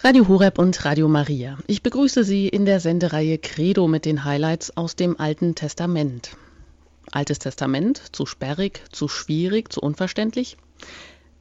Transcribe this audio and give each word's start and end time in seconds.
Radio 0.00 0.28
Horeb 0.28 0.60
und 0.60 0.84
Radio 0.84 1.08
Maria. 1.08 1.58
Ich 1.66 1.82
begrüße 1.82 2.22
Sie 2.22 2.46
in 2.46 2.64
der 2.64 2.78
Sendereihe 2.78 3.36
Credo 3.36 3.88
mit 3.88 4.04
den 4.04 4.24
Highlights 4.24 4.76
aus 4.76 4.94
dem 4.94 5.18
Alten 5.18 5.56
Testament. 5.56 6.36
Altes 7.10 7.40
Testament, 7.40 8.00
zu 8.12 8.24
sperrig, 8.24 8.84
zu 8.92 9.08
schwierig, 9.08 9.72
zu 9.72 9.80
unverständlich? 9.80 10.56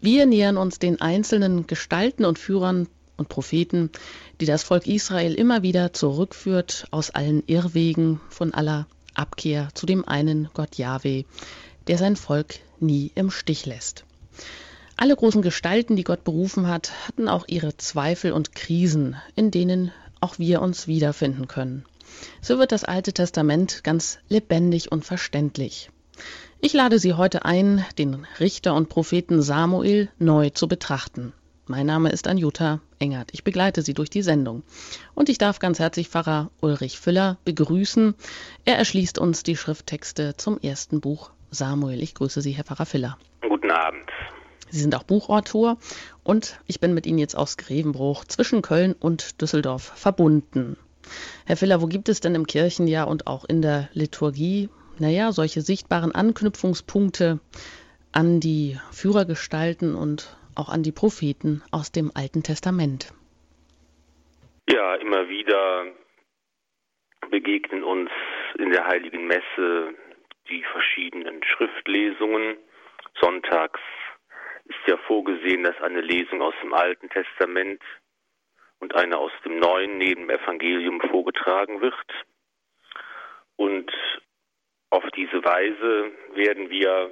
Wir 0.01 0.25
nähern 0.25 0.57
uns 0.57 0.79
den 0.79 0.99
einzelnen 0.99 1.67
Gestalten 1.67 2.25
und 2.25 2.39
Führern 2.39 2.87
und 3.15 3.29
Propheten, 3.29 3.91
die 4.41 4.47
das 4.47 4.63
Volk 4.63 4.87
Israel 4.87 5.35
immer 5.35 5.61
wieder 5.61 5.93
zurückführt 5.93 6.87
aus 6.89 7.11
allen 7.11 7.43
Irrwegen, 7.45 8.19
von 8.29 8.55
aller 8.55 8.87
Abkehr 9.13 9.69
zu 9.75 9.85
dem 9.85 10.03
einen 10.07 10.49
Gott 10.55 10.77
Jahwe, 10.79 11.25
der 11.85 11.99
sein 11.99 12.15
Volk 12.15 12.55
nie 12.79 13.11
im 13.13 13.29
Stich 13.29 13.67
lässt. 13.67 14.03
Alle 14.99 15.15
großen 15.15 15.43
Gestalten, 15.43 15.95
die 15.95 16.03
Gott 16.03 16.23
berufen 16.23 16.67
hat, 16.67 16.91
hatten 17.07 17.29
auch 17.29 17.45
ihre 17.47 17.77
Zweifel 17.77 18.31
und 18.31 18.55
Krisen, 18.55 19.15
in 19.35 19.51
denen 19.51 19.91
auch 20.21 20.39
wir 20.39 20.59
uns 20.59 20.87
wiederfinden 20.87 21.47
können. 21.47 21.85
So 22.41 22.57
wird 22.57 22.71
das 22.71 22.83
Alte 22.83 23.13
Testament 23.13 23.83
ganz 23.83 24.17
lebendig 24.27 24.91
und 24.91 25.05
verständlich. 25.05 25.91
Ich 26.61 26.73
lade 26.73 26.97
Sie 26.97 27.13
heute 27.13 27.45
ein, 27.45 27.85
den 27.99 28.25
Richter 28.39 28.73
und 28.73 28.89
Propheten 28.89 29.43
Samuel 29.43 30.09
neu 30.17 30.49
zu 30.49 30.67
betrachten. 30.67 31.31
Mein 31.67 31.85
Name 31.85 32.09
ist 32.09 32.27
Anjuta 32.27 32.81
Engert. 32.97 33.29
Ich 33.33 33.43
begleite 33.43 33.83
Sie 33.83 33.93
durch 33.93 34.09
die 34.09 34.23
Sendung. 34.23 34.63
Und 35.13 35.29
ich 35.29 35.37
darf 35.37 35.59
ganz 35.59 35.77
herzlich 35.77 36.07
Pfarrer 36.07 36.49
Ulrich 36.59 36.97
Füller 36.97 37.37
begrüßen. 37.45 38.15
Er 38.65 38.77
erschließt 38.77 39.19
uns 39.19 39.43
die 39.43 39.57
Schrifttexte 39.57 40.35
zum 40.37 40.59
ersten 40.59 41.01
Buch 41.01 41.29
Samuel. 41.51 42.01
Ich 42.01 42.15
grüße 42.15 42.41
Sie, 42.41 42.53
Herr 42.53 42.63
Pfarrer 42.63 42.87
Füller. 42.87 43.19
Guten 43.41 43.69
Abend. 43.69 44.09
Sie 44.69 44.79
sind 44.79 44.95
auch 44.95 45.03
Buchautor 45.03 45.77
und 46.23 46.59
ich 46.67 46.79
bin 46.79 46.93
mit 46.93 47.05
Ihnen 47.05 47.19
jetzt 47.19 47.35
aus 47.35 47.57
Grevenbruch 47.57 48.25
zwischen 48.25 48.61
Köln 48.61 48.93
und 48.99 49.41
Düsseldorf 49.41 49.83
verbunden. 49.95 50.77
Herr 51.45 51.57
Filler, 51.57 51.81
wo 51.81 51.87
gibt 51.87 52.09
es 52.09 52.19
denn 52.19 52.35
im 52.35 52.47
Kirchenjahr 52.47 53.07
und 53.07 53.27
auch 53.27 53.45
in 53.45 53.61
der 53.61 53.89
Liturgie, 53.93 54.69
naja, 54.99 55.31
solche 55.31 55.61
sichtbaren 55.61 56.13
Anknüpfungspunkte 56.13 57.39
an 58.11 58.39
die 58.39 58.77
Führergestalten 58.91 59.95
und 59.95 60.37
auch 60.55 60.69
an 60.69 60.83
die 60.83 60.91
Propheten 60.91 61.63
aus 61.71 61.91
dem 61.91 62.11
Alten 62.13 62.43
Testament? 62.43 63.13
Ja, 64.69 64.95
immer 64.95 65.29
wieder 65.29 65.85
begegnen 67.29 67.83
uns 67.83 68.09
in 68.57 68.71
der 68.71 68.85
Heiligen 68.85 69.27
Messe 69.27 69.93
die 70.49 70.63
verschiedenen 70.63 71.41
Schriftlesungen. 71.43 72.57
Sonntags 73.19 73.79
ist 74.67 74.87
ja 74.87 74.97
vorgesehen, 74.97 75.63
dass 75.63 75.79
eine 75.81 76.01
Lesung 76.01 76.41
aus 76.41 76.53
dem 76.61 76.73
Alten 76.73 77.09
Testament 77.09 77.81
und 78.79 78.95
eine 78.95 79.17
aus 79.17 79.31
dem 79.43 79.59
Neuen 79.59 79.97
neben 79.97 80.29
Evangelium 80.29 81.01
vorgetragen 81.01 81.81
wird. 81.81 82.25
Und 83.55 83.91
auf 84.89 85.03
diese 85.15 85.43
Weise 85.43 86.11
werden 86.33 86.69
wir 86.69 87.11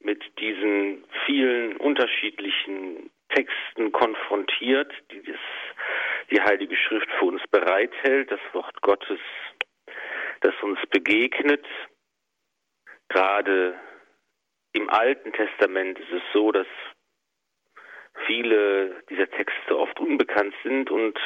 mit 0.00 0.22
diesen 0.38 1.04
vielen 1.24 1.76
unterschiedlichen 1.76 3.10
Texten 3.30 3.92
konfrontiert, 3.92 4.92
die 5.10 5.22
das, 5.22 5.40
die 6.30 6.40
Heilige 6.40 6.76
Schrift 6.76 7.10
für 7.18 7.26
uns 7.26 7.42
bereithält, 7.50 8.30
das 8.30 8.40
Wort 8.52 8.80
Gottes, 8.82 9.20
das 10.40 10.54
uns 10.62 10.78
begegnet, 10.90 11.64
gerade 13.08 13.78
im 14.74 14.90
Alten 14.90 15.32
Testament 15.32 15.98
ist 15.98 16.12
es 16.12 16.22
so, 16.32 16.52
dass 16.52 16.66
viele 18.26 19.02
dieser 19.08 19.30
Texte 19.30 19.78
oft 19.78 19.98
unbekannt 19.98 20.54
sind 20.62 20.90
und 20.90 21.18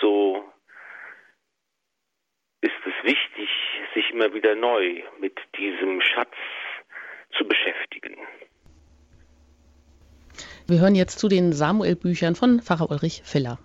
so 0.00 0.44
ist 2.60 2.72
es 2.84 3.04
wichtig, 3.04 3.48
sich 3.94 4.10
immer 4.10 4.34
wieder 4.34 4.54
neu 4.54 5.02
mit 5.20 5.38
diesem 5.56 6.00
Schatz 6.00 6.34
zu 7.36 7.46
beschäftigen. 7.46 8.16
Wir 10.66 10.80
hören 10.80 10.96
jetzt 10.96 11.18
zu 11.20 11.28
den 11.28 11.52
Samuel-Büchern 11.52 12.34
von 12.34 12.60
Pfarrer 12.60 12.90
Ulrich 12.90 13.22
Filler. 13.24 13.58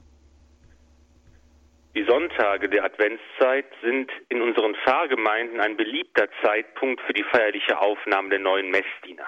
Die 1.93 2.05
Sonntage 2.05 2.69
der 2.69 2.85
Adventszeit 2.85 3.65
sind 3.81 4.09
in 4.29 4.41
unseren 4.41 4.75
Pfarrgemeinden 4.75 5.59
ein 5.59 5.75
beliebter 5.75 6.29
Zeitpunkt 6.41 7.01
für 7.01 7.11
die 7.11 7.23
feierliche 7.23 7.77
Aufnahme 7.79 8.29
der 8.29 8.39
neuen 8.39 8.69
Messdiener. 8.71 9.27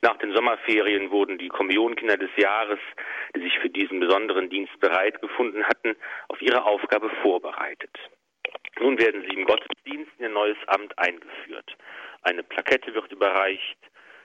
Nach 0.00 0.16
den 0.18 0.32
Sommerferien 0.32 1.10
wurden 1.10 1.38
die 1.38 1.48
Kommunionkinder 1.48 2.16
des 2.16 2.30
Jahres, 2.36 2.78
die 3.34 3.40
sich 3.40 3.58
für 3.58 3.68
diesen 3.68 3.98
besonderen 3.98 4.48
Dienst 4.48 4.78
bereit 4.78 5.20
gefunden 5.20 5.64
hatten, 5.64 5.96
auf 6.28 6.40
ihre 6.40 6.64
Aufgabe 6.64 7.10
vorbereitet. 7.20 7.90
Nun 8.78 8.96
werden 9.00 9.22
sie 9.22 9.34
im 9.34 9.44
Gottesdienst 9.44 10.12
in 10.18 10.26
ihr 10.26 10.30
neues 10.30 10.58
Amt 10.68 10.96
eingeführt. 11.00 11.76
Eine 12.22 12.44
Plakette 12.44 12.94
wird 12.94 13.10
überreicht, 13.10 13.78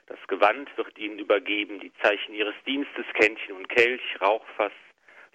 das 0.06 0.20
Gewand 0.28 0.70
wird 0.78 0.96
ihnen 1.00 1.18
übergeben, 1.18 1.80
die 1.80 1.94
Zeichen 2.04 2.36
ihres 2.36 2.56
Dienstes, 2.68 3.06
Kännchen 3.16 3.56
und 3.56 3.68
Kelch, 3.70 4.02
Rauchfass, 4.22 4.74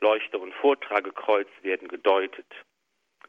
Leuchter 0.00 0.40
und 0.40 0.54
Vortragekreuz 0.54 1.48
werden 1.62 1.88
gedeutet. 1.88 2.46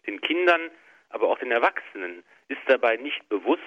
Den 0.08 0.22
Kindern, 0.22 0.72
aber 1.10 1.30
auch 1.30 1.40
den 1.40 1.52
Erwachsenen 1.52 2.24
ist 2.48 2.62
dabei 2.68 2.98
nicht 2.98 3.28
bewusst, 3.30 3.62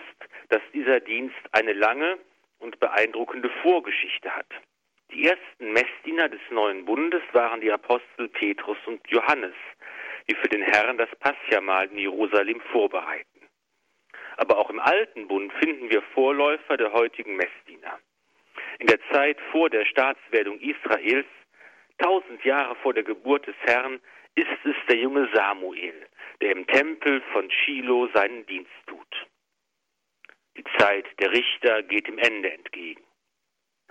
dass 0.49 0.63
dieser 0.73 1.01
Dienst 1.01 1.37
eine 1.53 1.73
lange 1.73 2.19
und 2.59 2.79
beeindruckende 2.81 3.51
Vorgeschichte 3.63 4.35
hat. 4.35 4.49
Die 5.13 5.27
ersten 5.27 5.73
Messdiener 5.73 6.29
des 6.29 6.41
neuen 6.51 6.85
Bundes 6.85 7.23
waren 7.33 7.61
die 7.61 7.71
Apostel 7.71 8.29
Petrus 8.29 8.79
und 8.87 9.07
Johannes, 9.09 9.55
die 10.31 10.35
für 10.37 10.49
den 10.49 10.63
Herrn 10.63 10.97
das 10.97 11.11
Passjamal 11.21 11.87
in 11.89 11.99
Jerusalem 11.99 12.61
vorbereiten. 12.73 13.27
Aber 14.37 14.59
auch 14.59 14.71
im 14.71 14.81
alten 14.81 15.29
Bund 15.29 15.53
finden 15.55 15.91
wir 15.91 16.03
Vorläufer 16.15 16.77
der 16.77 16.93
heutigen 16.93 17.37
Messdiener. 17.37 17.99
In 18.79 18.87
der 18.87 18.99
Zeit 19.11 19.39
vor 19.51 19.69
der 19.69 19.85
Staatswerdung 19.85 20.59
Israels 20.61 21.27
Tausend 22.03 22.45
Jahre 22.45 22.75
vor 22.83 22.93
der 22.95 23.05
Geburt 23.05 23.47
des 23.47 23.55
Herrn 23.61 24.01
ist 24.35 24.49
es 24.65 24.75
der 24.89 24.97
junge 24.97 25.29
Samuel, 25.33 25.95
der 26.41 26.51
im 26.51 26.67
Tempel 26.67 27.23
von 27.33 27.49
Shiloh 27.49 28.09
seinen 28.13 28.45
Dienst 28.47 28.73
tut. 28.89 29.27
Die 30.57 30.65
Zeit 30.79 31.07
der 31.21 31.31
Richter 31.31 31.85
geht 31.85 32.09
dem 32.09 32.19
Ende 32.19 32.53
entgegen. 32.53 33.05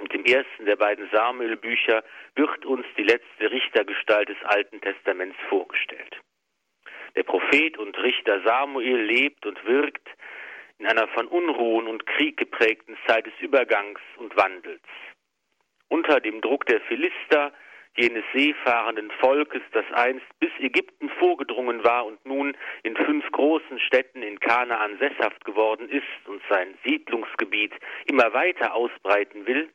Mit 0.02 0.12
dem 0.14 0.26
ersten 0.26 0.66
der 0.66 0.76
beiden 0.76 1.10
Samuel-Bücher 1.10 2.04
wird 2.36 2.66
uns 2.66 2.86
die 2.98 3.04
letzte 3.04 3.50
Richtergestalt 3.50 4.28
des 4.28 4.44
Alten 4.44 4.82
Testaments 4.82 5.38
vorgestellt. 5.48 6.20
Der 7.16 7.24
Prophet 7.24 7.78
und 7.78 7.98
Richter 7.98 8.42
Samuel 8.44 9.04
lebt 9.04 9.46
und 9.46 9.64
wirkt 9.66 10.10
in 10.80 10.88
einer 10.88 11.08
von 11.10 11.28
Unruhen 11.28 11.88
und 11.88 12.06
Krieg 12.08 12.36
geprägten 12.36 12.98
Zeit 13.08 13.26
des 13.26 13.40
Übergangs 13.40 14.02
und 14.18 14.36
Wandels. 14.36 14.82
Unter 15.88 16.20
dem 16.20 16.42
Druck 16.42 16.66
der 16.66 16.82
Philister 16.82 17.54
jenes 17.98 18.24
seefahrenden 18.34 19.12
Volkes, 19.20 19.62
das 19.74 19.86
einst 19.94 20.26
bis 20.40 20.52
Ägypten 20.60 21.10
vorgedrungen 21.20 21.84
war 21.84 22.06
und 22.06 22.26
nun 22.26 22.56
in 22.84 22.96
fünf 22.96 23.30
großen 23.32 23.80
Städten 23.80 24.24
in 24.24 24.40
Kanaan 24.40 24.98
sesshaft 25.00 25.44
geworden 25.46 25.90
ist 25.90 26.28
und 26.28 26.42
sein 26.50 26.78
Siedlungsgebiet 26.86 27.74
immer 28.06 28.34
weiter 28.34 28.74
ausbreiten 28.74 29.46
will, 29.46 29.70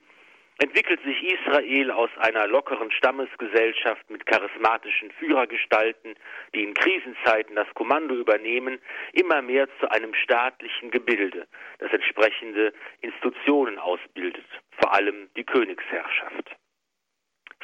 entwickelt 0.59 1.01
sich 1.03 1.23
Israel 1.23 1.91
aus 1.91 2.11
einer 2.19 2.47
lockeren 2.47 2.91
Stammesgesellschaft 2.91 4.09
mit 4.11 4.25
charismatischen 4.25 5.11
Führergestalten, 5.13 6.15
die 6.55 6.65
in 6.65 6.75
Krisenzeiten 6.75 7.57
das 7.57 7.69
Kommando 7.75 8.15
übernehmen, 8.15 8.79
immer 9.13 9.43
mehr 9.43 9.69
zu 9.81 9.91
einem 9.91 10.15
staatlichen 10.15 10.91
Gebilde, 10.91 11.47
das 11.79 11.93
entsprechende 11.93 12.73
Institutionen 13.03 13.79
ausbildet, 13.79 14.47
vor 14.81 14.95
allem 14.95 15.29
die 15.37 15.45
Königsherrschaft. 15.45 16.57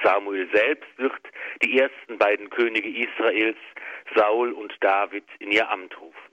Samuel 0.02 0.48
selbst 0.52 0.88
wird 0.98 1.20
die 1.62 1.78
ersten 1.78 2.18
beiden 2.18 2.50
Könige 2.50 2.88
Israels, 2.88 3.58
Saul 4.14 4.52
und 4.52 4.74
David, 4.80 5.24
in 5.38 5.52
ihr 5.52 5.68
Amt 5.70 5.98
rufen. 6.00 6.32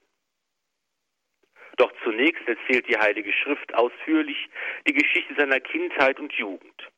Doch 1.77 1.91
zunächst 2.03 2.45
erzählt 2.47 2.87
die 2.89 2.97
Heilige 2.97 3.31
Schrift 3.31 3.73
ausführlich 3.73 4.49
die 4.85 4.93
Geschichte 4.93 5.33
seiner 5.35 5.59
Kindheit 5.61 6.19
und 6.19 6.33
Jugend. 6.33 6.89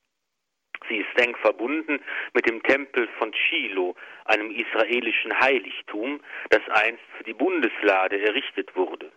Sie 0.89 0.97
ist 0.97 1.19
eng 1.19 1.35
verbunden 1.35 1.99
mit 2.33 2.49
dem 2.49 2.63
Tempel 2.63 3.07
von 3.19 3.31
Shiloh, 3.33 3.95
einem 4.25 4.49
israelischen 4.49 5.39
Heiligtum, 5.39 6.21
das 6.49 6.67
einst 6.69 7.03
für 7.17 7.23
die 7.23 7.33
Bundeslade 7.33 8.19
errichtet 8.19 8.75
wurde. 8.75 9.11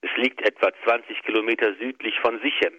Es 0.00 0.10
liegt 0.16 0.40
etwa 0.40 0.72
20 0.84 1.22
Kilometer 1.24 1.74
südlich 1.74 2.18
von 2.20 2.40
Sichem. 2.40 2.72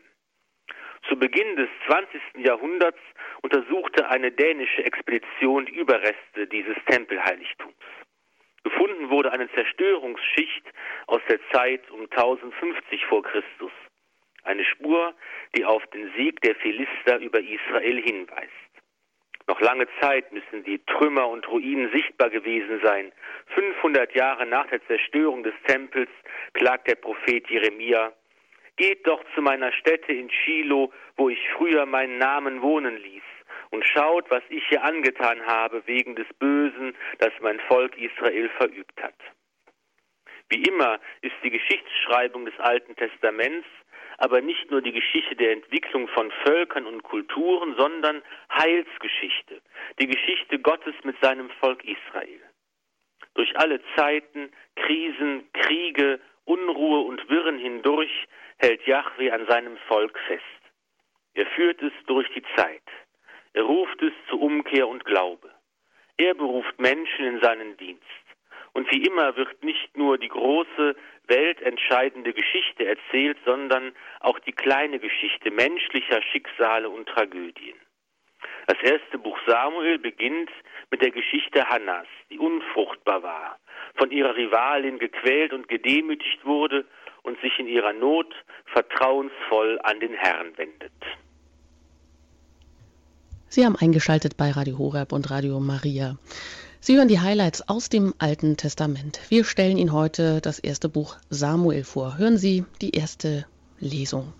Zu 1.07 1.17
Beginn 1.17 1.55
des 1.55 1.69
20. 1.87 2.21
Jahrhunderts 2.45 2.99
untersuchte 3.41 4.07
eine 4.09 4.31
dänische 4.31 4.83
Expedition 4.83 5.65
die 5.65 5.75
Überreste 5.75 6.47
dieses 6.47 6.75
Tempelheiligtums. 6.85 7.75
Gefunden 8.63 9.09
wurde 9.09 9.31
eine 9.31 9.51
Zerstörungsschicht 9.51 10.63
aus 11.07 11.21
der 11.27 11.39
Zeit 11.51 11.89
um 11.91 12.01
1050 12.01 13.05
vor 13.05 13.23
Christus. 13.23 13.71
Eine 14.43 14.63
Spur, 14.65 15.13
die 15.55 15.65
auf 15.65 15.85
den 15.87 16.11
Sieg 16.15 16.41
der 16.41 16.55
Philister 16.55 17.17
über 17.19 17.39
Israel 17.39 18.01
hinweist. 18.01 18.51
Noch 19.47 19.59
lange 19.59 19.87
Zeit 19.99 20.31
müssen 20.31 20.63
die 20.63 20.79
Trümmer 20.85 21.27
und 21.27 21.47
Ruinen 21.47 21.91
sichtbar 21.91 22.29
gewesen 22.29 22.79
sein. 22.83 23.11
500 23.47 24.15
Jahre 24.15 24.45
nach 24.45 24.67
der 24.67 24.85
Zerstörung 24.85 25.43
des 25.43 25.53
Tempels 25.65 26.09
klagt 26.53 26.87
der 26.87 26.95
Prophet 26.95 27.49
Jeremia, 27.49 28.13
Geht 28.81 29.05
doch 29.05 29.23
zu 29.35 29.43
meiner 29.43 29.71
Stätte 29.73 30.11
in 30.11 30.31
Shiloh, 30.31 30.91
wo 31.15 31.29
ich 31.29 31.37
früher 31.55 31.85
meinen 31.85 32.17
Namen 32.17 32.63
wohnen 32.63 32.97
ließ, 32.97 33.21
und 33.69 33.85
schaut, 33.85 34.25
was 34.31 34.41
ich 34.49 34.67
hier 34.69 34.83
angetan 34.83 35.39
habe 35.45 35.83
wegen 35.85 36.15
des 36.15 36.25
Bösen, 36.39 36.97
das 37.19 37.29
mein 37.41 37.59
Volk 37.67 37.95
Israel 37.95 38.49
verübt 38.57 38.99
hat. 39.03 39.13
Wie 40.49 40.63
immer 40.63 40.99
ist 41.21 41.35
die 41.43 41.51
Geschichtsschreibung 41.51 42.45
des 42.45 42.59
Alten 42.59 42.95
Testaments 42.95 43.67
aber 44.17 44.41
nicht 44.41 44.71
nur 44.71 44.81
die 44.81 44.93
Geschichte 44.93 45.35
der 45.35 45.51
Entwicklung 45.51 46.07
von 46.07 46.31
Völkern 46.43 46.87
und 46.87 47.03
Kulturen, 47.03 47.75
sondern 47.77 48.23
Heilsgeschichte, 48.51 49.61
die 49.99 50.07
Geschichte 50.07 50.57
Gottes 50.59 50.95
mit 51.03 51.15
seinem 51.21 51.51
Volk 51.59 51.83
Israel. 51.83 52.41
Durch 53.35 53.55
alle 53.57 53.79
Zeiten, 53.95 54.51
Krisen, 54.75 55.51
Kriege, 55.53 56.19
Unruhe 56.45 57.01
und 57.01 57.29
Wirren 57.29 57.57
hindurch 57.57 58.27
hält 58.57 58.85
Yahweh 58.85 59.31
an 59.31 59.45
seinem 59.47 59.77
Volk 59.87 60.17
fest. 60.27 60.43
Er 61.33 61.45
führt 61.47 61.81
es 61.81 61.93
durch 62.07 62.27
die 62.33 62.43
Zeit. 62.55 62.83
Er 63.53 63.63
ruft 63.63 64.01
es 64.01 64.13
zu 64.29 64.39
Umkehr 64.39 64.87
und 64.87 65.05
Glaube. 65.05 65.49
Er 66.17 66.33
beruft 66.33 66.79
Menschen 66.79 67.25
in 67.25 67.41
seinen 67.41 67.77
Dienst. 67.77 68.03
Und 68.73 68.89
wie 68.91 69.03
immer 69.03 69.35
wird 69.35 69.63
nicht 69.63 69.97
nur 69.97 70.17
die 70.17 70.29
große, 70.29 70.95
weltentscheidende 71.27 72.33
Geschichte 72.33 72.85
erzählt, 72.85 73.37
sondern 73.45 73.93
auch 74.21 74.39
die 74.39 74.53
kleine 74.53 74.99
Geschichte 74.99 75.51
menschlicher 75.51 76.21
Schicksale 76.21 76.89
und 76.89 77.07
Tragödien. 77.07 77.80
Das 78.71 78.89
erste 78.89 79.17
Buch 79.17 79.37
Samuel 79.45 79.99
beginnt 79.99 80.49
mit 80.91 81.01
der 81.01 81.11
Geschichte 81.11 81.67
Hannas, 81.67 82.07
die 82.29 82.39
unfruchtbar 82.39 83.21
war, 83.21 83.57
von 83.95 84.11
ihrer 84.11 84.33
Rivalin 84.33 84.97
gequält 84.97 85.51
und 85.51 85.67
gedemütigt 85.67 86.45
wurde 86.45 86.85
und 87.23 87.37
sich 87.41 87.51
in 87.59 87.67
ihrer 87.67 87.91
Not 87.91 88.33
vertrauensvoll 88.67 89.77
an 89.83 89.99
den 89.99 90.13
Herrn 90.13 90.57
wendet. 90.57 90.93
Sie 93.49 93.65
haben 93.65 93.75
eingeschaltet 93.75 94.37
bei 94.37 94.51
Radio 94.51 94.77
Horeb 94.77 95.11
und 95.11 95.29
Radio 95.29 95.59
Maria. 95.59 96.15
Sie 96.79 96.95
hören 96.95 97.09
die 97.09 97.19
Highlights 97.19 97.67
aus 97.67 97.89
dem 97.89 98.13
Alten 98.19 98.55
Testament. 98.55 99.19
Wir 99.27 99.43
stellen 99.43 99.75
Ihnen 99.75 99.91
heute 99.91 100.39
das 100.39 100.59
erste 100.59 100.87
Buch 100.87 101.17
Samuel 101.29 101.83
vor. 101.83 102.17
Hören 102.17 102.37
Sie 102.37 102.63
die 102.79 102.91
erste 102.91 103.45
Lesung. 103.81 104.31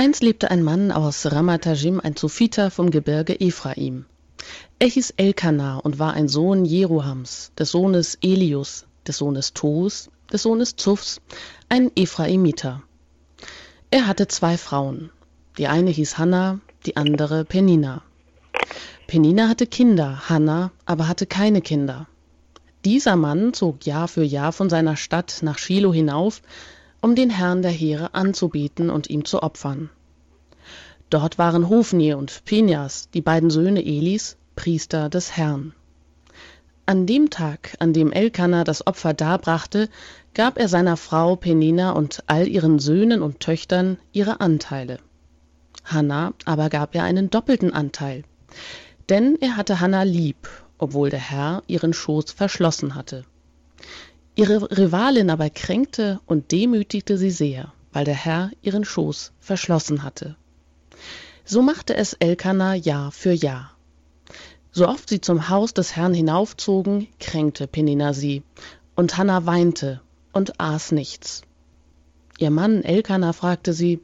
Einst 0.00 0.22
lebte 0.22 0.50
ein 0.50 0.62
Mann 0.62 0.92
aus 0.92 1.30
Ramatajim, 1.30 2.00
ein 2.00 2.16
Zophiter 2.16 2.70
vom 2.70 2.90
Gebirge 2.90 3.38
Ephraim. 3.38 4.06
Er 4.78 4.86
hieß 4.86 5.12
Elkanah 5.18 5.76
und 5.76 5.98
war 5.98 6.14
ein 6.14 6.26
Sohn 6.26 6.64
Jeruhams, 6.64 7.52
des 7.58 7.72
Sohnes 7.72 8.16
Elius, 8.22 8.86
des 9.06 9.18
Sohnes 9.18 9.52
Tos, 9.52 10.08
des 10.32 10.42
Sohnes 10.42 10.76
Zufs, 10.76 11.20
ein 11.68 11.90
Ephraimiter. 11.96 12.82
Er 13.90 14.06
hatte 14.06 14.26
zwei 14.26 14.56
Frauen. 14.56 15.10
Die 15.58 15.66
eine 15.66 15.90
hieß 15.90 16.16
Hannah, 16.16 16.60
die 16.86 16.96
andere 16.96 17.44
Penina. 17.44 18.00
Penina 19.06 19.48
hatte 19.48 19.66
Kinder, 19.66 20.30
Hannah 20.30 20.70
aber 20.86 21.08
hatte 21.08 21.26
keine 21.26 21.60
Kinder. 21.60 22.06
Dieser 22.86 23.16
Mann 23.16 23.52
zog 23.52 23.84
Jahr 23.84 24.08
für 24.08 24.24
Jahr 24.24 24.52
von 24.52 24.70
seiner 24.70 24.96
Stadt 24.96 25.40
nach 25.42 25.58
Shiloh 25.58 25.92
hinauf, 25.92 26.40
um 27.00 27.14
den 27.14 27.30
Herrn 27.30 27.62
der 27.62 27.70
Heere 27.70 28.14
anzubeten 28.14 28.90
und 28.90 29.08
ihm 29.08 29.24
zu 29.24 29.42
opfern. 29.42 29.90
Dort 31.08 31.38
waren 31.38 31.68
Hofni 31.68 32.14
und 32.14 32.44
Penias, 32.44 33.10
die 33.10 33.20
beiden 33.20 33.50
Söhne 33.50 33.84
Elis, 33.84 34.36
Priester 34.54 35.08
des 35.08 35.36
Herrn. 35.36 35.72
An 36.86 37.06
dem 37.06 37.30
Tag, 37.30 37.76
an 37.78 37.92
dem 37.92 38.12
Elkanah 38.12 38.64
das 38.64 38.86
Opfer 38.86 39.14
darbrachte, 39.14 39.88
gab 40.34 40.58
er 40.58 40.68
seiner 40.68 40.96
Frau 40.96 41.36
Penina 41.36 41.92
und 41.92 42.22
all 42.26 42.48
ihren 42.48 42.78
Söhnen 42.78 43.22
und 43.22 43.40
Töchtern 43.40 43.98
ihre 44.12 44.40
Anteile. 44.40 44.98
Hannah 45.84 46.32
aber 46.44 46.68
gab 46.68 46.94
er 46.94 47.04
einen 47.04 47.30
doppelten 47.30 47.72
Anteil, 47.72 48.24
denn 49.08 49.36
er 49.40 49.56
hatte 49.56 49.80
Hannah 49.80 50.02
lieb, 50.02 50.48
obwohl 50.78 51.10
der 51.10 51.20
Herr 51.20 51.62
ihren 51.66 51.92
Schoß 51.92 52.32
verschlossen 52.32 52.94
hatte. 52.94 53.24
Ihre 54.36 54.70
Rivalin 54.70 55.30
aber 55.30 55.50
kränkte 55.50 56.20
und 56.26 56.52
demütigte 56.52 57.18
sie 57.18 57.30
sehr, 57.30 57.72
weil 57.92 58.04
der 58.04 58.14
Herr 58.14 58.50
ihren 58.62 58.84
Schoß 58.84 59.32
verschlossen 59.40 60.02
hatte. 60.02 60.36
So 61.44 61.62
machte 61.62 61.96
es 61.96 62.14
Elkanah 62.14 62.74
Jahr 62.74 63.10
für 63.12 63.32
Jahr. 63.32 63.72
So 64.72 64.86
oft 64.88 65.08
sie 65.08 65.20
zum 65.20 65.48
Haus 65.48 65.74
des 65.74 65.96
Herrn 65.96 66.14
hinaufzogen, 66.14 67.08
kränkte 67.18 67.66
Penina 67.66 68.12
sie, 68.12 68.44
und 68.94 69.16
Hannah 69.16 69.46
weinte 69.46 70.00
und 70.32 70.60
aß 70.60 70.92
nichts. 70.92 71.42
Ihr 72.38 72.50
Mann 72.50 72.84
Elkanah 72.84 73.32
fragte 73.32 73.72
sie, 73.72 74.00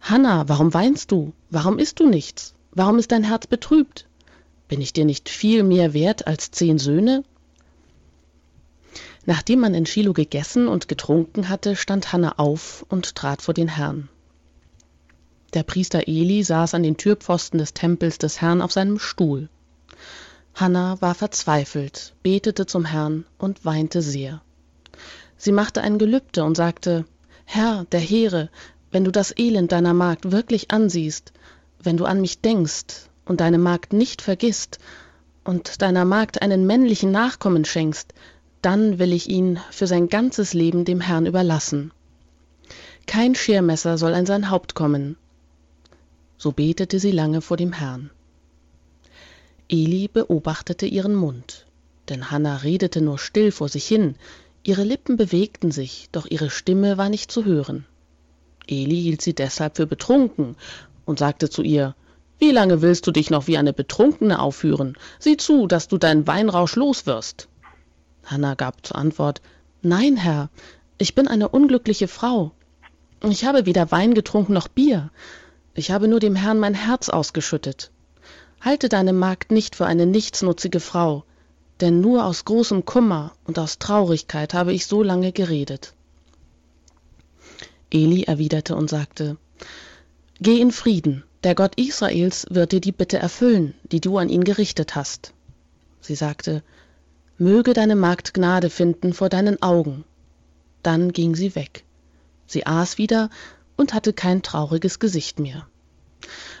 Hannah, 0.00 0.48
warum 0.48 0.74
weinst 0.74 1.12
du? 1.12 1.32
Warum 1.48 1.78
isst 1.78 2.00
du 2.00 2.08
nichts? 2.08 2.54
Warum 2.72 2.98
ist 2.98 3.12
dein 3.12 3.24
Herz 3.24 3.46
betrübt? 3.46 4.08
Bin 4.66 4.80
ich 4.80 4.92
dir 4.92 5.04
nicht 5.04 5.28
viel 5.28 5.62
mehr 5.62 5.94
wert 5.94 6.26
als 6.26 6.50
zehn 6.50 6.78
Söhne? 6.78 7.22
Nachdem 9.26 9.60
man 9.60 9.74
in 9.74 9.86
Shiloh 9.86 10.12
gegessen 10.12 10.68
und 10.68 10.88
getrunken 10.88 11.48
hatte, 11.48 11.76
stand 11.76 12.12
Hannah 12.12 12.38
auf 12.38 12.84
und 12.88 13.14
trat 13.14 13.40
vor 13.40 13.54
den 13.54 13.68
Herrn. 13.68 14.08
Der 15.54 15.62
Priester 15.62 16.08
Eli 16.08 16.42
saß 16.42 16.74
an 16.74 16.82
den 16.82 16.96
Türpfosten 16.96 17.58
des 17.58 17.72
Tempels 17.74 18.18
des 18.18 18.40
Herrn 18.40 18.60
auf 18.60 18.72
seinem 18.72 18.98
Stuhl. 18.98 19.48
Hannah 20.54 21.00
war 21.00 21.14
verzweifelt, 21.14 22.14
betete 22.22 22.66
zum 22.66 22.84
Herrn 22.84 23.24
und 23.38 23.64
weinte 23.64 24.02
sehr. 24.02 24.42
Sie 25.36 25.52
machte 25.52 25.80
ein 25.80 25.98
Gelübde 25.98 26.44
und 26.44 26.56
sagte, 26.56 27.04
Herr, 27.44 27.86
der 27.92 28.00
Heere, 28.00 28.50
wenn 28.90 29.04
du 29.04 29.10
das 29.10 29.36
Elend 29.36 29.72
deiner 29.72 29.94
Magd 29.94 30.30
wirklich 30.32 30.70
ansiehst, 30.70 31.32
wenn 31.82 31.96
du 31.96 32.04
an 32.04 32.20
mich 32.20 32.40
denkst 32.40 33.08
und 33.24 33.40
deine 33.40 33.58
Magd 33.58 33.92
nicht 33.92 34.22
vergisst 34.22 34.78
und 35.44 35.82
deiner 35.82 36.04
Magd 36.04 36.42
einen 36.42 36.66
männlichen 36.66 37.10
Nachkommen 37.10 37.64
schenkst, 37.64 38.14
dann 38.64 38.98
will 38.98 39.12
ich 39.12 39.28
ihn 39.28 39.60
für 39.70 39.86
sein 39.86 40.08
ganzes 40.08 40.54
Leben 40.54 40.84
dem 40.84 41.00
Herrn 41.00 41.26
überlassen. 41.26 41.92
Kein 43.06 43.34
Schermesser 43.34 43.98
soll 43.98 44.14
an 44.14 44.24
sein 44.24 44.50
Haupt 44.50 44.74
kommen. 44.74 45.16
So 46.38 46.52
betete 46.52 46.98
sie 46.98 47.10
lange 47.10 47.42
vor 47.42 47.56
dem 47.56 47.72
Herrn. 47.72 48.10
Eli 49.68 50.08
beobachtete 50.08 50.86
ihren 50.86 51.14
Mund, 51.14 51.66
denn 52.08 52.30
Hannah 52.30 52.56
redete 52.56 53.00
nur 53.00 53.18
still 53.18 53.52
vor 53.52 53.68
sich 53.68 53.86
hin, 53.86 54.14
ihre 54.62 54.84
Lippen 54.84 55.16
bewegten 55.16 55.70
sich, 55.70 56.08
doch 56.12 56.26
ihre 56.26 56.48
Stimme 56.48 56.96
war 56.96 57.10
nicht 57.10 57.30
zu 57.30 57.44
hören. 57.44 57.84
Eli 58.66 58.96
hielt 58.96 59.20
sie 59.20 59.34
deshalb 59.34 59.76
für 59.76 59.86
betrunken 59.86 60.56
und 61.04 61.18
sagte 61.18 61.50
zu 61.50 61.62
ihr 61.62 61.94
wie 62.38 62.50
lange 62.50 62.82
willst 62.82 63.06
du 63.06 63.12
dich 63.12 63.30
noch 63.30 63.46
wie 63.46 63.56
eine 63.56 63.72
Betrunkene 63.72 64.40
aufführen? 64.40 64.98
Sieh 65.18 65.36
zu, 65.36 65.66
dass 65.66 65.88
du 65.88 65.98
deinen 65.98 66.26
Weinrausch 66.26 66.76
loswirst. 66.76 67.48
Hanna 68.24 68.54
gab 68.54 68.84
zur 68.86 68.96
Antwort 68.96 69.40
Nein, 69.82 70.16
Herr, 70.16 70.48
ich 70.98 71.14
bin 71.14 71.28
eine 71.28 71.48
unglückliche 71.48 72.08
Frau. 72.08 72.52
Ich 73.22 73.44
habe 73.44 73.66
weder 73.66 73.90
Wein 73.90 74.14
getrunken 74.14 74.52
noch 74.52 74.68
Bier. 74.68 75.10
Ich 75.74 75.90
habe 75.90 76.08
nur 76.08 76.20
dem 76.20 76.36
Herrn 76.36 76.58
mein 76.58 76.74
Herz 76.74 77.08
ausgeschüttet. 77.08 77.90
Halte 78.60 78.88
deine 78.88 79.12
Magd 79.12 79.50
nicht 79.50 79.76
für 79.76 79.86
eine 79.86 80.06
nichtsnutzige 80.06 80.80
Frau, 80.80 81.24
denn 81.80 82.00
nur 82.00 82.24
aus 82.24 82.44
großem 82.44 82.84
Kummer 82.84 83.32
und 83.44 83.58
aus 83.58 83.78
Traurigkeit 83.78 84.54
habe 84.54 84.72
ich 84.72 84.86
so 84.86 85.02
lange 85.02 85.32
geredet. 85.32 85.94
Eli 87.90 88.22
erwiderte 88.22 88.76
und 88.76 88.88
sagte 88.88 89.36
Geh 90.40 90.60
in 90.60 90.72
Frieden, 90.72 91.24
der 91.42 91.54
Gott 91.54 91.74
Israels 91.76 92.46
wird 92.50 92.72
dir 92.72 92.80
die 92.80 92.92
Bitte 92.92 93.18
erfüllen, 93.18 93.74
die 93.92 94.00
du 94.00 94.18
an 94.18 94.28
ihn 94.28 94.44
gerichtet 94.44 94.94
hast. 94.94 95.32
Sie 96.00 96.14
sagte, 96.14 96.62
Möge 97.38 97.72
deine 97.72 97.96
Magd 97.96 98.32
Gnade 98.32 98.70
finden 98.70 99.12
vor 99.12 99.28
deinen 99.28 99.60
Augen. 99.60 100.04
Dann 100.84 101.12
ging 101.12 101.34
sie 101.34 101.56
weg. 101.56 101.84
Sie 102.46 102.64
aß 102.64 102.96
wieder 102.96 103.28
und 103.76 103.92
hatte 103.92 104.12
kein 104.12 104.42
trauriges 104.42 105.00
Gesicht 105.00 105.40
mehr. 105.40 105.66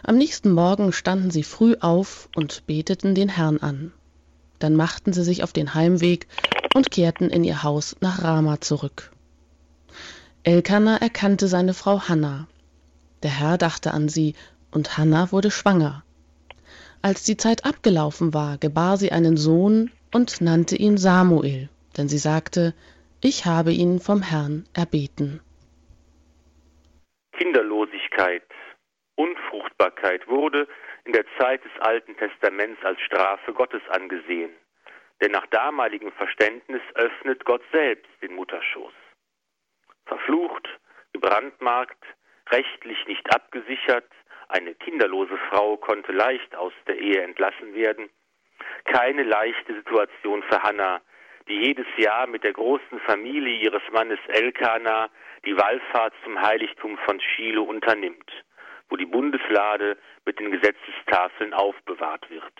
Am 0.02 0.16
nächsten 0.16 0.50
Morgen 0.50 0.92
standen 0.92 1.30
sie 1.30 1.44
früh 1.44 1.76
auf 1.78 2.28
und 2.34 2.66
beteten 2.66 3.14
den 3.14 3.28
Herrn 3.28 3.58
an. 3.58 3.92
Dann 4.58 4.74
machten 4.74 5.12
sie 5.12 5.22
sich 5.22 5.44
auf 5.44 5.52
den 5.52 5.74
Heimweg 5.74 6.26
und 6.74 6.90
kehrten 6.90 7.30
in 7.30 7.44
ihr 7.44 7.62
Haus 7.62 7.94
nach 8.00 8.22
Rama 8.22 8.60
zurück. 8.60 9.12
Elkanah 10.42 10.96
erkannte 10.96 11.46
seine 11.46 11.72
Frau 11.72 12.02
Hannah. 12.08 12.48
Der 13.22 13.30
Herr 13.30 13.58
dachte 13.58 13.94
an 13.94 14.08
sie 14.08 14.34
und 14.72 14.98
Hannah 14.98 15.30
wurde 15.30 15.50
schwanger. 15.52 16.02
Als 17.00 17.22
die 17.22 17.36
Zeit 17.36 17.64
abgelaufen 17.64 18.34
war, 18.34 18.58
gebar 18.58 18.96
sie 18.96 19.12
einen 19.12 19.36
Sohn 19.36 19.90
und 20.14 20.40
nannte 20.40 20.76
ihn 20.76 20.96
Samuel, 20.96 21.68
denn 21.98 22.08
sie 22.08 22.18
sagte, 22.18 22.72
ich 23.20 23.46
habe 23.46 23.72
ihn 23.72 23.98
vom 23.98 24.22
Herrn 24.22 24.64
erbeten. 24.72 25.40
Kinderlosigkeit, 27.36 28.44
Unfruchtbarkeit 29.16 30.26
wurde 30.28 30.68
in 31.04 31.12
der 31.12 31.24
Zeit 31.38 31.64
des 31.64 31.72
Alten 31.80 32.16
Testaments 32.16 32.82
als 32.84 33.00
Strafe 33.00 33.52
Gottes 33.52 33.82
angesehen. 33.88 34.50
Denn 35.20 35.32
nach 35.32 35.46
damaligem 35.46 36.12
Verständnis 36.12 36.82
öffnet 36.94 37.44
Gott 37.44 37.62
selbst 37.72 38.10
den 38.22 38.34
Mutterschoß. 38.34 38.92
Verflucht, 40.06 40.68
gebrandmarkt, 41.12 42.02
rechtlich 42.50 42.98
nicht 43.06 43.34
abgesichert, 43.34 44.10
eine 44.48 44.74
kinderlose 44.74 45.38
Frau 45.48 45.76
konnte 45.76 46.12
leicht 46.12 46.54
aus 46.54 46.72
der 46.86 46.98
Ehe 46.98 47.22
entlassen 47.22 47.74
werden. 47.74 48.10
Keine 48.84 49.22
leichte 49.22 49.74
Situation 49.74 50.42
für 50.44 50.62
Hannah, 50.62 51.00
die 51.48 51.58
jedes 51.60 51.86
Jahr 51.96 52.26
mit 52.26 52.44
der 52.44 52.52
großen 52.52 53.00
Familie 53.00 53.56
ihres 53.56 53.82
Mannes 53.92 54.18
Elkana 54.28 55.10
die 55.44 55.56
Wallfahrt 55.56 56.14
zum 56.24 56.40
Heiligtum 56.40 56.98
von 56.98 57.20
Shiloh 57.20 57.64
unternimmt, 57.64 58.30
wo 58.88 58.96
die 58.96 59.06
Bundeslade 59.06 59.98
mit 60.24 60.38
den 60.38 60.50
Gesetzestafeln 60.50 61.52
aufbewahrt 61.52 62.28
wird. 62.30 62.52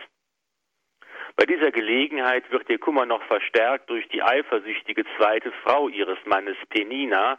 Bei 1.37 1.47
dieser 1.47 1.73
Gelegenheit 1.73 2.50
wird 2.50 2.68
ihr 2.71 2.78
Kummer 2.78 3.06
noch 3.06 3.23
verstärkt 3.25 3.90
durch 3.90 4.06
die 4.09 4.23
eifersüchtige 4.23 5.04
zweite 5.16 5.50
Frau 5.62 5.88
ihres 5.88 6.18
Mannes 6.26 6.56
Penina, 6.68 7.38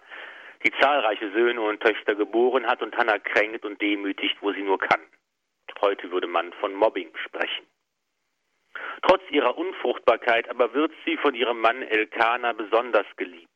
die 0.65 0.71
zahlreiche 0.81 1.31
Söhne 1.31 1.61
und 1.61 1.81
Töchter 1.81 2.15
geboren 2.15 2.65
hat 2.67 2.81
und 2.81 2.97
Hannah 2.97 3.19
kränkt 3.19 3.65
und 3.65 3.81
demütigt, 3.81 4.37
wo 4.41 4.51
sie 4.51 4.63
nur 4.63 4.79
kann. 4.79 5.01
Heute 5.81 6.09
würde 6.11 6.27
man 6.27 6.51
von 6.53 6.73
Mobbing 6.73 7.11
sprechen. 7.25 7.67
Trotz 9.01 9.21
ihrer 9.29 9.57
Unfruchtbarkeit 9.57 10.49
aber 10.49 10.73
wird 10.73 10.91
sie 11.05 11.17
von 11.17 11.35
ihrem 11.35 11.59
Mann 11.59 11.81
Elkana 11.83 12.53
besonders 12.53 13.05
geliebt. 13.17 13.49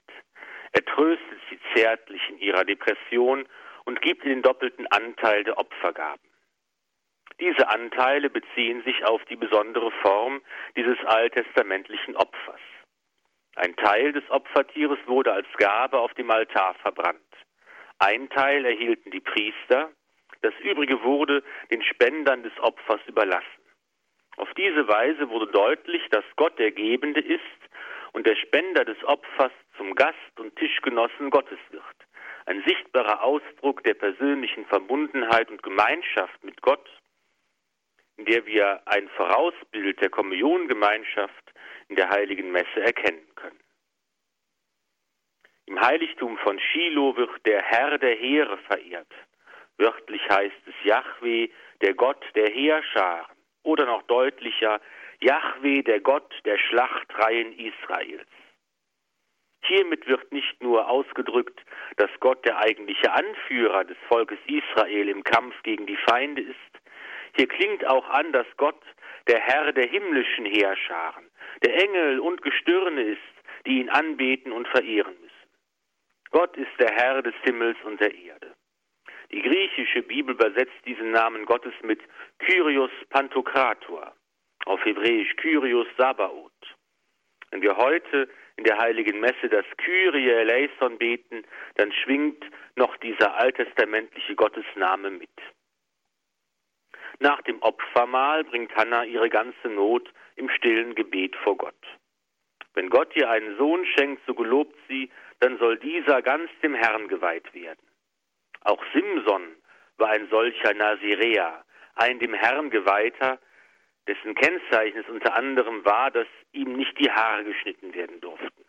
Er 0.72 0.86
tröstet 0.86 1.40
sie 1.50 1.60
zärtlich 1.74 2.22
in 2.30 2.40
ihrer 2.40 2.64
Depression 2.64 3.48
und 3.86 4.02
gibt 4.02 4.24
ihr 4.24 4.30
den 4.30 4.42
doppelten 4.42 4.88
Anteil 4.88 5.44
der 5.44 5.58
Opfergaben. 5.58 6.30
Diese 7.40 7.70
Anteile 7.70 8.30
beziehen 8.30 8.84
sich 8.84 9.06
auf 9.06 9.24
die 9.26 9.38
besondere 9.38 9.92
Form 10.04 10.42
dieses 10.76 10.98
alttestamentlichen 11.06 12.16
Opfers. 12.18 12.60
Ein 13.56 13.76
Teil 13.78 14.12
des 14.12 14.30
Opfertieres 14.30 15.00
wurde 15.06 15.34
als 15.34 15.48
Gabe 15.58 16.00
auf 16.00 16.14
dem 16.14 16.30
Altar 16.30 16.76
verbrannt. 16.76 17.20
Ein 17.98 18.30
Teil 18.30 18.66
erhielten 18.66 19.12
die 19.12 19.20
Priester, 19.22 19.90
das 20.42 20.54
übrige 20.62 21.02
wurde 21.04 21.44
den 21.72 21.82
Spendern 21.84 22.44
des 22.44 22.58
Opfers 22.60 23.02
überlassen. 23.08 23.59
Auf 24.39 24.53
diese 24.53 24.88
Weise 24.88 25.29
wurde 25.29 25.48
deutlich, 25.48 26.01
dass 26.12 26.24
Gott 26.38 26.58
der 26.60 26.72
Gebende 26.72 27.19
ist 27.19 27.41
und 28.13 28.25
der 28.25 28.38
Spender 28.38 28.86
des 28.86 28.98
Opfers 29.03 29.51
zum 29.75 29.96
Gast 29.96 30.39
und 30.39 30.55
Tischgenossen 30.55 31.29
Gottes 31.29 31.60
wird. 31.72 31.84
Ein 32.46 32.63
sichtbarer 32.65 33.22
Ausdruck 33.22 33.84
der 33.84 33.96
persönlichen 33.96 34.65
Verbundenheit 34.67 35.50
und 35.50 35.62
Gemeinschaft 35.62 36.41
mit 36.41 36.62
Gott, 36.62 36.89
in 38.15 38.24
der 38.24 38.46
wir 38.46 38.81
ein 38.86 39.10
Vorausbild 39.10 40.01
der 40.01 40.10
Kommuniongemeinschaft 40.10 41.53
in 41.89 41.98
der 41.98 42.10
heiligen 42.10 42.50
Messe 42.53 42.81
erkennen 42.81 43.27
können. 43.36 43.60
Im 45.65 45.81
Heiligtum 45.81 46.38
von 46.38 46.58
Shiloh 46.62 47.17
wird 47.17 47.46
der 47.46 47.62
Herr 47.62 47.98
der 47.98 48.15
Heere 48.15 48.58
verehrt. 48.60 49.13
Wörtlich 49.77 50.22
heißt 50.29 50.62
es 50.65 50.86
Yahweh, 50.86 51.50
der 51.81 51.93
Gott 51.93 52.24
der 52.36 52.50
Heerscharen 52.50 53.38
oder 53.63 53.86
noch 53.86 54.04
deutlicher 54.04 54.80
Yahweh, 55.22 55.84
der 55.84 56.00
Gott 56.00 56.34
der 56.46 56.58
Schlachtreihen 56.58 57.54
Israels. 57.54 58.28
Hiermit 59.62 60.08
wird 60.08 60.32
nicht 60.32 60.63
nur 60.63 60.88
ausgedrückt, 60.88 61.60
dass 61.98 62.10
Gott 62.22 62.46
der 62.46 62.58
eigentliche 62.60 63.12
Anführer 63.12 63.84
des 63.84 63.98
Volkes 64.08 64.39
Israel 64.48 65.10
im 65.10 65.24
Kampf 65.24 65.54
gegen 65.63 65.86
die 65.86 65.98
Feinde 65.98 66.42
ist, 66.42 66.80
hier 67.36 67.48
klingt 67.48 67.86
auch 67.88 68.08
an, 68.10 68.32
dass 68.32 68.48
Gott 68.58 68.82
der 69.28 69.39
Herr 69.39 69.72
der 69.72 69.88
himmlischen 69.88 70.46
Heerscharen, 70.46 71.30
der 71.63 71.75
Engel 71.75 72.20
und 72.20 72.42
Gestirne 72.42 73.01
ist, 73.01 73.22
die 73.66 73.80
ihn 73.80 73.89
anbeten 73.89 74.51
und 74.51 74.68
verehren 74.68 75.16
müssen. 75.22 75.30
Gott 76.32 76.56
ist 76.58 76.72
der 76.80 76.92
Herr 76.92 77.22
des 77.22 77.36
Himmels 77.44 77.78
und 77.84 78.00
der 78.00 78.13
Erde. 78.13 78.49
Die 79.31 79.41
griechische 79.41 80.01
Bibel 80.01 80.33
übersetzt 80.33 80.86
diesen 80.86 81.12
Namen 81.12 81.45
Gottes 81.45 81.74
mit 81.83 82.01
Kyrios 82.39 82.91
Pantokrator, 83.09 84.13
auf 84.65 84.83
Hebräisch 84.83 85.36
Kyrios 85.36 85.88
Sabaoth. 85.98 86.51
Wenn 87.51 87.62
wir 87.62 87.77
heute 87.77 88.29
in 88.57 88.63
der 88.63 88.77
heiligen 88.77 89.19
Messe 89.19 89.50
das 89.50 89.65
Kyrie 89.77 90.29
eleison 90.29 90.98
beten, 90.98 91.43
dann 91.75 91.91
schwingt 91.93 92.43
noch 92.75 92.98
dieser 92.98 93.36
alttestamentliche 93.36 94.36
Gottesname 94.36 95.12
mit. 95.12 95.29
Nach 97.19 97.41
dem 97.43 97.62
Opfermahl 97.62 98.43
bringt 98.43 98.75
Hannah 98.75 99.03
ihre 99.03 99.29
ganze 99.29 99.67
Not 99.67 100.12
im 100.36 100.50
stillen 100.50 100.95
Gebet 100.95 101.36
vor 101.38 101.57
Gott. 101.57 101.75
Wenn 102.74 102.89
Gott 102.89 103.15
ihr 103.15 103.29
einen 103.29 103.57
Sohn 103.57 103.86
schenkt, 103.86 104.21
so 104.25 104.33
gelobt 104.33 104.75
sie, 104.88 105.09
dann 105.39 105.57
soll 105.57 105.77
dieser 105.77 106.21
ganz 106.21 106.50
dem 106.63 106.74
Herrn 106.74 107.07
geweiht 107.07 107.53
werden. 107.53 107.88
Auch 108.62 108.84
Simson 108.94 109.56
war 109.98 110.10
ein 110.10 110.28
solcher 110.30 110.74
Nazirea, 110.74 111.63
ein 111.96 112.20
dem 112.20 112.34
Herrn 112.34 112.70
geweihter, 112.70 113.39
dessen 114.08 114.36
Kennzeichen 114.36 115.00
es 115.00 115.10
unter 115.10 115.36
anderem 115.36 115.86
war, 115.86 116.12
dass 116.12 116.28
ihm 116.51 116.74
nicht 116.74 116.98
die 117.00 117.12
Haare 117.12 117.44
geschnitten 117.44 117.94
werden 117.94 118.20
durften. 118.22 118.66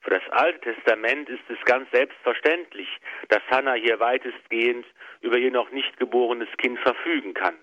Für 0.00 0.10
das 0.10 0.28
Alte 0.32 0.74
Testament 0.74 1.30
ist 1.30 1.48
es 1.48 1.58
ganz 1.64 1.90
selbstverständlich, 1.90 2.88
dass 3.28 3.40
Hannah 3.48 3.72
hier 3.72 3.98
weitestgehend 4.00 4.84
über 5.22 5.38
ihr 5.38 5.50
noch 5.50 5.70
nicht 5.70 5.96
geborenes 5.96 6.50
Kind 6.58 6.78
verfügen 6.80 7.32
kann, 7.32 7.56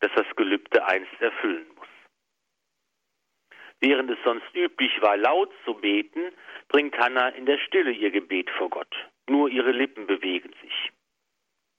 das 0.00 0.10
das 0.16 0.26
Gelübde 0.34 0.84
einst 0.86 1.20
erfüllen 1.20 1.66
muss. 1.76 1.86
Während 3.78 4.10
es 4.10 4.18
sonst 4.24 4.52
üblich 4.54 5.00
war, 5.02 5.16
laut 5.16 5.52
zu 5.64 5.74
beten, 5.74 6.32
bringt 6.66 6.98
Hannah 6.98 7.28
in 7.28 7.46
der 7.46 7.58
Stille 7.58 7.92
ihr 7.92 8.10
Gebet 8.10 8.50
vor 8.50 8.70
Gott. 8.70 8.92
Nur 9.28 9.48
ihre 9.48 9.72
Lippen 9.72 10.06
bewegen 10.06 10.52
sich. 10.60 10.92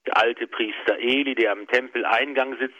Der 0.05 0.17
alte 0.17 0.47
Priester 0.47 0.97
Eli, 0.97 1.35
der 1.35 1.51
am 1.51 1.67
Tempeleingang 1.67 2.57
sitzt, 2.57 2.75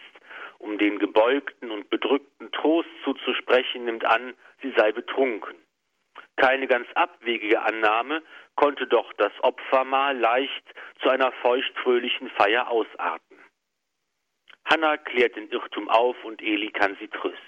um 0.60 0.77
den 0.77 1.00
Gebeugten 1.00 1.72
und 1.72 1.89
Bedrückten 1.89 2.51
Trost 2.51 2.89
zuzusprechen, 3.03 3.86
nimmt 3.86 4.05
an, 4.05 4.34
sie 4.62 4.74
sei 4.77 4.91
betrunken. 4.91 5.55
Keine 6.38 6.67
ganz 6.67 6.88
abwegige 6.95 7.62
Annahme 7.62 8.22
konnte 8.55 8.88
doch 8.88 9.12
das 9.13 9.31
Opfermahl 9.41 10.17
leicht 10.17 10.63
zu 11.01 11.10
einer 11.10 11.31
feuchtfröhlichen 11.31 12.29
Feier 12.31 12.69
ausarten. 12.69 13.38
Hannah 14.65 14.98
klärt 14.98 15.36
den 15.36 15.50
Irrtum 15.50 15.89
auf 15.89 16.22
und 16.24 16.41
Eli 16.41 16.72
kann 16.72 16.98
sie 17.00 17.07
trösten. 17.07 17.39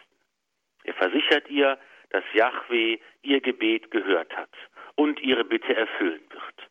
Er 0.83 0.93
versichert 0.93 1.50
ihr, 1.50 1.77
dass 2.12 2.24
Yahweh 2.33 3.00
ihr 3.24 3.41
Gebet 3.41 3.91
gehört 3.91 4.36
hat 4.38 4.53
und 4.95 5.19
ihre 5.19 5.43
Bitte 5.43 5.75
erfüllen 5.75 6.24
wird. 6.29 6.69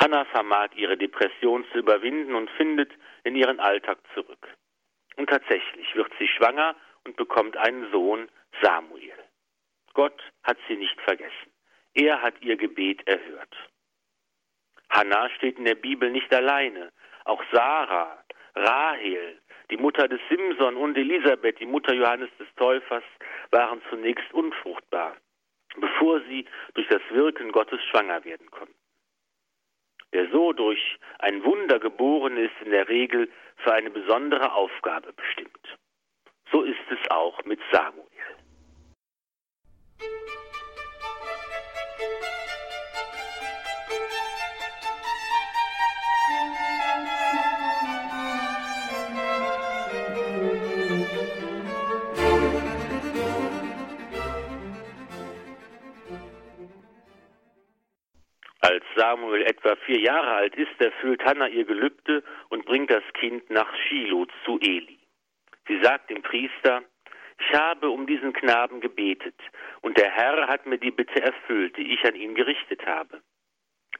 Hannah 0.00 0.24
vermag 0.26 0.70
ihre 0.76 0.96
Depression 0.96 1.64
zu 1.72 1.78
überwinden 1.78 2.34
und 2.34 2.50
findet 2.52 2.90
in 3.24 3.36
ihren 3.36 3.60
Alltag 3.60 3.98
zurück. 4.14 4.48
Und 5.16 5.28
tatsächlich 5.28 5.94
wird 5.94 6.10
sie 6.18 6.26
schwanger 6.26 6.74
und 7.04 7.16
bekommt 7.16 7.56
einen 7.58 7.90
Sohn, 7.92 8.30
Samuel. 8.62 9.12
Gott 9.92 10.18
hat 10.42 10.56
sie 10.68 10.76
nicht 10.76 10.98
vergessen. 11.02 11.52
Er 11.92 12.22
hat 12.22 12.40
ihr 12.40 12.56
Gebet 12.56 13.06
erhört. 13.06 13.54
Hannah 14.88 15.28
steht 15.36 15.58
in 15.58 15.66
der 15.66 15.74
Bibel 15.74 16.10
nicht 16.10 16.32
alleine. 16.32 16.92
Auch 17.24 17.42
Sarah, 17.52 18.24
Rahel, 18.54 19.38
die 19.70 19.76
Mutter 19.76 20.08
des 20.08 20.20
Simson 20.30 20.76
und 20.76 20.96
Elisabeth, 20.96 21.60
die 21.60 21.66
Mutter 21.66 21.92
Johannes 21.92 22.30
des 22.38 22.48
Täufers, 22.56 23.04
waren 23.50 23.82
zunächst 23.90 24.32
unfruchtbar, 24.32 25.16
bevor 25.76 26.20
sie 26.22 26.46
durch 26.74 26.88
das 26.88 27.02
Wirken 27.10 27.52
Gottes 27.52 27.80
schwanger 27.90 28.24
werden 28.24 28.50
konnten. 28.50 28.79
Wer 30.12 30.28
so 30.30 30.52
durch 30.52 30.98
ein 31.20 31.44
Wunder 31.44 31.78
geboren 31.78 32.36
ist, 32.36 32.54
in 32.64 32.72
der 32.72 32.88
Regel 32.88 33.30
für 33.56 33.72
eine 33.72 33.90
besondere 33.90 34.52
Aufgabe 34.52 35.12
bestimmt. 35.12 35.78
So 36.50 36.62
ist 36.62 36.78
es 36.90 37.10
auch 37.10 37.44
mit 37.44 37.60
Samuel. 37.70 38.09
Samuel 58.96 59.42
etwa 59.42 59.76
vier 59.86 60.00
Jahre 60.00 60.32
alt 60.32 60.54
ist, 60.56 60.80
erfüllt 60.80 61.24
Hannah 61.24 61.48
ihr 61.48 61.64
Gelübde 61.64 62.22
und 62.48 62.64
bringt 62.64 62.90
das 62.90 63.04
Kind 63.14 63.48
nach 63.50 63.74
Shiloh 63.76 64.26
zu 64.44 64.58
Eli. 64.60 64.98
Sie 65.68 65.80
sagt 65.82 66.10
dem 66.10 66.22
Priester, 66.22 66.82
ich 67.38 67.58
habe 67.58 67.90
um 67.90 68.06
diesen 68.06 68.32
Knaben 68.32 68.80
gebetet, 68.80 69.36
und 69.80 69.96
der 69.96 70.10
Herr 70.10 70.46
hat 70.46 70.66
mir 70.66 70.78
die 70.78 70.90
Bitte 70.90 71.22
erfüllt, 71.22 71.76
die 71.76 71.94
ich 71.94 72.04
an 72.04 72.14
ihn 72.14 72.34
gerichtet 72.34 72.84
habe. 72.86 73.22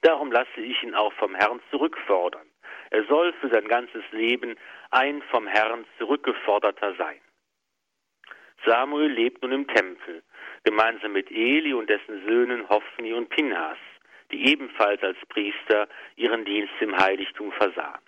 Darum 0.03 0.33
lasse 0.33 0.61
ich 0.61 0.83
ihn 0.83 0.95
auch 0.95 1.13
vom 1.15 1.35
Herrn 1.35 1.61
zurückfordern. 1.71 2.47
Er 2.91 3.05
soll 3.05 3.33
für 3.35 3.49
sein 3.49 3.69
ganzes 3.69 4.03
Leben 4.11 4.57
ein 4.91 5.23
vom 5.31 5.47
Herrn 5.47 5.85
zurückgeforderter 5.99 6.95
sein. 6.97 7.21
Samuel 8.67 9.11
lebt 9.11 9.43
nun 9.43 9.53
im 9.53 9.67
Tempel, 9.69 10.23
gemeinsam 10.65 11.13
mit 11.13 11.31
Eli 11.31 11.73
und 11.73 11.89
dessen 11.89 12.27
Söhnen 12.27 12.69
Hophni 12.69 13.13
und 13.15 13.31
Pinhas, 13.31 13.79
die 14.33 14.51
ebenfalls 14.51 15.03
als 15.03 15.19
Priester 15.29 15.89
ihren 16.17 16.45
Dienst 16.45 16.75
im 16.81 16.97
Heiligtum 16.97 17.53
versahen. 17.53 18.01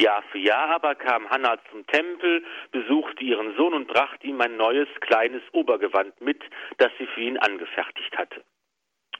Jahr 0.00 0.22
für 0.30 0.38
Jahr 0.38 0.70
aber 0.70 0.94
kam 0.94 1.28
Hannah 1.28 1.58
zum 1.70 1.86
Tempel, 1.86 2.44
besuchte 2.70 3.24
ihren 3.24 3.56
Sohn 3.56 3.74
und 3.74 3.88
brachte 3.88 4.26
ihm 4.26 4.40
ein 4.40 4.56
neues 4.56 4.88
kleines 5.00 5.42
Obergewand 5.52 6.20
mit, 6.20 6.42
das 6.76 6.90
sie 6.98 7.06
für 7.06 7.20
ihn 7.20 7.38
angefertigt 7.38 8.16
hatte. 8.16 8.44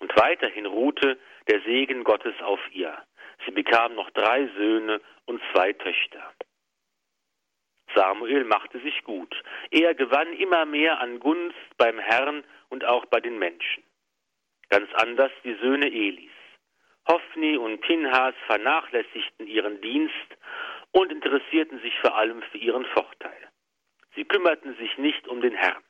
Und 0.00 0.14
weiterhin 0.16 0.66
ruhte 0.66 1.18
der 1.48 1.60
Segen 1.62 2.04
Gottes 2.04 2.34
auf 2.42 2.60
ihr. 2.72 2.96
Sie 3.44 3.50
bekam 3.50 3.94
noch 3.94 4.10
drei 4.10 4.48
Söhne 4.56 5.00
und 5.26 5.42
zwei 5.52 5.72
Töchter. 5.72 6.32
Samuel 7.94 8.44
machte 8.44 8.78
sich 8.80 9.02
gut. 9.02 9.34
Er 9.70 9.94
gewann 9.94 10.32
immer 10.34 10.66
mehr 10.66 11.00
an 11.00 11.18
Gunst 11.20 11.56
beim 11.78 11.98
Herrn 11.98 12.44
und 12.68 12.84
auch 12.84 13.06
bei 13.06 13.20
den 13.20 13.38
Menschen. 13.38 13.82
Ganz 14.70 14.88
anders 14.94 15.32
die 15.44 15.56
Söhne 15.60 15.86
Elis. 15.86 16.30
Hophni 17.08 17.56
und 17.56 17.80
Pinhas 17.80 18.34
vernachlässigten 18.46 19.46
ihren 19.46 19.80
Dienst 19.80 20.36
und 20.92 21.10
interessierten 21.10 21.80
sich 21.80 21.94
vor 22.00 22.16
allem 22.16 22.42
für 22.50 22.58
ihren 22.58 22.84
Vorteil. 22.86 23.48
Sie 24.14 24.24
kümmerten 24.24 24.76
sich 24.76 24.98
nicht 24.98 25.26
um 25.28 25.40
den 25.40 25.54
Herrn. 25.54 25.82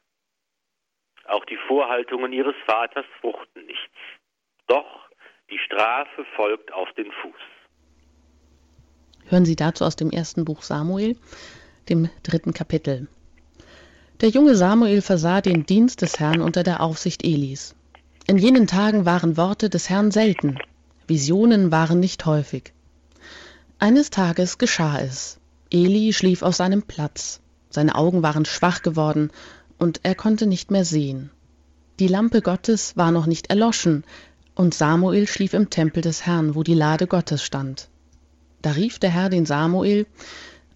Auch 1.24 1.44
die 1.44 1.58
Vorhaltungen 1.66 2.32
ihres 2.32 2.54
Vaters 2.66 3.06
fruchten 3.20 3.66
nichts. 3.66 3.96
Doch 4.66 5.10
die 5.50 5.58
Strafe 5.58 6.24
folgt 6.36 6.72
auf 6.72 6.92
den 6.92 7.10
Fuß. 7.10 7.40
Hören 9.26 9.44
Sie 9.44 9.56
dazu 9.56 9.84
aus 9.84 9.96
dem 9.96 10.10
ersten 10.10 10.44
Buch 10.44 10.62
Samuel, 10.62 11.16
dem 11.88 12.08
dritten 12.22 12.54
Kapitel. 12.54 13.08
Der 14.20 14.30
junge 14.30 14.54
Samuel 14.54 15.02
versah 15.02 15.40
den 15.40 15.66
Dienst 15.66 16.02
des 16.02 16.18
Herrn 16.18 16.40
unter 16.40 16.62
der 16.62 16.80
Aufsicht 16.80 17.24
Elis. 17.24 17.77
In 18.30 18.36
jenen 18.36 18.66
Tagen 18.66 19.06
waren 19.06 19.38
Worte 19.38 19.70
des 19.70 19.88
Herrn 19.88 20.10
selten, 20.10 20.58
Visionen 21.06 21.72
waren 21.72 21.98
nicht 21.98 22.26
häufig. 22.26 22.74
Eines 23.78 24.10
Tages 24.10 24.58
geschah 24.58 24.98
es. 25.00 25.38
Eli 25.70 26.12
schlief 26.12 26.42
auf 26.42 26.54
seinem 26.54 26.82
Platz. 26.82 27.40
Seine 27.70 27.94
Augen 27.94 28.22
waren 28.22 28.44
schwach 28.44 28.82
geworden 28.82 29.30
und 29.78 30.00
er 30.02 30.14
konnte 30.14 30.46
nicht 30.46 30.70
mehr 30.70 30.84
sehen. 30.84 31.30
Die 32.00 32.06
Lampe 32.06 32.42
Gottes 32.42 32.98
war 32.98 33.12
noch 33.12 33.24
nicht 33.24 33.48
erloschen, 33.48 34.04
und 34.54 34.74
Samuel 34.74 35.26
schlief 35.26 35.54
im 35.54 35.70
Tempel 35.70 36.02
des 36.02 36.26
Herrn, 36.26 36.54
wo 36.54 36.62
die 36.62 36.74
Lade 36.74 37.06
Gottes 37.06 37.42
stand. 37.42 37.88
Da 38.60 38.72
rief 38.72 38.98
der 38.98 39.08
Herr 39.08 39.30
den 39.30 39.46
Samuel, 39.46 40.06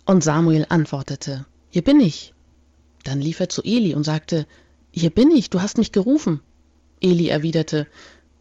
und 0.06 0.24
Samuel 0.24 0.64
antwortete, 0.70 1.44
Hier 1.68 1.82
bin 1.82 2.00
ich. 2.00 2.32
Dann 3.04 3.20
lief 3.20 3.40
er 3.40 3.50
zu 3.50 3.62
Eli 3.62 3.94
und 3.94 4.04
sagte, 4.04 4.46
Hier 4.90 5.10
bin 5.10 5.30
ich, 5.30 5.50
du 5.50 5.60
hast 5.60 5.76
mich 5.76 5.92
gerufen. 5.92 6.40
Eli 7.02 7.28
erwiderte, 7.28 7.88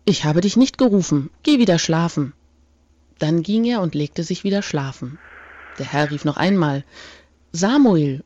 Ich 0.05 0.23
habe 0.23 0.41
dich 0.41 0.55
nicht 0.55 0.77
gerufen, 0.77 1.31
geh 1.41 1.57
wieder 1.57 1.79
schlafen. 1.79 2.33
Dann 3.17 3.41
ging 3.43 3.65
er 3.65 3.81
und 3.81 3.95
legte 3.95 4.23
sich 4.23 4.43
wieder 4.43 4.61
schlafen. 4.61 5.17
Der 5.79 5.91
Herr 5.91 6.11
rief 6.11 6.25
noch 6.25 6.37
einmal, 6.37 6.83
Samuel. 7.51 8.23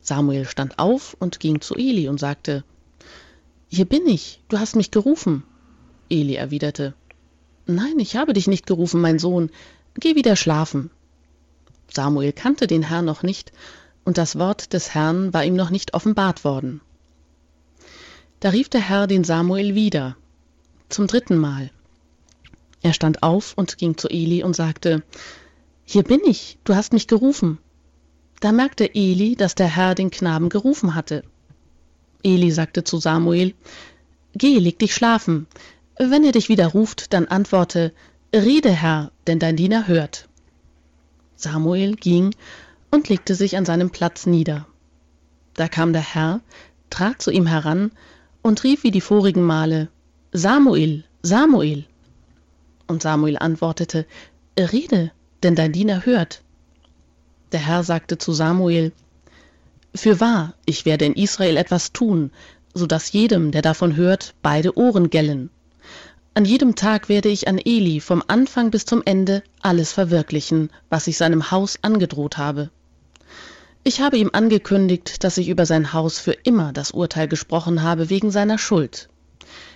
Samuel 0.00 0.46
stand 0.46 0.78
auf 0.78 1.14
und 1.18 1.40
ging 1.40 1.60
zu 1.60 1.74
Eli 1.74 2.08
und 2.08 2.18
sagte, 2.18 2.64
Hier 3.68 3.84
bin 3.84 4.06
ich, 4.06 4.40
du 4.48 4.58
hast 4.58 4.76
mich 4.76 4.90
gerufen. 4.90 5.44
Eli 6.08 6.36
erwiderte, 6.36 6.94
Nein, 7.66 7.98
ich 7.98 8.16
habe 8.16 8.32
dich 8.32 8.46
nicht 8.46 8.66
gerufen, 8.66 9.00
mein 9.00 9.18
Sohn, 9.18 9.50
geh 9.94 10.16
wieder 10.16 10.36
schlafen. 10.36 10.90
Samuel 11.92 12.32
kannte 12.32 12.66
den 12.66 12.82
Herrn 12.82 13.04
noch 13.04 13.22
nicht, 13.22 13.52
und 14.04 14.16
das 14.16 14.38
Wort 14.38 14.72
des 14.72 14.94
Herrn 14.94 15.34
war 15.34 15.44
ihm 15.44 15.54
noch 15.54 15.70
nicht 15.70 15.92
offenbart 15.92 16.44
worden. 16.44 16.80
Da 18.40 18.48
rief 18.48 18.70
der 18.70 18.80
Herr 18.80 19.06
den 19.06 19.22
Samuel 19.22 19.74
wieder, 19.74 20.16
zum 20.88 21.06
dritten 21.06 21.36
Mal. 21.36 21.70
Er 22.80 22.94
stand 22.94 23.22
auf 23.22 23.52
und 23.54 23.76
ging 23.76 23.98
zu 23.98 24.08
Eli 24.08 24.42
und 24.42 24.56
sagte, 24.56 25.02
Hier 25.84 26.02
bin 26.02 26.20
ich, 26.24 26.58
du 26.64 26.74
hast 26.74 26.94
mich 26.94 27.06
gerufen. 27.06 27.58
Da 28.40 28.52
merkte 28.52 28.94
Eli, 28.94 29.36
dass 29.36 29.54
der 29.54 29.66
Herr 29.66 29.94
den 29.94 30.10
Knaben 30.10 30.48
gerufen 30.48 30.94
hatte. 30.94 31.22
Eli 32.22 32.50
sagte 32.50 32.82
zu 32.82 32.98
Samuel, 32.98 33.52
Geh, 34.32 34.58
leg 34.58 34.78
dich 34.78 34.94
schlafen, 34.94 35.46
wenn 35.98 36.24
er 36.24 36.32
dich 36.32 36.48
wieder 36.48 36.68
ruft, 36.68 37.12
dann 37.12 37.28
antworte, 37.28 37.92
Rede, 38.34 38.70
Herr, 38.70 39.12
denn 39.26 39.38
dein 39.38 39.56
Diener 39.56 39.86
hört. 39.86 40.30
Samuel 41.36 41.94
ging 41.94 42.34
und 42.90 43.10
legte 43.10 43.34
sich 43.34 43.58
an 43.58 43.66
seinem 43.66 43.90
Platz 43.90 44.24
nieder. 44.24 44.66
Da 45.52 45.68
kam 45.68 45.92
der 45.92 46.14
Herr, 46.14 46.40
trat 46.88 47.20
zu 47.20 47.30
ihm 47.30 47.46
heran 47.46 47.90
und 48.42 48.64
rief 48.64 48.82
wie 48.84 48.90
die 48.90 49.00
vorigen 49.00 49.42
Male, 49.42 49.88
Samuel, 50.32 51.04
Samuel. 51.22 51.84
Und 52.86 53.02
Samuel 53.02 53.36
antwortete, 53.38 54.06
Rede, 54.58 55.12
denn 55.42 55.54
dein 55.54 55.72
Diener 55.72 56.04
hört. 56.04 56.42
Der 57.52 57.60
Herr 57.60 57.82
sagte 57.82 58.18
zu 58.18 58.32
Samuel, 58.32 58.92
Fürwahr, 59.94 60.54
ich 60.66 60.84
werde 60.84 61.06
in 61.06 61.14
Israel 61.14 61.56
etwas 61.56 61.92
tun, 61.92 62.30
so 62.74 62.86
dass 62.86 63.12
jedem, 63.12 63.50
der 63.50 63.62
davon 63.62 63.96
hört, 63.96 64.34
beide 64.42 64.76
Ohren 64.76 65.10
gellen. 65.10 65.50
An 66.34 66.44
jedem 66.44 66.76
Tag 66.76 67.08
werde 67.08 67.28
ich 67.28 67.48
an 67.48 67.58
Eli 67.58 68.00
vom 68.00 68.22
Anfang 68.28 68.70
bis 68.70 68.84
zum 68.84 69.02
Ende 69.04 69.42
alles 69.62 69.92
verwirklichen, 69.92 70.70
was 70.88 71.08
ich 71.08 71.16
seinem 71.16 71.50
Haus 71.50 71.78
angedroht 71.82 72.38
habe. 72.38 72.70
Ich 73.82 74.02
habe 74.02 74.18
ihm 74.18 74.30
angekündigt, 74.32 75.24
dass 75.24 75.38
ich 75.38 75.48
über 75.48 75.64
sein 75.64 75.94
Haus 75.94 76.18
für 76.18 76.32
immer 76.32 76.72
das 76.72 76.90
Urteil 76.90 77.28
gesprochen 77.28 77.82
habe 77.82 78.10
wegen 78.10 78.30
seiner 78.30 78.58
Schuld. 78.58 79.08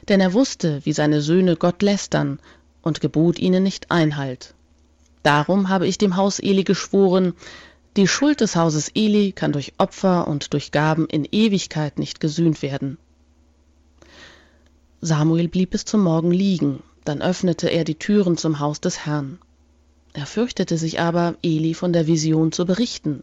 Denn 0.08 0.20
er 0.20 0.34
wusste, 0.34 0.84
wie 0.84 0.92
seine 0.92 1.22
Söhne 1.22 1.56
Gott 1.56 1.80
lästern 1.82 2.38
und 2.82 3.00
gebot 3.00 3.38
ihnen 3.38 3.62
nicht 3.62 3.90
Einhalt. 3.90 4.54
Darum 5.22 5.70
habe 5.70 5.86
ich 5.86 5.96
dem 5.96 6.16
Haus 6.16 6.38
Eli 6.38 6.64
geschworen, 6.64 7.32
die 7.96 8.06
Schuld 8.06 8.42
des 8.42 8.56
Hauses 8.56 8.90
Eli 8.94 9.32
kann 9.32 9.52
durch 9.52 9.72
Opfer 9.78 10.28
und 10.28 10.52
durch 10.52 10.70
Gaben 10.70 11.06
in 11.06 11.26
Ewigkeit 11.30 11.98
nicht 11.98 12.20
gesühnt 12.20 12.60
werden. 12.60 12.98
Samuel 15.00 15.48
blieb 15.48 15.70
bis 15.70 15.86
zum 15.86 16.02
Morgen 16.02 16.30
liegen, 16.30 16.82
dann 17.04 17.22
öffnete 17.22 17.68
er 17.68 17.84
die 17.84 17.94
Türen 17.94 18.36
zum 18.36 18.58
Haus 18.58 18.80
des 18.80 19.06
Herrn. 19.06 19.38
Er 20.12 20.26
fürchtete 20.26 20.76
sich 20.76 21.00
aber, 21.00 21.36
Eli 21.42 21.72
von 21.72 21.94
der 21.94 22.06
Vision 22.06 22.52
zu 22.52 22.66
berichten. 22.66 23.22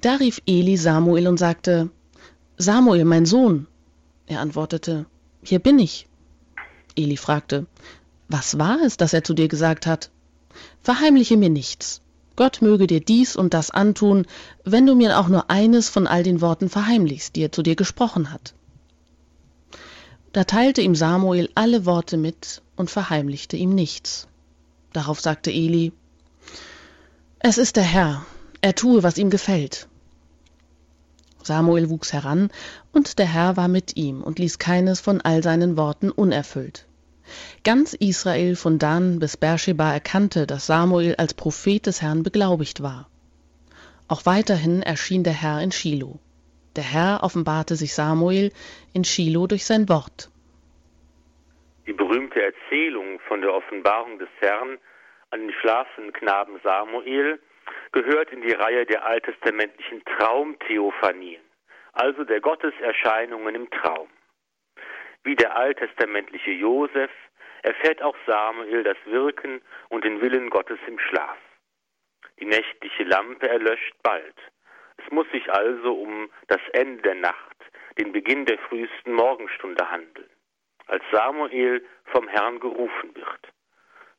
Da 0.00 0.14
rief 0.14 0.40
Eli 0.46 0.76
Samuel 0.76 1.26
und 1.26 1.38
sagte, 1.38 1.90
Samuel, 2.56 3.04
mein 3.04 3.26
Sohn. 3.26 3.66
Er 4.26 4.40
antwortete, 4.40 5.06
Hier 5.42 5.58
bin 5.58 5.78
ich. 5.78 6.06
Eli 6.94 7.16
fragte, 7.16 7.66
Was 8.28 8.58
war 8.58 8.80
es, 8.84 8.96
das 8.96 9.12
er 9.12 9.24
zu 9.24 9.34
dir 9.34 9.48
gesagt 9.48 9.86
hat? 9.86 10.10
Verheimliche 10.82 11.36
mir 11.36 11.50
nichts. 11.50 12.00
Gott 12.36 12.62
möge 12.62 12.86
dir 12.86 13.00
dies 13.00 13.34
und 13.34 13.54
das 13.54 13.72
antun, 13.72 14.26
wenn 14.64 14.86
du 14.86 14.94
mir 14.94 15.18
auch 15.18 15.26
nur 15.26 15.50
eines 15.50 15.88
von 15.88 16.06
all 16.06 16.22
den 16.22 16.40
Worten 16.40 16.68
verheimlichst, 16.68 17.34
die 17.34 17.42
er 17.42 17.50
zu 17.50 17.62
dir 17.62 17.74
gesprochen 17.74 18.32
hat. 18.32 18.54
Da 20.32 20.44
teilte 20.44 20.80
ihm 20.80 20.94
Samuel 20.94 21.50
alle 21.56 21.84
Worte 21.84 22.16
mit 22.16 22.62
und 22.76 22.90
verheimlichte 22.90 23.56
ihm 23.56 23.74
nichts. 23.74 24.28
Darauf 24.92 25.20
sagte 25.20 25.50
Eli, 25.50 25.92
Es 27.40 27.58
ist 27.58 27.74
der 27.74 27.82
Herr, 27.82 28.24
er 28.60 28.74
tue, 28.74 29.02
was 29.02 29.18
ihm 29.18 29.30
gefällt. 29.30 29.88
Samuel 31.42 31.88
wuchs 31.88 32.12
heran, 32.12 32.50
und 32.92 33.18
der 33.18 33.26
Herr 33.26 33.56
war 33.56 33.68
mit 33.68 33.96
ihm 33.96 34.22
und 34.22 34.38
ließ 34.38 34.58
keines 34.58 35.00
von 35.00 35.20
all 35.20 35.42
seinen 35.42 35.76
Worten 35.76 36.10
unerfüllt. 36.10 36.86
Ganz 37.64 37.94
Israel 37.94 38.56
von 38.56 38.78
Dan 38.78 39.18
bis 39.18 39.36
Beersheba 39.36 39.92
erkannte, 39.92 40.46
dass 40.46 40.66
Samuel 40.66 41.14
als 41.16 41.34
Prophet 41.34 41.86
des 41.86 42.02
Herrn 42.02 42.22
beglaubigt 42.22 42.82
war. 42.82 43.08
Auch 44.08 44.24
weiterhin 44.24 44.82
erschien 44.82 45.24
der 45.24 45.34
Herr 45.34 45.60
in 45.60 45.70
Shiloh. 45.72 46.18
Der 46.76 46.84
Herr 46.84 47.22
offenbarte 47.22 47.76
sich 47.76 47.94
Samuel 47.94 48.52
in 48.92 49.04
Shiloh 49.04 49.46
durch 49.46 49.64
sein 49.64 49.88
Wort. 49.88 50.30
Die 51.86 51.92
berühmte 51.92 52.40
Erzählung 52.42 53.20
von 53.28 53.40
der 53.40 53.52
Offenbarung 53.52 54.18
des 54.18 54.28
Herrn 54.40 54.78
an 55.30 55.40
den 55.40 55.52
schlafenden 55.60 56.12
Knaben 56.12 56.58
Samuel 56.62 57.38
gehört 57.92 58.32
in 58.32 58.42
die 58.42 58.52
Reihe 58.52 58.86
der 58.86 59.04
alttestamentlichen 59.04 60.04
Traumtheophanien, 60.04 61.42
also 61.92 62.24
der 62.24 62.40
Gotteserscheinungen 62.40 63.54
im 63.54 63.70
Traum. 63.70 64.08
Wie 65.24 65.36
der 65.36 65.56
alttestamentliche 65.56 66.52
Josef 66.52 67.10
erfährt 67.62 68.02
auch 68.02 68.16
Samuel 68.26 68.82
das 68.82 68.96
Wirken 69.06 69.60
und 69.88 70.04
den 70.04 70.20
Willen 70.20 70.50
Gottes 70.50 70.78
im 70.86 70.98
Schlaf. 70.98 71.38
Die 72.38 72.46
nächtliche 72.46 73.04
Lampe 73.04 73.48
erlöscht 73.48 73.94
bald. 74.02 74.36
Es 74.96 75.10
muss 75.10 75.28
sich 75.30 75.52
also 75.52 75.94
um 75.94 76.30
das 76.46 76.60
Ende 76.72 77.02
der 77.02 77.14
Nacht, 77.16 77.56
den 77.98 78.12
Beginn 78.12 78.46
der 78.46 78.58
frühesten 78.58 79.12
Morgenstunde 79.12 79.90
handeln, 79.90 80.30
als 80.86 81.02
Samuel 81.10 81.84
vom 82.06 82.28
Herrn 82.28 82.60
gerufen 82.60 83.14
wird. 83.14 83.48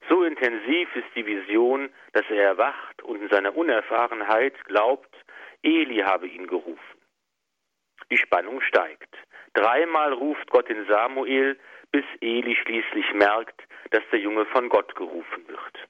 So 0.09 0.23
intensiv 0.23 0.95
ist 0.95 1.15
die 1.15 1.25
Vision, 1.25 1.89
dass 2.13 2.25
er 2.29 2.43
erwacht 2.43 3.03
und 3.03 3.21
in 3.21 3.29
seiner 3.29 3.55
Unerfahrenheit 3.55 4.55
glaubt, 4.65 5.15
Eli 5.61 5.97
habe 5.97 6.27
ihn 6.27 6.47
gerufen. 6.47 6.99
Die 8.09 8.17
Spannung 8.17 8.59
steigt. 8.61 9.15
Dreimal 9.53 10.13
ruft 10.13 10.49
Gott 10.49 10.67
in 10.69 10.87
Samuel, 10.87 11.59
bis 11.91 12.05
Eli 12.21 12.55
schließlich 12.55 13.13
merkt, 13.13 13.61
dass 13.91 14.03
der 14.11 14.19
Junge 14.19 14.45
von 14.47 14.69
Gott 14.69 14.95
gerufen 14.95 15.47
wird. 15.47 15.87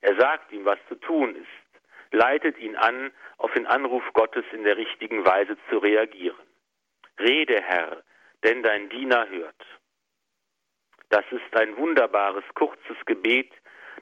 Er 0.00 0.16
sagt 0.16 0.52
ihm, 0.52 0.64
was 0.64 0.78
zu 0.88 0.96
tun 0.96 1.36
ist, 1.36 1.82
leitet 2.12 2.58
ihn 2.58 2.76
an, 2.76 3.12
auf 3.36 3.52
den 3.52 3.66
Anruf 3.66 4.02
Gottes 4.14 4.44
in 4.52 4.64
der 4.64 4.76
richtigen 4.76 5.24
Weise 5.24 5.56
zu 5.68 5.78
reagieren. 5.78 6.46
Rede, 7.20 7.60
Herr, 7.62 8.02
denn 8.42 8.62
dein 8.62 8.88
Diener 8.88 9.28
hört. 9.28 9.77
Das 11.10 11.24
ist 11.30 11.56
ein 11.56 11.76
wunderbares, 11.76 12.44
kurzes 12.54 12.96
Gebet, 13.06 13.50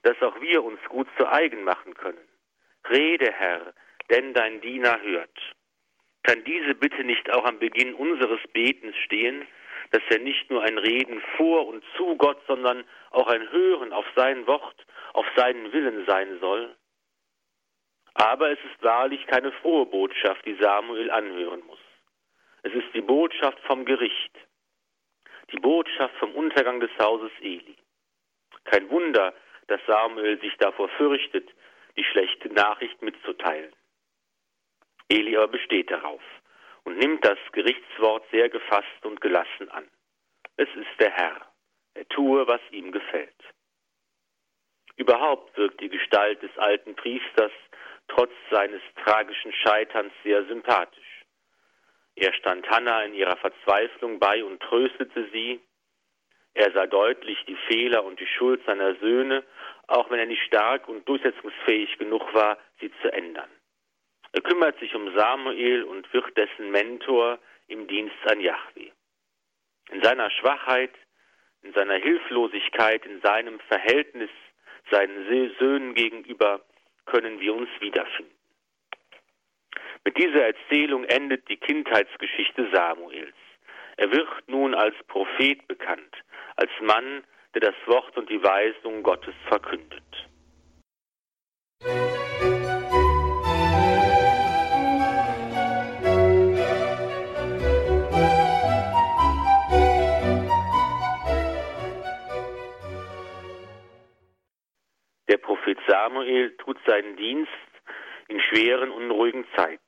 das 0.02 0.20
auch 0.22 0.40
wir 0.40 0.62
uns 0.64 0.80
gut 0.88 1.08
zu 1.16 1.26
eigen 1.26 1.64
machen 1.64 1.94
können. 1.94 2.28
Rede, 2.90 3.32
Herr, 3.32 3.72
denn 4.10 4.34
dein 4.34 4.60
Diener 4.60 5.00
hört. 5.02 5.38
Kann 6.22 6.42
diese 6.44 6.74
Bitte 6.74 7.04
nicht 7.04 7.32
auch 7.32 7.44
am 7.44 7.58
Beginn 7.58 7.94
unseres 7.94 8.40
Betens 8.52 8.96
stehen, 9.04 9.46
dass 9.92 10.02
er 10.10 10.18
nicht 10.18 10.50
nur 10.50 10.62
ein 10.62 10.78
Reden 10.78 11.22
vor 11.36 11.68
und 11.68 11.84
zu 11.96 12.16
Gott, 12.16 12.40
sondern 12.46 12.84
auch 13.10 13.28
ein 13.28 13.50
Hören 13.50 13.92
auf 13.92 14.06
sein 14.16 14.46
Wort, 14.46 14.84
auf 15.12 15.26
seinen 15.36 15.72
Willen 15.72 16.04
sein 16.06 16.38
soll? 16.40 16.74
Aber 18.14 18.50
es 18.50 18.58
ist 18.58 18.82
wahrlich 18.82 19.24
keine 19.26 19.52
frohe 19.52 19.86
Botschaft, 19.86 20.44
die 20.46 20.56
Samuel 20.60 21.10
anhören 21.10 21.62
muss. 21.66 21.78
Es 22.62 22.72
ist 22.72 22.92
die 22.94 23.02
Botschaft 23.02 23.60
vom 23.60 23.84
Gericht, 23.84 24.32
die 25.52 25.58
Botschaft 25.58 26.14
vom 26.16 26.34
Untergang 26.34 26.80
des 26.80 26.90
Hauses 26.98 27.32
Eli. 27.40 27.76
Kein 28.64 28.88
Wunder, 28.90 29.34
dass 29.68 29.80
Samuel 29.86 30.40
sich 30.40 30.56
davor 30.58 30.88
fürchtet, 30.90 31.48
die 31.96 32.04
schlechte 32.04 32.52
Nachricht 32.52 33.00
mitzuteilen. 33.02 33.72
Eli 35.08 35.36
aber 35.36 35.48
besteht 35.48 35.90
darauf 35.90 36.22
und 36.84 36.98
nimmt 36.98 37.24
das 37.24 37.38
Gerichtswort 37.52 38.24
sehr 38.30 38.48
gefasst 38.48 39.04
und 39.04 39.20
gelassen 39.20 39.70
an. 39.70 39.88
Es 40.56 40.68
ist 40.74 41.00
der 41.00 41.12
Herr. 41.12 41.46
Er 41.94 42.08
tue, 42.08 42.46
was 42.46 42.60
ihm 42.70 42.92
gefällt. 42.92 43.34
Überhaupt 44.96 45.56
wirkt 45.56 45.80
die 45.80 45.88
Gestalt 45.88 46.42
des 46.42 46.56
alten 46.58 46.94
Priesters 46.94 47.52
trotz 48.08 48.32
seines 48.50 48.82
tragischen 49.04 49.52
Scheiterns 49.52 50.12
sehr 50.22 50.44
sympathisch. 50.46 51.05
Er 52.16 52.32
stand 52.32 52.68
Hannah 52.68 53.04
in 53.04 53.14
ihrer 53.14 53.36
Verzweiflung 53.36 54.18
bei 54.18 54.42
und 54.42 54.60
tröstete 54.60 55.28
sie. 55.32 55.60
Er 56.54 56.72
sah 56.72 56.86
deutlich 56.86 57.38
die 57.46 57.58
Fehler 57.68 58.04
und 58.04 58.18
die 58.18 58.26
Schuld 58.26 58.64
seiner 58.64 58.94
Söhne, 58.96 59.44
auch 59.86 60.10
wenn 60.10 60.18
er 60.18 60.26
nicht 60.26 60.42
stark 60.42 60.88
und 60.88 61.06
durchsetzungsfähig 61.06 61.98
genug 61.98 62.32
war, 62.32 62.58
sie 62.80 62.90
zu 63.02 63.12
ändern. 63.12 63.50
Er 64.32 64.40
kümmert 64.40 64.78
sich 64.80 64.94
um 64.94 65.14
Samuel 65.14 65.84
und 65.84 66.10
wird 66.14 66.36
dessen 66.36 66.70
Mentor 66.70 67.38
im 67.68 67.86
Dienst 67.86 68.16
an 68.24 68.40
Yahweh. 68.40 68.90
In 69.90 70.02
seiner 70.02 70.30
Schwachheit, 70.30 70.92
in 71.62 71.74
seiner 71.74 71.96
Hilflosigkeit, 71.96 73.04
in 73.04 73.20
seinem 73.20 73.60
Verhältnis 73.60 74.30
seinen 74.90 75.26
Söhnen 75.58 75.94
gegenüber 75.94 76.64
können 77.06 77.40
wir 77.40 77.54
uns 77.54 77.68
wiederfinden. 77.80 78.35
Mit 80.06 80.18
dieser 80.18 80.46
Erzählung 80.46 81.02
endet 81.02 81.48
die 81.48 81.56
Kindheitsgeschichte 81.56 82.68
Samuels. 82.72 83.34
Er 83.96 84.08
wird 84.12 84.28
nun 84.46 84.72
als 84.72 84.94
Prophet 85.08 85.66
bekannt, 85.66 86.14
als 86.54 86.70
Mann, 86.80 87.24
der 87.54 87.62
das 87.62 87.74
Wort 87.86 88.16
und 88.16 88.30
die 88.30 88.40
Weisung 88.40 89.02
Gottes 89.02 89.34
verkündet. 89.48 90.04
Der 105.28 105.38
Prophet 105.38 105.78
Samuel 105.88 106.56
tut 106.58 106.78
seinen 106.86 107.16
Dienst 107.16 107.50
in 108.28 108.40
schweren, 108.40 108.92
unruhigen 108.92 109.44
Zeiten. 109.56 109.85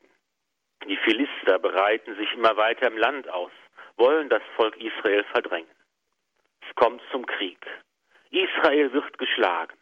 Die 0.86 0.96
Philister 1.04 1.58
bereiten 1.58 2.14
sich 2.16 2.32
immer 2.32 2.56
weiter 2.56 2.86
im 2.86 2.96
Land 2.96 3.28
aus, 3.28 3.50
wollen 3.96 4.28
das 4.28 4.42
Volk 4.56 4.76
Israel 4.76 5.24
verdrängen. 5.32 5.70
Es 6.60 6.74
kommt 6.76 7.02
zum 7.10 7.26
Krieg. 7.26 7.58
Israel 8.30 8.92
wird 8.92 9.18
geschlagen. 9.18 9.76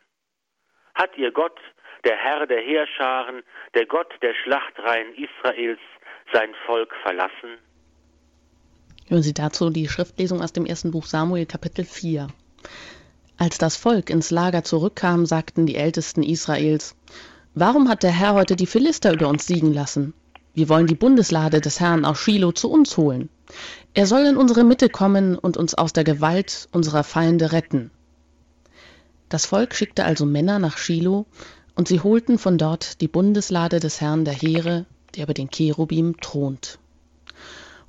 Hat 0.95 1.17
ihr 1.19 1.33
Gott, 1.33 1.59
der 2.05 2.17
Herr 2.17 2.47
der 2.47 2.61
Heerscharen, 2.61 3.43
der 3.75 3.87
Gott 3.87 4.13
der 4.23 4.35
Schlachtreihen 4.35 5.15
Israels, 5.15 5.81
sein 6.33 6.55
Volk 6.65 6.95
verlassen? 7.03 7.59
Hören 9.09 9.23
Sie 9.23 9.35
dazu 9.35 9.71
die 9.71 9.89
Schriftlesung 9.89 10.41
aus 10.43 10.53
dem 10.53 10.67
ersten 10.67 10.91
Buch 10.91 11.05
Samuel 11.05 11.47
Kapitel 11.47 11.85
4. 11.85 12.29
Als 13.39 13.59
das 13.59 13.77
Volk 13.77 14.09
ins 14.11 14.31
Lager 14.31 14.65
zurückkam, 14.65 15.27
sagten 15.27 15.67
die 15.67 15.77
Ältesten 15.77 16.23
Israels, 16.23 16.97
Warum 17.55 17.89
hat 17.89 18.03
der 18.03 18.11
Herr 18.11 18.35
heute 18.35 18.57
die 18.57 18.67
Philister 18.67 19.13
über 19.13 19.29
uns 19.29 19.47
siegen 19.47 19.73
lassen? 19.73 20.15
Wir 20.57 20.71
wollen 20.71 20.87
die 20.87 20.95
Bundeslade 20.95 21.61
des 21.61 21.81
Herrn 21.81 22.07
aus 22.07 22.19
Shiloh 22.19 22.51
zu 22.51 22.71
uns 22.71 22.97
holen. 22.97 23.29
Er 23.93 24.07
soll 24.07 24.25
in 24.25 24.39
unsere 24.39 24.65
Mitte 24.65 24.89
kommen 24.89 25.37
und 25.37 25.59
uns 25.59 25.75
aus 25.75 25.93
der 25.93 26.03
Gewalt 26.03 26.71
unserer 26.73 27.05
Feinde 27.05 27.53
retten. 27.53 27.91
Das 29.29 29.45
Volk 29.45 29.75
schickte 29.75 30.07
also 30.07 30.25
Männer 30.25 30.59
nach 30.59 30.79
Shiloh, 30.79 31.27
und 31.75 31.89
sie 31.89 32.01
holten 32.01 32.39
von 32.39 32.57
dort 32.57 33.03
die 33.03 33.07
Bundeslade 33.07 33.81
des 33.81 34.01
Herrn 34.01 34.25
der 34.25 34.33
Heere, 34.33 34.87
der 35.15 35.25
über 35.25 35.35
den 35.35 35.51
Cherubim 35.51 36.19
thront. 36.23 36.79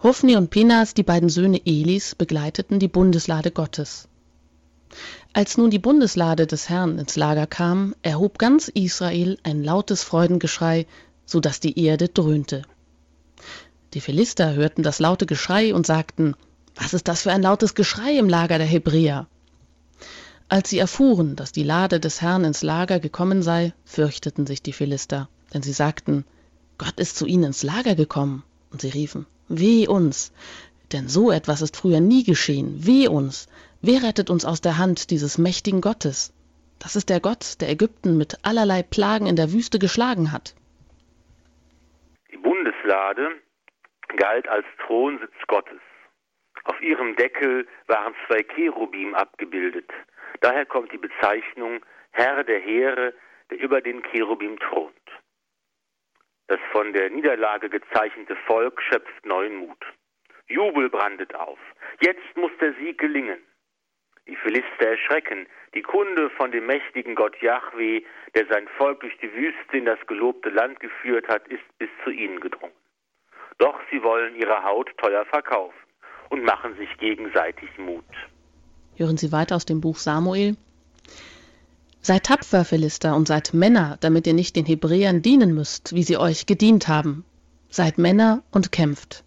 Hophni 0.04 0.36
und 0.36 0.50
Pinas, 0.50 0.94
die 0.94 1.04
beiden 1.04 1.30
Söhne 1.30 1.62
Elis, 1.66 2.16
begleiteten 2.16 2.80
die 2.80 2.90
Bundeslade 2.90 3.52
Gottes. 3.52 4.10
Als 5.32 5.58
nun 5.58 5.70
die 5.70 5.80
Bundeslade 5.80 6.48
des 6.48 6.68
Herrn 6.68 7.00
ins 7.00 7.16
Lager 7.16 7.48
kam, 7.48 7.96
erhob 8.02 8.40
ganz 8.40 8.68
Israel 8.68 9.38
ein 9.44 9.64
lautes 9.64 10.04
Freudengeschrei 10.04 10.86
so 11.28 11.40
dass 11.40 11.60
die 11.60 11.80
Erde 11.80 12.10
dröhnte. 12.10 12.64
Die 13.94 14.02
Philister 14.02 14.56
hörten 14.56 14.82
das 14.82 14.98
laute 14.98 15.28
Geschrei 15.28 15.76
und 15.76 15.86
sagten, 15.86 16.34
was 16.76 16.96
ist 16.96 17.08
das 17.08 17.22
für 17.22 17.32
ein 17.32 17.44
lautes 17.44 17.76
Geschrei 17.76 18.18
im 18.18 18.28
Lager 18.28 18.58
der 18.58 18.68
Hebräer? 18.68 19.28
Als 20.50 20.70
sie 20.70 20.80
erfuhren, 20.80 21.36
dass 21.36 21.52
die 21.52 21.64
Lade 21.64 22.00
des 22.00 22.22
Herrn 22.22 22.46
ins 22.46 22.64
Lager 22.64 23.00
gekommen 23.00 23.44
sei, 23.44 23.74
fürchteten 23.86 24.48
sich 24.48 24.62
die 24.64 24.74
Philister, 24.74 25.30
denn 25.54 25.62
sie 25.62 25.74
sagten, 25.74 26.26
Gott 26.78 27.00
ist 27.00 27.18
zu 27.18 27.26
ihnen 27.26 27.46
ins 27.46 27.64
Lager 27.64 27.96
gekommen. 27.96 28.44
Und 28.72 28.82
sie 28.82 28.90
riefen, 28.90 29.26
Weh 29.50 29.88
uns, 29.88 30.32
denn 30.92 31.10
so 31.10 31.32
etwas 31.32 31.62
ist 31.62 31.76
früher 31.76 32.00
nie 32.00 32.24
geschehen, 32.24 32.86
weh 32.86 33.08
uns, 33.08 33.48
wer 33.82 34.04
rettet 34.04 34.30
uns 34.30 34.46
aus 34.46 34.62
der 34.62 34.78
Hand 34.78 35.10
dieses 35.10 35.38
mächtigen 35.38 35.82
Gottes? 35.82 36.32
Das 36.80 36.96
ist 36.96 37.10
der 37.10 37.20
Gott, 37.20 37.56
der 37.60 37.70
Ägypten 37.70 38.18
mit 38.18 38.38
allerlei 38.44 38.84
Plagen 38.84 39.26
in 39.26 39.36
der 39.36 39.52
Wüste 39.52 39.80
geschlagen 39.80 40.32
hat. 40.32 40.54
Bundeslade 42.88 43.42
galt 44.16 44.48
als 44.48 44.66
Thronsitz 44.86 45.36
Gottes. 45.48 45.82
Auf 46.64 46.82
ihrem 46.82 47.18
Deckel 47.18 47.68
waren 47.88 48.16
zwei 48.26 48.44
Cherubim 48.44 49.14
abgebildet. 49.14 49.92
Daher 50.40 50.66
kommt 50.66 50.94
die 50.94 50.98
Bezeichnung 50.98 51.86
Herr 52.12 52.44
der 52.46 52.60
Heere, 52.60 53.14
der 53.50 53.60
über 53.60 53.82
den 53.82 54.02
Cherubim 54.04 54.58
thront. 54.60 54.94
Das 56.48 56.60
von 56.72 56.94
der 56.94 57.10
Niederlage 57.10 57.70
gezeichnete 57.70 58.38
Volk 58.48 58.82
schöpft 58.82 59.26
neuen 59.26 59.58
Mut. 59.58 59.86
Jubel 60.48 60.90
brandet 60.90 61.36
auf. 61.36 61.60
Jetzt 62.00 62.38
muss 62.38 62.52
der 62.62 62.74
Sieg 62.76 62.98
gelingen. 63.00 63.40
Die 64.28 64.36
Philister 64.36 64.86
erschrecken. 64.86 65.48
Die 65.74 65.82
Kunde 65.82 66.30
von 66.32 66.52
dem 66.52 66.66
mächtigen 66.66 67.16
Gott 67.16 67.36
Yahweh, 67.42 68.02
der 68.36 68.46
sein 68.48 68.68
Volk 68.78 69.00
durch 69.00 69.18
die 69.22 69.34
Wüste 69.34 69.78
in 69.78 69.86
das 69.86 70.00
gelobte 70.08 70.50
Land 70.50 70.80
geführt 70.80 71.28
hat, 71.28 71.48
ist 71.48 71.64
bis 71.78 71.90
zu 72.04 72.10
ihnen 72.10 72.40
gedrungen. 72.40 72.74
Doch 73.58 73.80
sie 73.90 74.04
wollen 74.04 74.36
ihre 74.36 74.64
Haut 74.64 74.90
teuer 74.98 75.26
verkaufen 75.26 75.78
und 76.30 76.44
machen 76.44 76.76
sich 76.78 76.90
gegenseitig 76.98 77.70
Mut. 77.78 78.04
Hören 78.98 79.18
Sie 79.18 79.32
weiter 79.32 79.56
aus 79.56 79.66
dem 79.66 79.82
Buch 79.82 79.98
Samuel. 79.98 80.58
Seid 82.02 82.26
tapfer, 82.26 82.66
Philister, 82.66 83.16
und 83.16 83.28
seid 83.28 83.54
Männer, 83.54 83.98
damit 84.02 84.28
ihr 84.28 84.34
nicht 84.34 84.56
den 84.56 84.66
Hebräern 84.66 85.22
dienen 85.22 85.54
müsst, 85.54 85.94
wie 85.94 86.04
sie 86.04 86.18
euch 86.18 86.46
gedient 86.46 86.88
haben. 86.88 87.26
Seid 87.70 87.98
Männer 87.98 88.44
und 88.52 88.72
kämpft. 88.72 89.24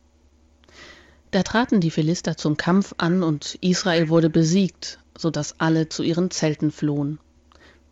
Da 1.30 1.44
traten 1.44 1.80
die 1.80 1.90
Philister 1.90 2.36
zum 2.36 2.56
Kampf 2.56 2.94
an 2.98 3.22
und 3.22 3.56
Israel 3.60 4.08
wurde 4.08 4.30
besiegt, 4.30 4.98
so 5.16 5.30
dass 5.30 5.60
alle 5.60 5.88
zu 5.88 6.02
ihren 6.02 6.30
Zelten 6.30 6.72
flohen. 6.72 7.20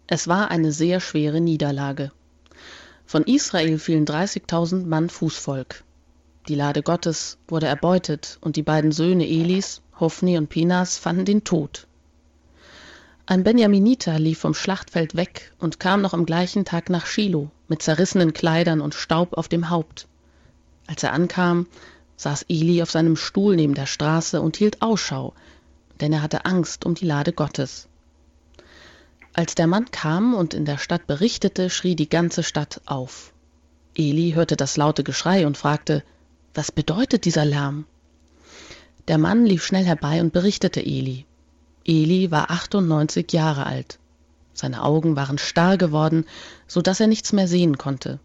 Es 0.09 0.27
war 0.27 0.51
eine 0.51 0.73
sehr 0.73 1.01
schwere 1.01 1.41
Niederlage. 1.41 2.11
Von 3.07 3.23
Israel 3.25 3.79
fielen 3.79 4.07
30.000 4.07 4.87
Mann 4.87 5.09
Fußvolk. 5.09 5.85
Die 6.49 6.55
Lade 6.55 6.83
Gottes 6.83 7.39
wurde 7.47 7.67
erbeutet 7.67 8.39
und 8.41 8.57
die 8.57 8.63
beiden 8.63 8.91
Söhne 8.91 9.29
Elis, 9.29 9.83
Hophni 10.01 10.37
und 10.37 10.49
Pinas, 10.49 10.99
fanden 10.99 11.25
den 11.25 11.45
Tod. 11.45 11.87
Ein 13.27 13.45
Benjaminiter 13.45 14.19
lief 14.19 14.39
vom 14.39 14.55
Schlachtfeld 14.55 15.15
weg 15.15 15.53
und 15.59 15.79
kam 15.79 16.01
noch 16.01 16.15
am 16.15 16.27
gleichen 16.27 16.65
Tag 16.65 16.89
nach 16.89 17.07
Shiloh 17.07 17.51
mit 17.69 17.83
zerrissenen 17.83 18.33
Kleidern 18.33 18.81
und 18.81 18.95
Staub 18.95 19.35
auf 19.35 19.49
dem 19.49 19.69
Haupt. 19.69 20.09
Als 20.87 21.03
er 21.03 21.13
ankam, 21.13 21.67
saß 22.19 22.45
Eli 22.49 22.83
auf 22.83 22.91
seinem 22.91 23.17
Stuhl 23.17 23.57
neben 23.57 23.75
der 23.75 23.87
Straße 23.87 24.43
und 24.43 24.57
hielt 24.59 24.83
Ausschau, 24.83 25.33
denn 26.01 26.13
er 26.13 26.21
hatte 26.21 26.45
Angst 26.45 26.85
um 26.85 26.95
die 26.95 27.07
Lade 27.07 27.33
Gottes. 27.33 27.89
Als 29.33 29.55
der 29.55 29.69
Mann 29.69 29.91
kam 29.91 30.35
und 30.35 30.53
in 30.53 30.65
der 30.65 30.79
Stadt 30.79 31.07
berichtete, 31.07 31.71
schrie 31.71 31.95
die 31.95 32.09
ganze 32.09 32.43
Stadt 32.43 32.81
auf. 32.87 33.33
Eli 33.95 34.33
hörte 34.35 34.57
das 34.57 34.77
laute 34.77 35.05
Geschrei 35.05 35.47
und 35.47 35.57
fragte, 35.57 36.03
was 36.55 36.73
bedeutet 36.73 37.25
dieser 37.25 37.45
Lärm? 37.45 37.87
Der 39.07 39.17
Mann 39.17 39.47
lief 39.47 39.65
schnell 39.65 39.85
herbei 39.85 40.21
und 40.21 40.33
berichtete 40.33 40.81
Eli. 40.81 41.25
Eli 41.87 42.31
war 42.31 42.51
98 42.51 43.33
Jahre 43.33 43.65
alt. 43.65 43.99
Seine 44.55 44.83
Augen 44.83 45.15
waren 45.15 45.39
starr 45.39 45.79
geworden, 45.79 46.27
so 46.67 46.83
dass 46.83 46.99
er 46.99 47.07
nichts 47.07 47.33
mehr 47.33 47.47
sehen 47.47 47.79
konnte. 47.79 48.19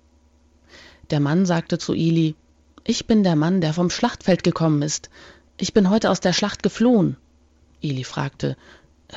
Der 1.12 1.20
Mann 1.20 1.46
sagte 1.46 1.78
zu 1.78 1.94
Eli, 1.94 2.36
Ich 2.86 3.08
bin 3.08 3.24
der 3.24 3.38
Mann, 3.38 3.62
der 3.62 3.74
vom 3.74 3.90
Schlachtfeld 3.90 4.44
gekommen 4.44 4.82
ist. 4.82 5.10
Ich 5.58 5.74
bin 5.74 5.90
heute 5.90 6.10
aus 6.10 6.20
der 6.20 6.34
Schlacht 6.34 6.64
geflohen. 6.64 7.16
Eli 7.82 8.04
fragte, 8.04 8.58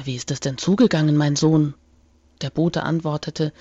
Wie 0.05 0.15
ist 0.15 0.31
es 0.31 0.39
denn 0.39 0.57
zugegangen, 0.57 1.17
mein 1.17 1.35
Sohn? 1.35 1.75
Der 2.43 2.51
Bote 2.51 2.85
antwortete, 2.85 3.53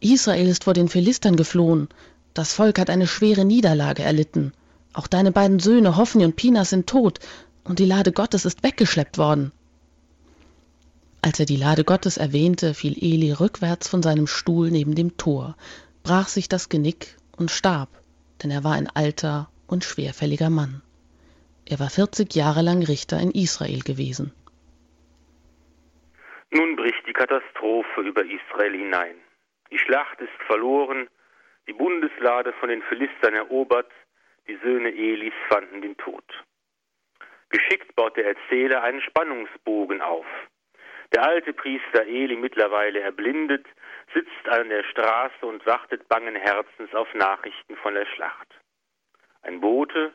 Israel 0.00 0.48
ist 0.48 0.64
vor 0.64 0.72
den 0.72 0.88
Philistern 0.88 1.36
geflohen. 1.36 1.88
Das 2.32 2.54
Volk 2.54 2.78
hat 2.78 2.88
eine 2.88 3.06
schwere 3.06 3.44
Niederlage 3.44 4.02
erlitten. 4.02 4.52
Auch 4.94 5.06
deine 5.06 5.30
beiden 5.30 5.58
Söhne 5.58 5.98
Hophni 5.98 6.24
und 6.24 6.36
Pinas 6.36 6.70
sind 6.70 6.86
tot, 6.86 7.18
und 7.62 7.78
die 7.78 7.84
Lade 7.84 8.12
Gottes 8.12 8.46
ist 8.46 8.62
weggeschleppt 8.62 9.18
worden. 9.18 9.52
Als 11.20 11.38
er 11.38 11.44
die 11.44 11.56
Lade 11.56 11.84
Gottes 11.84 12.16
erwähnte, 12.16 12.72
fiel 12.72 12.96
Eli 12.98 13.32
rückwärts 13.32 13.88
von 13.88 14.02
seinem 14.02 14.26
Stuhl 14.26 14.70
neben 14.70 14.94
dem 14.94 15.18
Tor, 15.18 15.54
brach 16.02 16.28
sich 16.28 16.48
das 16.48 16.70
Genick 16.70 17.18
und 17.36 17.50
starb, 17.50 17.90
denn 18.42 18.50
er 18.50 18.64
war 18.64 18.74
ein 18.74 18.88
alter 18.94 19.48
und 19.66 19.84
schwerfälliger 19.84 20.50
Mann. 20.50 20.82
Er 21.68 21.78
war 21.78 21.90
40 21.90 22.34
Jahre 22.34 22.62
lang 22.62 22.82
Richter 22.82 23.20
in 23.20 23.30
Israel 23.30 23.80
gewesen. 23.80 24.32
Nun 26.50 26.74
bricht 26.74 27.06
die 27.06 27.12
Katastrophe 27.12 28.00
über 28.00 28.24
Israel 28.24 28.72
hinein. 28.72 29.14
Die 29.70 29.78
Schlacht 29.78 30.20
ist 30.20 30.42
verloren, 30.46 31.08
die 31.68 31.72
Bundeslade 31.72 32.52
von 32.54 32.68
den 32.68 32.82
Philistern 32.82 33.34
erobert, 33.34 33.90
die 34.48 34.58
Söhne 34.64 34.90
Elis 34.90 35.34
fanden 35.48 35.82
den 35.82 35.96
Tod. 35.96 36.24
Geschickt 37.50 37.94
baut 37.94 38.16
der 38.16 38.26
Erzähler 38.26 38.82
einen 38.82 39.00
Spannungsbogen 39.00 40.00
auf. 40.00 40.26
Der 41.12 41.24
alte 41.24 41.52
Priester 41.52 42.04
Eli, 42.06 42.36
mittlerweile 42.36 43.00
erblindet, 43.00 43.66
sitzt 44.12 44.48
an 44.48 44.68
der 44.68 44.84
Straße 44.84 45.46
und 45.46 45.64
wartet 45.66 46.08
bangen 46.08 46.36
Herzens 46.36 46.94
auf 46.94 47.12
Nachrichten 47.14 47.76
von 47.76 47.94
der 47.94 48.06
Schlacht. 48.06 48.48
Ein 49.42 49.60
Bote, 49.60 50.12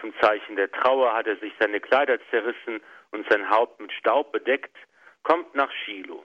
zum 0.00 0.12
Zeichen 0.20 0.56
der 0.56 0.70
Trauer 0.70 1.14
hat 1.14 1.26
er 1.26 1.36
sich 1.36 1.52
seine 1.58 1.80
Kleider 1.80 2.18
zerrissen 2.30 2.80
und 3.12 3.28
sein 3.30 3.48
Haupt 3.48 3.80
mit 3.80 3.92
Staub 3.92 4.32
bedeckt, 4.32 4.76
kommt 5.22 5.54
nach 5.54 5.70
Shiloh, 5.70 6.24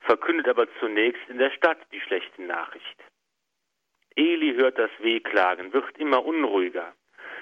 verkündet 0.00 0.48
aber 0.48 0.66
zunächst 0.80 1.22
in 1.28 1.38
der 1.38 1.50
Stadt 1.50 1.78
die 1.92 2.00
schlechte 2.00 2.42
Nachricht. 2.42 3.04
Eli 4.16 4.54
hört 4.54 4.78
das 4.78 4.90
Wehklagen, 4.98 5.72
wird 5.72 5.98
immer 5.98 6.24
unruhiger. 6.24 6.92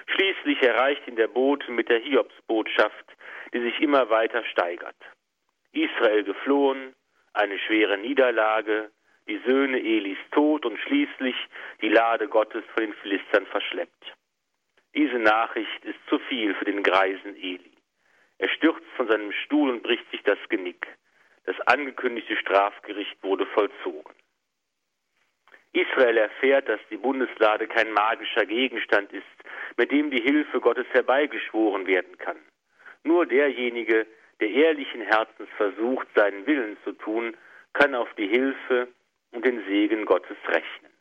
Schließlich 0.07 0.61
erreicht 0.61 1.07
ihn 1.07 1.15
der 1.15 1.27
Bote 1.27 1.71
mit 1.71 1.89
der 1.89 1.99
Hiobsbotschaft, 1.99 3.05
die 3.53 3.61
sich 3.61 3.79
immer 3.79 4.09
weiter 4.09 4.43
steigert. 4.45 4.95
Israel 5.71 6.23
geflohen, 6.23 6.95
eine 7.33 7.57
schwere 7.59 7.97
Niederlage, 7.97 8.91
die 9.27 9.39
Söhne 9.45 9.79
Elis 9.79 10.17
tot 10.31 10.65
und 10.65 10.77
schließlich 10.79 11.35
die 11.81 11.89
Lade 11.89 12.27
Gottes 12.27 12.63
von 12.73 12.83
den 12.83 12.93
Philistern 12.95 13.45
verschleppt. 13.47 14.13
Diese 14.95 15.17
Nachricht 15.17 15.85
ist 15.85 15.99
zu 16.07 16.19
viel 16.19 16.53
für 16.55 16.65
den 16.65 16.83
greisen 16.83 17.35
Eli. 17.35 17.71
Er 18.37 18.49
stürzt 18.49 18.87
von 18.95 19.07
seinem 19.07 19.31
Stuhl 19.31 19.69
und 19.69 19.83
bricht 19.83 20.09
sich 20.11 20.21
das 20.23 20.37
Genick. 20.49 20.85
Das 21.45 21.59
angekündigte 21.61 22.37
Strafgericht 22.37 23.21
wurde 23.23 23.45
vollzogen. 23.47 24.13
Israel 25.73 26.17
erfährt, 26.17 26.69
dass 26.69 26.79
die 26.91 26.97
Bundeslade 26.97 27.67
kein 27.67 27.91
magischer 27.91 28.45
Gegenstand 28.45 29.11
ist, 29.11 29.25
mit 29.75 29.91
dem 29.91 30.11
die 30.11 30.21
Hilfe 30.21 30.59
Gottes 30.59 30.85
herbeigeschworen 30.91 31.87
werden 31.87 32.17
kann. 32.19 32.37
Nur 33.03 33.25
derjenige, 33.25 34.05
der 34.39 34.49
ehrlichen 34.49 35.01
Herzens 35.01 35.49
versucht, 35.57 36.07
seinen 36.15 36.45
Willen 36.45 36.77
zu 36.83 36.91
tun, 36.93 37.35
kann 37.73 37.95
auf 37.95 38.13
die 38.15 38.27
Hilfe 38.27 38.87
und 39.33 39.43
den 39.43 39.63
Segen 39.67 40.05
Gottes 40.05 40.37
rechnen. 40.47 40.91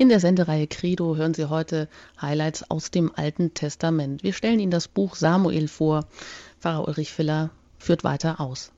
In 0.00 0.08
der 0.08 0.20
Sendereihe 0.20 0.68
Credo 0.68 1.16
hören 1.16 1.34
Sie 1.34 1.48
heute 1.50 1.88
Highlights 2.20 2.70
aus 2.70 2.90
dem 2.90 3.10
Alten 3.16 3.52
Testament. 3.54 4.22
Wir 4.22 4.32
stellen 4.32 4.60
Ihnen 4.60 4.70
das 4.70 4.86
Buch 4.86 5.16
Samuel 5.16 5.66
vor. 5.66 6.06
Pfarrer 6.60 6.86
Ulrich 6.86 7.12
Filler 7.12 7.50
führt 7.78 8.04
weiter 8.04 8.40
aus. 8.40 8.72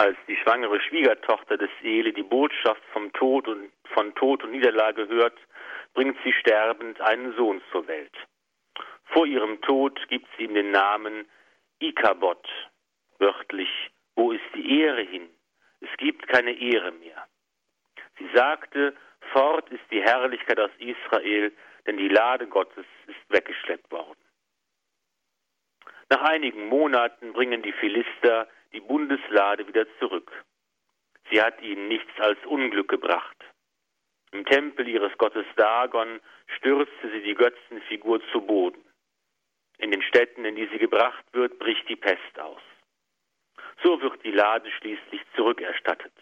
Als 0.00 0.16
die 0.26 0.36
schwangere 0.38 0.80
Schwiegertochter 0.80 1.58
des 1.58 1.68
Eli 1.82 2.14
die 2.14 2.22
Botschaft 2.22 2.80
vom 2.94 3.12
Tod 3.12 3.46
und 3.46 3.70
von 3.92 4.14
Tod 4.14 4.42
und 4.42 4.52
Niederlage 4.52 5.06
hört, 5.08 5.38
bringt 5.92 6.16
sie 6.24 6.32
sterbend 6.32 6.98
einen 7.02 7.36
Sohn 7.36 7.60
zur 7.70 7.86
Welt. 7.86 8.16
Vor 9.12 9.26
ihrem 9.26 9.60
Tod 9.60 10.00
gibt 10.08 10.26
sie 10.38 10.44
ihm 10.44 10.54
den 10.54 10.70
Namen 10.70 11.28
Ikabod, 11.80 12.48
wörtlich, 13.18 13.68
wo 14.14 14.32
ist 14.32 14.40
die 14.54 14.80
Ehre 14.80 15.02
hin? 15.02 15.28
Es 15.80 15.94
gibt 15.98 16.26
keine 16.28 16.52
Ehre 16.52 16.92
mehr. 16.92 17.26
Sie 18.18 18.30
sagte, 18.34 18.96
Fort 19.34 19.68
ist 19.68 19.84
die 19.90 20.00
Herrlichkeit 20.00 20.60
aus 20.60 20.70
Israel, 20.78 21.52
denn 21.86 21.98
die 21.98 22.08
Lade 22.08 22.46
Gottes 22.46 22.86
ist 23.06 23.20
weggeschleppt 23.28 23.92
worden. 23.92 24.16
Nach 26.08 26.22
einigen 26.22 26.68
Monaten 26.68 27.34
bringen 27.34 27.60
die 27.60 27.72
Philister 27.72 28.48
die 28.72 28.80
Bundeslade 28.80 29.66
wieder 29.66 29.86
zurück. 29.98 30.30
Sie 31.30 31.40
hat 31.40 31.60
ihnen 31.62 31.88
nichts 31.88 32.12
als 32.18 32.38
Unglück 32.46 32.88
gebracht. 32.88 33.36
Im 34.32 34.44
Tempel 34.44 34.88
ihres 34.88 35.16
Gottes 35.18 35.46
Dagon 35.56 36.20
stürzte 36.56 37.10
sie 37.10 37.22
die 37.22 37.34
Götzenfigur 37.34 38.20
zu 38.32 38.40
Boden. 38.40 38.84
In 39.78 39.90
den 39.90 40.02
Städten, 40.02 40.44
in 40.44 40.56
die 40.56 40.68
sie 40.68 40.78
gebracht 40.78 41.24
wird, 41.32 41.58
bricht 41.58 41.88
die 41.88 41.96
Pest 41.96 42.38
aus. 42.38 42.60
So 43.82 44.00
wird 44.02 44.22
die 44.24 44.32
Lade 44.32 44.70
schließlich 44.78 45.22
zurückerstattet. 45.34 46.12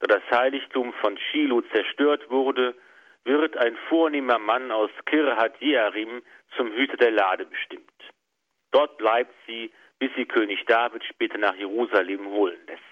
Da 0.00 0.06
das 0.06 0.22
Heiligtum 0.30 0.92
von 0.94 1.18
Shiloh 1.18 1.62
zerstört 1.72 2.28
wurde, 2.30 2.74
wird 3.24 3.56
ein 3.56 3.76
vornehmer 3.88 4.38
Mann 4.38 4.70
aus 4.70 4.90
Kirhat 5.06 5.60
Jearim 5.60 6.22
zum 6.56 6.72
Hüter 6.72 6.96
der 6.96 7.10
Lade 7.10 7.44
bestimmt. 7.44 7.92
Dort 8.70 8.96
bleibt 8.98 9.34
sie, 9.46 9.72
bis 9.98 10.10
sie 10.16 10.26
König 10.26 10.64
David 10.66 11.04
später 11.04 11.38
nach 11.38 11.54
Jerusalem 11.54 12.26
holen 12.26 12.58
lässt. 12.66 12.82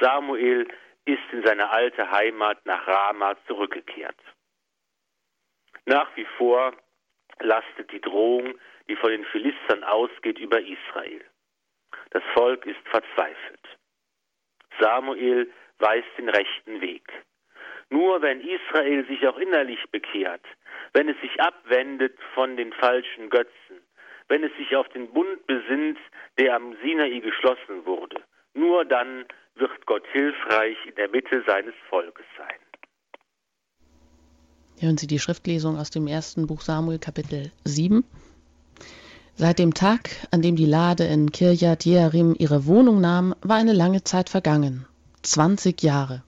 Samuel 0.00 0.66
ist 1.04 1.22
in 1.32 1.44
seine 1.44 1.70
alte 1.70 2.10
Heimat 2.10 2.64
nach 2.66 2.86
Rama 2.86 3.36
zurückgekehrt. 3.46 4.18
Nach 5.86 6.08
wie 6.16 6.26
vor 6.36 6.72
lastet 7.40 7.90
die 7.92 8.00
Drohung, 8.00 8.54
die 8.88 8.96
von 8.96 9.10
den 9.10 9.24
Philistern 9.26 9.84
ausgeht, 9.84 10.38
über 10.38 10.60
Israel. 10.60 11.24
Das 12.10 12.22
Volk 12.34 12.66
ist 12.66 12.80
verzweifelt. 12.88 13.78
Samuel 14.78 15.50
weist 15.78 16.08
den 16.16 16.28
rechten 16.28 16.80
Weg. 16.80 17.10
Nur 17.90 18.22
wenn 18.22 18.40
Israel 18.40 19.06
sich 19.06 19.26
auch 19.26 19.36
innerlich 19.36 19.84
bekehrt, 19.90 20.44
wenn 20.94 21.08
es 21.08 21.20
sich 21.20 21.40
abwendet 21.40 22.18
von 22.34 22.56
den 22.56 22.72
falschen 22.72 23.28
Götzen, 23.28 23.81
wenn 24.32 24.44
es 24.44 24.56
sich 24.56 24.74
auf 24.74 24.88
den 24.88 25.12
Bund 25.12 25.46
besinnt, 25.46 25.98
der 26.38 26.56
am 26.56 26.74
Sinai 26.82 27.20
geschlossen 27.20 27.84
wurde, 27.84 28.16
nur 28.54 28.86
dann 28.86 29.26
wird 29.56 29.84
Gott 29.84 30.04
hilfreich 30.10 30.78
in 30.88 30.94
der 30.94 31.10
Mitte 31.10 31.44
seines 31.46 31.74
Volkes 31.90 32.24
sein. 32.38 32.56
Hören 34.80 34.96
Sie 34.96 35.06
die 35.06 35.18
Schriftlesung 35.18 35.76
aus 35.78 35.90
dem 35.90 36.06
ersten 36.06 36.46
Buch 36.46 36.62
Samuel 36.62 36.98
Kapitel 36.98 37.52
7. 37.64 38.04
Seit 39.34 39.58
dem 39.58 39.74
Tag, 39.74 40.08
an 40.30 40.40
dem 40.40 40.56
die 40.56 40.64
Lade 40.64 41.04
in 41.04 41.30
Kirjat 41.30 41.84
Jearim 41.84 42.34
ihre 42.38 42.64
Wohnung 42.64 43.02
nahm, 43.02 43.34
war 43.42 43.58
eine 43.58 43.74
lange 43.74 44.02
Zeit 44.02 44.30
vergangen. 44.30 44.86
20 45.20 45.82
Jahre. 45.82 46.22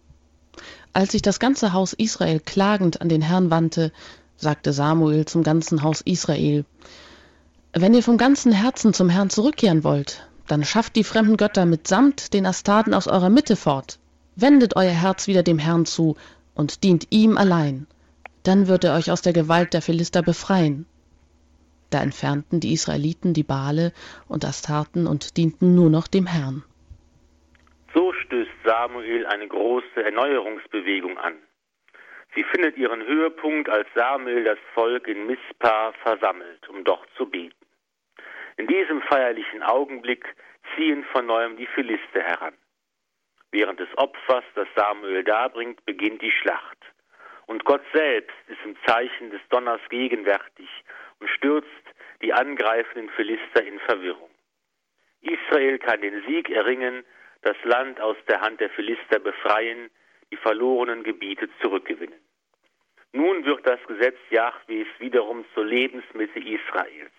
Als 0.92 1.12
sich 1.12 1.22
das 1.22 1.40
ganze 1.40 1.72
Haus 1.72 1.94
Israel 1.94 2.38
klagend 2.40 3.00
an 3.00 3.08
den 3.08 3.22
Herrn 3.22 3.50
wandte, 3.50 3.92
sagte 4.36 4.74
Samuel 4.74 5.24
zum 5.24 5.42
ganzen 5.42 5.82
Haus 5.82 6.02
Israel, 6.02 6.66
Wenn 7.76 7.92
ihr 7.92 8.04
vom 8.04 8.18
ganzen 8.18 8.52
Herzen 8.52 8.94
zum 8.94 9.08
Herrn 9.08 9.30
zurückkehren 9.30 9.82
wollt, 9.82 10.28
dann 10.46 10.62
schafft 10.62 10.94
die 10.94 11.02
fremden 11.02 11.36
Götter 11.36 11.66
mitsamt 11.66 12.32
den 12.32 12.46
Astarten 12.46 12.94
aus 12.94 13.08
eurer 13.08 13.30
Mitte 13.30 13.56
fort. 13.56 13.98
Wendet 14.36 14.76
euer 14.76 14.92
Herz 14.92 15.26
wieder 15.26 15.42
dem 15.42 15.58
Herrn 15.58 15.84
zu 15.84 16.16
und 16.54 16.84
dient 16.84 17.08
ihm 17.10 17.36
allein. 17.36 17.88
Dann 18.44 18.68
wird 18.68 18.84
er 18.84 18.94
euch 18.94 19.10
aus 19.10 19.22
der 19.22 19.32
Gewalt 19.32 19.74
der 19.74 19.82
Philister 19.82 20.22
befreien. 20.22 20.86
Da 21.90 22.00
entfernten 22.00 22.60
die 22.60 22.72
Israeliten 22.74 23.34
die 23.34 23.42
Bale 23.42 23.92
und 24.28 24.44
Astarten 24.44 25.08
und 25.08 25.36
dienten 25.36 25.74
nur 25.74 25.90
noch 25.90 26.06
dem 26.06 26.26
Herrn. 26.26 26.62
So 27.92 28.12
stößt 28.12 28.52
Samuel 28.64 29.26
eine 29.26 29.48
große 29.48 30.00
Erneuerungsbewegung 30.00 31.18
an. 31.18 31.34
Sie 32.36 32.44
findet 32.44 32.76
ihren 32.76 33.02
Höhepunkt, 33.02 33.68
als 33.68 33.88
Samuel 33.96 34.44
das 34.44 34.58
Volk 34.74 35.08
in 35.08 35.26
Mispa 35.26 35.92
versammelt, 36.04 36.68
um 36.68 36.84
dort 36.84 37.08
zu 37.16 37.26
beten. 37.26 37.63
In 38.56 38.66
diesem 38.66 39.02
feierlichen 39.02 39.62
Augenblick 39.62 40.24
ziehen 40.74 41.04
von 41.12 41.26
neuem 41.26 41.56
die 41.56 41.66
Philister 41.66 42.22
heran. 42.22 42.54
Während 43.50 43.80
des 43.80 43.88
Opfers, 43.96 44.44
das 44.54 44.68
Samuel 44.76 45.24
darbringt, 45.24 45.84
beginnt 45.84 46.22
die 46.22 46.30
Schlacht. 46.30 46.78
Und 47.46 47.64
Gott 47.64 47.82
selbst 47.92 48.36
ist 48.48 48.58
im 48.64 48.76
Zeichen 48.86 49.30
des 49.30 49.40
Donners 49.50 49.80
gegenwärtig 49.90 50.68
und 51.20 51.28
stürzt 51.28 51.68
die 52.22 52.32
angreifenden 52.32 53.10
Philister 53.10 53.64
in 53.64 53.78
Verwirrung. 53.80 54.30
Israel 55.20 55.78
kann 55.78 56.00
den 56.00 56.22
Sieg 56.26 56.50
erringen, 56.50 57.04
das 57.42 57.56
Land 57.64 58.00
aus 58.00 58.16
der 58.28 58.40
Hand 58.40 58.60
der 58.60 58.70
Philister 58.70 59.18
befreien, 59.18 59.90
die 60.30 60.36
verlorenen 60.36 61.02
Gebiete 61.02 61.48
zurückgewinnen. 61.60 62.20
Nun 63.12 63.44
wird 63.44 63.66
das 63.66 63.80
Gesetz 63.86 64.18
Jahwes 64.30 64.86
wiederum 64.98 65.44
zur 65.54 65.64
Lebensmitte 65.64 66.38
Israels. 66.40 67.12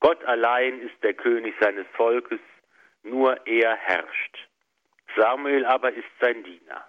Gott 0.00 0.24
allein 0.24 0.80
ist 0.80 1.02
der 1.02 1.14
König 1.14 1.54
seines 1.60 1.86
Volkes, 1.96 2.40
nur 3.02 3.46
er 3.46 3.76
herrscht. 3.76 4.48
Samuel 5.16 5.64
aber 5.64 5.92
ist 5.92 6.08
sein 6.20 6.42
Diener. 6.44 6.84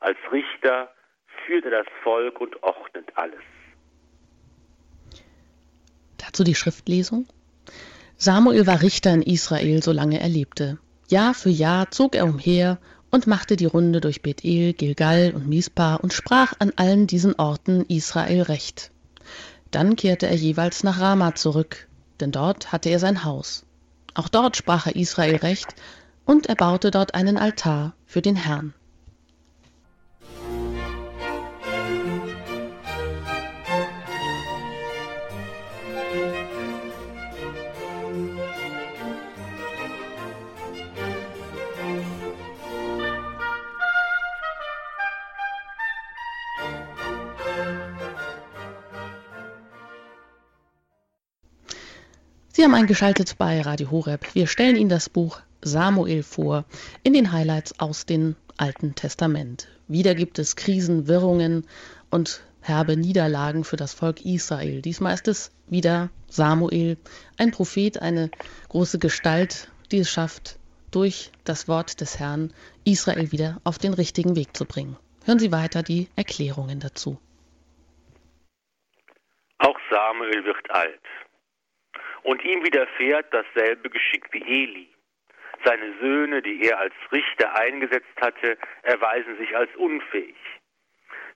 Als 0.00 0.18
Richter 0.32 0.92
führt 1.46 1.64
er 1.64 1.70
das 1.70 1.86
Volk 2.02 2.40
und 2.40 2.62
ordnet 2.62 3.06
alles. 3.14 3.42
Dazu 6.18 6.44
die 6.44 6.54
Schriftlesung. 6.54 7.26
Samuel 8.16 8.66
war 8.66 8.82
Richter 8.82 9.14
in 9.14 9.22
Israel, 9.22 9.82
solange 9.82 10.20
er 10.20 10.28
lebte. 10.28 10.78
Jahr 11.08 11.34
für 11.34 11.50
Jahr 11.50 11.90
zog 11.90 12.14
er 12.14 12.24
umher 12.24 12.78
und 13.10 13.26
machte 13.26 13.56
die 13.56 13.66
Runde 13.66 14.00
durch 14.00 14.22
Bethel, 14.22 14.72
Gilgal 14.72 15.32
und 15.34 15.48
Mispa 15.48 15.96
und 15.96 16.12
sprach 16.12 16.54
an 16.58 16.72
allen 16.76 17.06
diesen 17.06 17.34
Orten 17.38 17.84
Israel 17.88 18.42
recht. 18.42 18.92
Dann 19.70 19.96
kehrte 19.96 20.26
er 20.26 20.36
jeweils 20.36 20.84
nach 20.84 21.00
Rama 21.00 21.34
zurück, 21.34 21.88
denn 22.20 22.32
dort 22.32 22.72
hatte 22.72 22.88
er 22.88 22.98
sein 22.98 23.24
Haus. 23.24 23.64
Auch 24.14 24.28
dort 24.28 24.56
sprach 24.56 24.86
er 24.86 24.96
Israel 24.96 25.36
recht, 25.36 25.74
und 26.24 26.46
er 26.46 26.54
baute 26.54 26.90
dort 26.90 27.14
einen 27.14 27.38
Altar 27.38 27.94
für 28.06 28.22
den 28.22 28.36
Herrn. 28.36 28.74
Sie 52.60 52.66
haben 52.66 52.74
eingeschaltet 52.74 53.38
bei 53.38 53.62
Radio 53.62 53.90
Horeb. 53.90 54.34
Wir 54.34 54.46
stellen 54.46 54.76
Ihnen 54.76 54.90
das 54.90 55.08
Buch 55.08 55.40
Samuel 55.62 56.22
vor 56.22 56.66
in 57.02 57.14
den 57.14 57.32
Highlights 57.32 57.80
aus 57.80 58.04
dem 58.04 58.36
Alten 58.58 58.94
Testament. 58.94 59.66
Wieder 59.88 60.14
gibt 60.14 60.38
es 60.38 60.56
Krisen, 60.56 61.08
Wirrungen 61.08 61.66
und 62.10 62.44
herbe 62.60 62.98
Niederlagen 62.98 63.64
für 63.64 63.76
das 63.76 63.94
Volk 63.94 64.26
Israel. 64.26 64.82
Diesmal 64.82 65.14
ist 65.14 65.26
es 65.26 65.52
wieder 65.68 66.10
Samuel, 66.26 66.98
ein 67.38 67.50
Prophet, 67.50 68.02
eine 68.02 68.30
große 68.68 68.98
Gestalt, 68.98 69.70
die 69.90 70.00
es 70.00 70.10
schafft, 70.10 70.58
durch 70.90 71.32
das 71.44 71.66
Wort 71.66 72.02
des 72.02 72.18
Herrn 72.18 72.52
Israel 72.84 73.32
wieder 73.32 73.58
auf 73.64 73.78
den 73.78 73.94
richtigen 73.94 74.36
Weg 74.36 74.54
zu 74.54 74.66
bringen. 74.66 74.98
Hören 75.24 75.38
Sie 75.38 75.50
weiter 75.50 75.82
die 75.82 76.10
Erklärungen 76.14 76.78
dazu. 76.78 77.18
Auch 79.56 79.78
Samuel 79.90 80.44
wird 80.44 80.70
alt. 80.70 81.00
Und 82.22 82.44
ihm 82.44 82.64
widerfährt 82.64 83.32
dasselbe 83.32 83.90
Geschick 83.90 84.26
wie 84.32 84.42
Eli. 84.42 84.88
Seine 85.64 85.92
Söhne, 86.00 86.42
die 86.42 86.62
er 86.64 86.78
als 86.78 86.94
Richter 87.12 87.54
eingesetzt 87.54 88.20
hatte, 88.20 88.56
erweisen 88.82 89.36
sich 89.36 89.56
als 89.56 89.74
unfähig. 89.76 90.36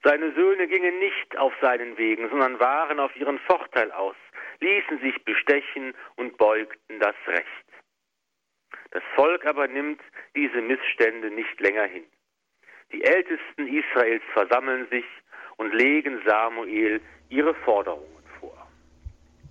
Seine 0.03 0.33
Söhne 0.35 0.67
gingen 0.67 0.99
nicht 0.99 1.37
auf 1.39 1.53
seinen 1.61 1.97
Wegen, 1.97 2.29
sondern 2.29 2.61
waren 2.61 3.01
auf 3.01 3.15
ihren 3.17 3.39
Vorteil 3.41 3.91
aus, 3.93 4.17
ließen 4.61 4.99
sich 5.01 5.25
bestechen 5.25 5.95
und 6.17 6.37
beugten 6.37 7.01
das 7.01 7.15
Recht. 7.27 7.47
Das 8.91 9.03
Volk 9.15 9.45
aber 9.47 9.67
nimmt 9.67 10.01
diese 10.37 10.61
Missstände 10.61 11.31
nicht 11.31 11.59
länger 11.61 11.85
hin. 11.85 12.05
Die 12.93 13.03
Ältesten 13.03 13.67
Israels 13.67 14.23
versammeln 14.33 14.87
sich 14.91 15.05
und 15.57 15.73
legen 15.75 16.23
Samuel 16.27 17.01
ihre 17.29 17.55
Forderungen. 17.55 18.24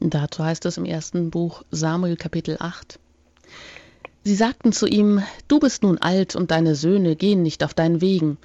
Dazu 0.10 0.44
heißt 0.44 0.66
es 0.66 0.76
im 0.76 0.84
ersten 0.84 1.30
Buch 1.30 1.64
Samuel 1.72 2.18
Kapitel 2.18 2.58
8. 2.60 3.00
Sie 4.26 4.36
sagten 4.36 4.74
zu 4.74 4.86
ihm, 4.86 5.24
Du 5.48 5.60
bist 5.60 5.82
nun 5.82 5.98
alt 5.98 6.36
und 6.36 6.52
deine 6.52 6.76
Söhne 6.76 7.16
gehen 7.16 7.42
nicht 7.42 7.64
auf 7.64 7.74
deinen 7.74 8.02
Wegen. 8.02 8.38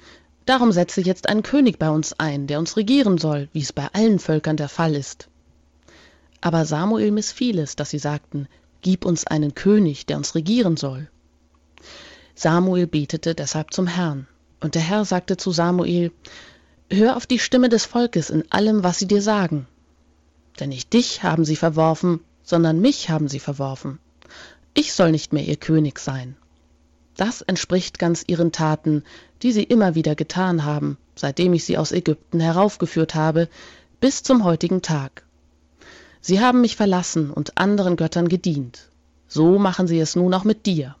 Darum 0.45 0.71
setze 0.71 1.01
jetzt 1.01 1.27
einen 1.27 1.43
König 1.43 1.77
bei 1.77 1.89
uns 1.89 2.13
ein, 2.17 2.47
der 2.47 2.59
uns 2.59 2.77
regieren 2.77 3.17
soll, 3.17 3.49
wie 3.51 3.59
es 3.59 3.73
bei 3.73 3.87
allen 3.91 4.19
Völkern 4.19 4.55
der 4.55 4.69
Fall 4.69 4.95
ist. 4.95 5.27
Aber 6.39 6.63
Samuel 6.63 7.11
missfiel 7.11 7.59
es, 7.59 7.75
dass 7.75 7.89
sie 7.89 7.99
sagten, 7.99 8.47
Gib 8.81 9.03
uns 9.03 9.27
einen 9.27 9.53
König, 9.53 10.05
der 10.05 10.15
uns 10.15 10.35
regieren 10.35 10.77
soll. 10.77 11.09
Samuel 12.35 12.87
betete 12.87 13.35
deshalb 13.35 13.73
zum 13.73 13.87
Herrn. 13.87 14.27
Und 14.61 14.75
der 14.75 14.81
Herr 14.81 15.03
sagte 15.03 15.35
zu 15.35 15.51
Samuel, 15.51 16.13
Hör 16.89 17.17
auf 17.17 17.27
die 17.27 17.39
Stimme 17.39 17.67
des 17.67 17.83
Volkes 17.85 18.29
in 18.29 18.49
allem, 18.49 18.81
was 18.81 18.97
sie 18.97 19.07
dir 19.07 19.21
sagen. 19.21 19.67
Denn 20.59 20.69
nicht 20.69 20.93
dich 20.93 21.23
haben 21.23 21.45
sie 21.45 21.55
verworfen, 21.55 22.19
sondern 22.43 22.81
mich 22.81 23.09
haben 23.09 23.27
sie 23.27 23.39
verworfen 23.39 23.99
ich 24.79 24.93
soll 24.93 25.11
nicht 25.11 25.33
mehr 25.33 25.43
ihr 25.43 25.57
König 25.57 25.99
sein. 25.99 26.37
Das 27.17 27.41
entspricht 27.41 27.99
ganz 27.99 28.23
ihren 28.27 28.53
Taten, 28.53 29.03
die 29.41 29.51
sie 29.51 29.63
immer 29.63 29.93
wieder 29.93 30.15
getan 30.15 30.63
haben, 30.63 30.97
seitdem 31.15 31.53
ich 31.53 31.65
sie 31.65 31.77
aus 31.77 31.91
Ägypten 31.91 32.39
heraufgeführt 32.39 33.13
habe, 33.13 33.49
bis 33.99 34.23
zum 34.23 34.45
heutigen 34.45 34.81
Tag. 34.81 35.23
Sie 36.21 36.39
haben 36.39 36.61
mich 36.61 36.77
verlassen 36.77 37.29
und 37.31 37.57
anderen 37.57 37.97
Göttern 37.97 38.29
gedient. 38.29 38.89
So 39.27 39.59
machen 39.59 39.87
sie 39.87 39.99
es 39.99 40.15
nun 40.15 40.33
auch 40.33 40.45
mit 40.45 40.65
dir. 40.65 40.95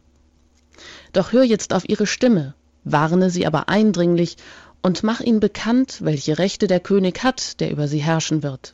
Doch 1.13 1.31
hör 1.31 1.43
jetzt 1.43 1.73
auf 1.73 1.87
ihre 1.87 2.05
Stimme, 2.05 2.53
warne 2.83 3.29
sie 3.29 3.47
aber 3.47 3.69
eindringlich 3.69 4.35
und 4.81 5.03
mach 5.03 5.21
ihnen 5.21 5.39
bekannt, 5.39 5.99
welche 6.01 6.37
Rechte 6.37 6.67
der 6.67 6.81
König 6.81 7.23
hat, 7.23 7.61
der 7.61 7.71
über 7.71 7.87
sie 7.87 7.99
herrschen 7.99 8.43
wird. 8.43 8.73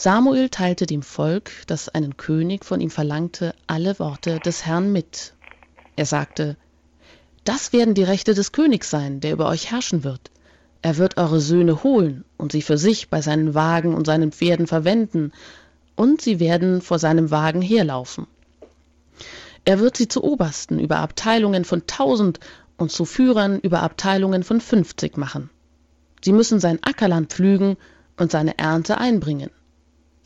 Samuel 0.00 0.48
teilte 0.48 0.86
dem 0.86 1.02
Volk, 1.02 1.50
das 1.66 1.88
einen 1.88 2.16
König 2.16 2.64
von 2.64 2.80
ihm 2.80 2.88
verlangte, 2.88 3.52
alle 3.66 3.98
Worte 3.98 4.38
des 4.38 4.64
Herrn 4.64 4.92
mit. 4.92 5.34
Er 5.96 6.06
sagte, 6.06 6.56
Das 7.42 7.72
werden 7.72 7.94
die 7.94 8.04
Rechte 8.04 8.32
des 8.32 8.52
Königs 8.52 8.90
sein, 8.90 9.18
der 9.18 9.32
über 9.32 9.48
euch 9.48 9.72
herrschen 9.72 10.04
wird. 10.04 10.30
Er 10.82 10.98
wird 10.98 11.16
eure 11.18 11.40
Söhne 11.40 11.82
holen 11.82 12.24
und 12.36 12.52
sie 12.52 12.62
für 12.62 12.78
sich 12.78 13.08
bei 13.08 13.22
seinen 13.22 13.54
Wagen 13.54 13.92
und 13.96 14.06
seinen 14.06 14.30
Pferden 14.30 14.68
verwenden, 14.68 15.32
und 15.96 16.20
sie 16.20 16.38
werden 16.38 16.80
vor 16.80 17.00
seinem 17.00 17.32
Wagen 17.32 17.60
herlaufen. 17.60 18.28
Er 19.64 19.80
wird 19.80 19.96
sie 19.96 20.06
zu 20.06 20.22
Obersten 20.22 20.78
über 20.78 20.98
Abteilungen 20.98 21.64
von 21.64 21.88
tausend 21.88 22.38
und 22.76 22.92
zu 22.92 23.04
Führern 23.04 23.58
über 23.58 23.82
Abteilungen 23.82 24.44
von 24.44 24.60
fünfzig 24.60 25.16
machen. 25.16 25.50
Sie 26.22 26.32
müssen 26.32 26.60
sein 26.60 26.78
Ackerland 26.82 27.32
pflügen 27.32 27.76
und 28.16 28.30
seine 28.30 28.56
Ernte 28.58 28.98
einbringen. 28.98 29.50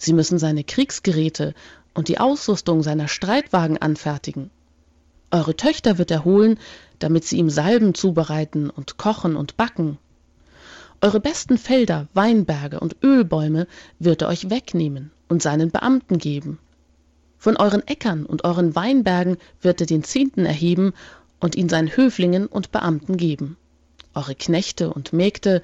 Sie 0.02 0.14
müssen 0.14 0.40
seine 0.40 0.64
Kriegsgeräte 0.64 1.54
und 1.94 2.08
die 2.08 2.18
Ausrüstung 2.18 2.82
seiner 2.82 3.06
Streitwagen 3.06 3.78
anfertigen. 3.78 4.50
Eure 5.30 5.54
Töchter 5.54 5.96
wird 5.96 6.10
er 6.10 6.24
holen, 6.24 6.58
damit 6.98 7.22
sie 7.24 7.36
ihm 7.36 7.50
Salben 7.50 7.94
zubereiten 7.94 8.68
und 8.68 8.96
kochen 8.96 9.36
und 9.36 9.56
backen. 9.56 9.98
Eure 11.00 11.20
besten 11.20 11.56
Felder, 11.56 12.08
Weinberge 12.14 12.80
und 12.80 12.96
Ölbäume 13.04 13.68
wird 14.00 14.22
er 14.22 14.28
euch 14.28 14.50
wegnehmen 14.50 15.12
und 15.28 15.40
seinen 15.40 15.70
Beamten 15.70 16.18
geben. 16.18 16.58
Von 17.38 17.56
euren 17.56 17.86
Äckern 17.86 18.26
und 18.26 18.42
euren 18.42 18.74
Weinbergen 18.74 19.36
wird 19.60 19.80
er 19.80 19.86
den 19.86 20.02
Zehnten 20.02 20.44
erheben 20.44 20.94
und 21.38 21.54
ihn 21.54 21.68
seinen 21.68 21.96
Höflingen 21.96 22.48
und 22.48 22.72
Beamten 22.72 23.16
geben. 23.16 23.56
Eure 24.14 24.34
Knechte 24.34 24.92
und 24.92 25.12
Mägde 25.12 25.62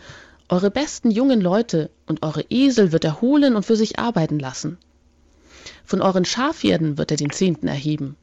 eure 0.48 0.70
besten 0.70 1.10
jungen 1.10 1.40
Leute 1.40 1.90
und 2.06 2.22
eure 2.22 2.44
Esel 2.48 2.92
wird 2.92 3.04
er 3.04 3.20
holen 3.20 3.54
und 3.56 3.64
für 3.64 3.76
sich 3.76 3.98
arbeiten 3.98 4.38
lassen. 4.38 4.78
Von 5.84 6.00
euren 6.00 6.24
Schafherden 6.24 6.98
wird 6.98 7.10
er 7.10 7.16
den 7.16 7.30
Zehnten 7.30 7.68
erheben. 7.68 8.16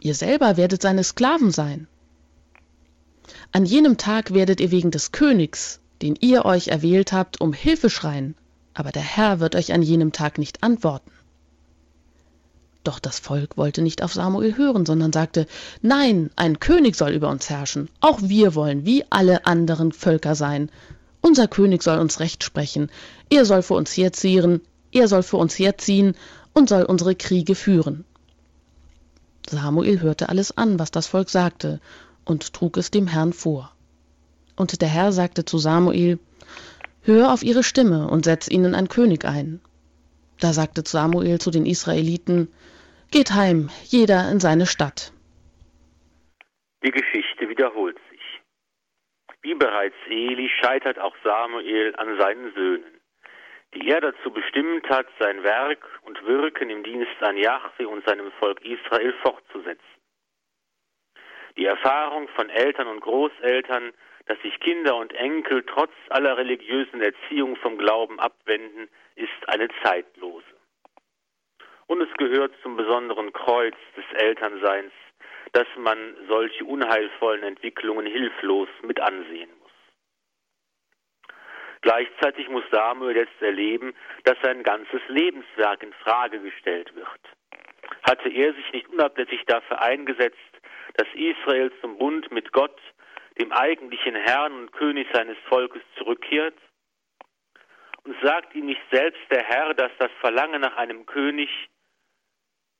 Ihr 0.00 0.14
selber 0.14 0.56
werdet 0.56 0.82
seine 0.82 1.04
Sklaven 1.04 1.50
sein. 1.50 1.86
An 3.52 3.64
jenem 3.64 3.96
Tag 3.96 4.34
werdet 4.34 4.60
ihr 4.60 4.70
wegen 4.70 4.90
des 4.90 5.12
Königs, 5.12 5.80
den 6.02 6.16
ihr 6.20 6.44
euch 6.44 6.68
erwählt 6.68 7.12
habt, 7.12 7.40
um 7.40 7.52
Hilfe 7.52 7.90
schreien, 7.90 8.34
aber 8.74 8.90
der 8.90 9.02
Herr 9.02 9.40
wird 9.40 9.54
euch 9.54 9.72
an 9.72 9.82
jenem 9.82 10.12
Tag 10.12 10.38
nicht 10.38 10.62
antworten. 10.62 11.10
Doch 12.84 12.98
das 12.98 13.20
Volk 13.20 13.56
wollte 13.56 13.80
nicht 13.80 14.02
auf 14.02 14.12
Samuel 14.12 14.56
hören, 14.56 14.84
sondern 14.84 15.12
sagte, 15.12 15.46
Nein, 15.82 16.30
ein 16.34 16.58
König 16.58 16.96
soll 16.96 17.12
über 17.12 17.28
uns 17.28 17.48
herrschen. 17.48 17.88
Auch 18.00 18.20
wir 18.22 18.56
wollen 18.56 18.84
wie 18.84 19.04
alle 19.10 19.46
anderen 19.46 19.92
Völker 19.92 20.34
sein. 20.34 20.68
Unser 21.22 21.48
König 21.48 21.82
soll 21.82 21.98
uns 21.98 22.20
Recht 22.20 22.44
sprechen. 22.44 22.90
Er 23.30 23.44
soll 23.44 23.62
für 23.62 23.74
uns 23.74 23.96
herziehen, 23.96 24.60
er 24.92 25.08
soll 25.08 25.22
für 25.22 25.38
uns 25.38 25.58
herziehen 25.58 26.14
und 26.52 26.68
soll 26.68 26.82
unsere 26.82 27.14
Kriege 27.14 27.54
führen. 27.54 28.04
Samuel 29.48 30.00
hörte 30.00 30.28
alles 30.28 30.56
an, 30.56 30.78
was 30.78 30.90
das 30.90 31.06
Volk 31.06 31.30
sagte, 31.30 31.80
und 32.24 32.52
trug 32.52 32.76
es 32.76 32.90
dem 32.90 33.06
Herrn 33.06 33.32
vor. 33.32 33.72
Und 34.56 34.80
der 34.82 34.88
Herr 34.88 35.12
sagte 35.12 35.44
zu 35.44 35.58
Samuel, 35.58 36.18
Hör 37.02 37.32
auf 37.32 37.42
ihre 37.42 37.62
Stimme 37.62 38.08
und 38.08 38.24
setz 38.24 38.48
ihnen 38.48 38.74
ein 38.74 38.88
König 38.88 39.24
ein. 39.24 39.60
Da 40.38 40.52
sagte 40.52 40.82
Samuel 40.86 41.40
zu 41.40 41.50
den 41.50 41.66
Israeliten, 41.66 42.48
Geht 43.10 43.32
heim, 43.32 43.70
jeder 43.84 44.30
in 44.30 44.40
seine 44.40 44.66
Stadt. 44.66 45.12
Die 46.84 46.90
Geschichte 46.90 47.48
wiederholt 47.48 47.96
sich. 48.10 48.11
Wie 49.42 49.54
bereits 49.54 49.96
Eli 50.06 50.48
scheitert 50.48 51.00
auch 51.00 51.16
Samuel 51.24 51.94
an 51.96 52.16
seinen 52.18 52.54
Söhnen, 52.54 53.00
die 53.74 53.88
er 53.88 54.00
dazu 54.00 54.30
bestimmt 54.30 54.88
hat, 54.88 55.08
sein 55.18 55.42
Werk 55.42 55.84
und 56.02 56.24
Wirken 56.24 56.70
im 56.70 56.84
Dienst 56.84 57.20
an 57.20 57.36
Jahwe 57.36 57.88
und 57.88 58.06
seinem 58.06 58.30
Volk 58.32 58.64
Israel 58.64 59.12
fortzusetzen. 59.22 59.82
Die 61.56 61.66
Erfahrung 61.66 62.28
von 62.28 62.50
Eltern 62.50 62.86
und 62.86 63.00
Großeltern, 63.00 63.92
dass 64.26 64.40
sich 64.42 64.58
Kinder 64.60 64.96
und 64.96 65.12
Enkel 65.14 65.64
trotz 65.64 65.92
aller 66.10 66.36
religiösen 66.36 67.02
Erziehung 67.02 67.56
vom 67.56 67.76
Glauben 67.78 68.20
abwenden, 68.20 68.88
ist 69.16 69.48
eine 69.48 69.68
zeitlose. 69.82 70.46
Und 71.88 72.00
es 72.00 72.14
gehört 72.16 72.54
zum 72.62 72.76
besonderen 72.76 73.32
Kreuz 73.32 73.74
des 73.96 74.04
Elternseins, 74.14 74.92
dass 75.52 75.66
man 75.76 76.16
solche 76.28 76.64
unheilvollen 76.64 77.42
Entwicklungen 77.42 78.06
hilflos 78.06 78.68
mit 78.82 79.00
ansehen 79.00 79.50
muss. 79.60 79.72
Gleichzeitig 81.82 82.48
muss 82.48 82.64
Samuel 82.70 83.16
jetzt 83.16 83.42
erleben, 83.42 83.94
dass 84.24 84.36
sein 84.42 84.62
ganzes 84.62 85.00
Lebenswerk 85.08 85.82
in 85.82 85.92
Frage 85.94 86.40
gestellt 86.40 86.94
wird. 86.94 87.20
Hatte 88.04 88.28
er 88.28 88.54
sich 88.54 88.72
nicht 88.72 88.88
unablässig 88.88 89.42
dafür 89.46 89.82
eingesetzt, 89.82 90.38
dass 90.94 91.08
Israel 91.14 91.72
zum 91.80 91.98
Bund 91.98 92.30
mit 92.30 92.52
Gott, 92.52 92.78
dem 93.40 93.52
eigentlichen 93.52 94.14
Herrn 94.14 94.52
und 94.52 94.72
König 94.72 95.08
seines 95.12 95.36
Volkes, 95.48 95.82
zurückkehrt? 95.96 96.56
Und 98.04 98.16
sagt 98.22 98.54
ihm 98.54 98.66
nicht 98.66 98.82
selbst 98.90 99.22
der 99.30 99.42
Herr, 99.42 99.74
dass 99.74 99.92
das 99.98 100.10
Verlangen 100.20 100.60
nach 100.60 100.76
einem 100.76 101.06
König 101.06 101.48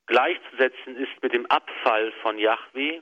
gleichzusetzen 0.07 0.97
ist 0.97 1.23
mit 1.23 1.33
dem 1.33 1.47
Abfall 1.47 2.13
von 2.23 2.39
Yahweh? 2.39 3.01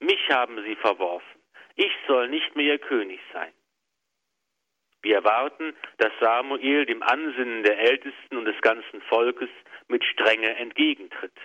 Mich 0.00 0.28
haben 0.30 0.62
sie 0.64 0.76
verworfen. 0.76 1.40
Ich 1.76 1.92
soll 2.06 2.28
nicht 2.28 2.54
mehr 2.56 2.66
ihr 2.66 2.78
König 2.78 3.20
sein. 3.32 3.52
Wir 5.02 5.16
erwarten, 5.16 5.76
dass 5.98 6.12
Samuel 6.20 6.86
dem 6.86 7.02
Ansinnen 7.02 7.62
der 7.62 7.78
Ältesten 7.78 8.38
und 8.38 8.46
des 8.46 8.58
ganzen 8.62 9.02
Volkes 9.02 9.50
mit 9.88 10.02
Strenge 10.04 10.56
entgegentritt. 10.56 11.38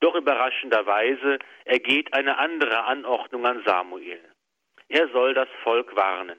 Doch 0.00 0.14
überraschenderweise 0.14 1.38
ergeht 1.64 2.12
eine 2.12 2.38
andere 2.38 2.84
Anordnung 2.84 3.46
an 3.46 3.62
Samuel. 3.64 4.20
Er 4.88 5.08
soll 5.08 5.34
das 5.34 5.48
Volk 5.62 5.96
warnen. 5.96 6.38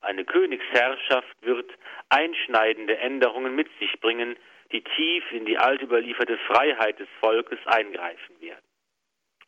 Eine 0.00 0.24
Königsherrschaft 0.24 1.36
wird 1.42 1.70
einschneidende 2.08 2.98
Änderungen 2.98 3.54
mit 3.54 3.68
sich 3.78 4.00
bringen, 4.00 4.36
die 4.72 4.82
tief 4.82 5.24
in 5.32 5.46
die 5.46 5.58
altüberlieferte 5.58 6.38
Freiheit 6.46 6.98
des 6.98 7.08
Volkes 7.20 7.58
eingreifen 7.66 8.40
werden. 8.40 8.64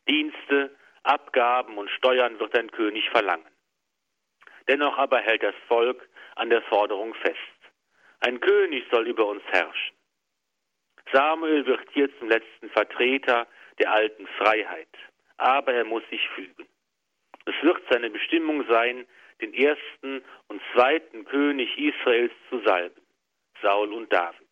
Dienste, 0.07 0.75
Abgaben 1.03 1.77
und 1.77 1.89
Steuern 1.89 2.39
wird 2.39 2.57
ein 2.57 2.71
König 2.71 3.09
verlangen. 3.09 3.45
Dennoch 4.67 4.97
aber 4.97 5.19
hält 5.19 5.43
das 5.43 5.55
Volk 5.67 6.07
an 6.35 6.49
der 6.49 6.61
Forderung 6.63 7.13
fest. 7.15 7.37
Ein 8.19 8.39
König 8.39 8.85
soll 8.91 9.07
über 9.07 9.25
uns 9.27 9.43
herrschen. 9.47 9.95
Samuel 11.11 11.65
wird 11.65 11.87
hier 11.93 12.09
zum 12.19 12.29
letzten 12.29 12.69
Vertreter 12.69 13.47
der 13.79 13.91
alten 13.91 14.27
Freiheit, 14.37 14.89
aber 15.37 15.73
er 15.73 15.83
muss 15.83 16.03
sich 16.09 16.27
fügen. 16.29 16.67
Es 17.45 17.55
wird 17.63 17.81
seine 17.89 18.09
Bestimmung 18.09 18.65
sein, 18.67 19.05
den 19.41 19.53
ersten 19.53 20.23
und 20.47 20.61
zweiten 20.73 21.25
König 21.25 21.75
Israels 21.77 22.31
zu 22.49 22.61
salben, 22.63 23.01
Saul 23.61 23.91
und 23.93 24.13
David. 24.13 24.47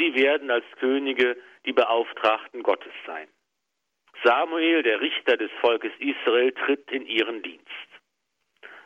Sie 0.00 0.14
werden 0.14 0.50
als 0.50 0.64
Könige 0.78 1.36
die 1.66 1.74
Beauftragten 1.74 2.62
Gottes 2.62 2.92
sein. 3.06 3.28
Samuel, 4.24 4.82
der 4.82 4.98
Richter 4.98 5.36
des 5.36 5.50
Volkes 5.60 5.92
Israel, 5.98 6.52
tritt 6.52 6.90
in 6.90 7.04
ihren 7.04 7.42
Dienst. 7.42 7.66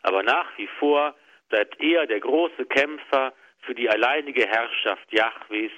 Aber 0.02 0.24
nach 0.24 0.46
wie 0.58 0.68
vor 0.80 1.14
bleibt 1.50 1.80
er 1.80 2.06
der 2.06 2.18
große 2.18 2.66
Kämpfer 2.66 3.32
für 3.60 3.76
die 3.76 3.88
alleinige 3.88 4.44
Herrschaft 4.44 5.12
Jahwes 5.12 5.70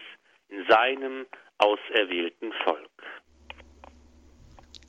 in 0.49 0.65
seinem 0.69 1.27
auserwählten 1.59 2.55
Volk. 2.65 2.91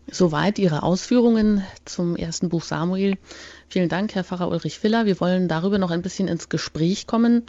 Soweit 0.09 0.57
Ihre 0.59 0.83
Ausführungen 0.83 1.61
zum 1.83 2.15
ersten 2.15 2.47
Buch 2.47 2.61
Samuel. 2.61 3.17
Vielen 3.67 3.89
Dank, 3.89 4.15
Herr 4.15 4.23
Pfarrer 4.23 4.47
Ulrich 4.47 4.79
Filler. 4.79 5.05
Wir 5.05 5.19
wollen 5.19 5.49
darüber 5.49 5.77
noch 5.77 5.91
ein 5.91 6.01
bisschen 6.01 6.29
ins 6.29 6.47
Gespräch 6.47 7.05
kommen, 7.05 7.45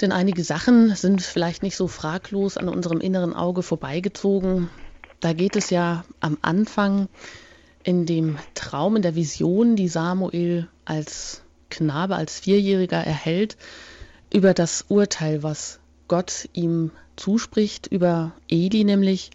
denn 0.00 0.12
einige 0.12 0.44
Sachen 0.44 0.94
sind 0.94 1.22
vielleicht 1.22 1.62
nicht 1.62 1.76
so 1.76 1.88
fraglos 1.88 2.56
an 2.56 2.68
unserem 2.68 3.00
inneren 3.00 3.34
Auge 3.34 3.62
vorbeigezogen. 3.62 4.68
Da 5.20 5.32
geht 5.32 5.56
es 5.56 5.70
ja 5.70 6.04
am 6.20 6.38
Anfang 6.42 7.08
in 7.82 8.06
dem 8.06 8.38
Traum, 8.54 8.96
in 8.96 9.02
der 9.02 9.14
Vision, 9.14 9.76
die 9.76 9.88
Samuel 9.88 10.68
als 10.84 11.42
Knabe, 11.70 12.16
als 12.16 12.40
Vierjähriger 12.40 12.98
erhält, 12.98 13.56
über 14.32 14.54
das 14.54 14.84
Urteil, 14.88 15.42
was 15.42 15.80
Gott 16.06 16.48
ihm 16.52 16.90
zuspricht 17.16 17.86
über 17.86 18.32
Eli, 18.48 18.84
nämlich, 18.84 19.30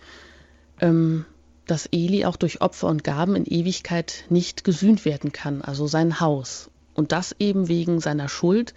ähm, 0.79 1.25
dass 1.67 1.87
Eli 1.91 2.25
auch 2.25 2.35
durch 2.35 2.61
Opfer 2.61 2.87
und 2.87 3.03
Gaben 3.03 3.35
in 3.35 3.45
Ewigkeit 3.45 4.25
nicht 4.29 4.63
gesühnt 4.63 5.05
werden 5.05 5.31
kann, 5.31 5.61
also 5.61 5.87
sein 5.87 6.19
Haus. 6.19 6.69
Und 6.93 7.11
das 7.11 7.35
eben 7.39 7.67
wegen 7.67 7.99
seiner 7.99 8.29
Schuld, 8.29 8.73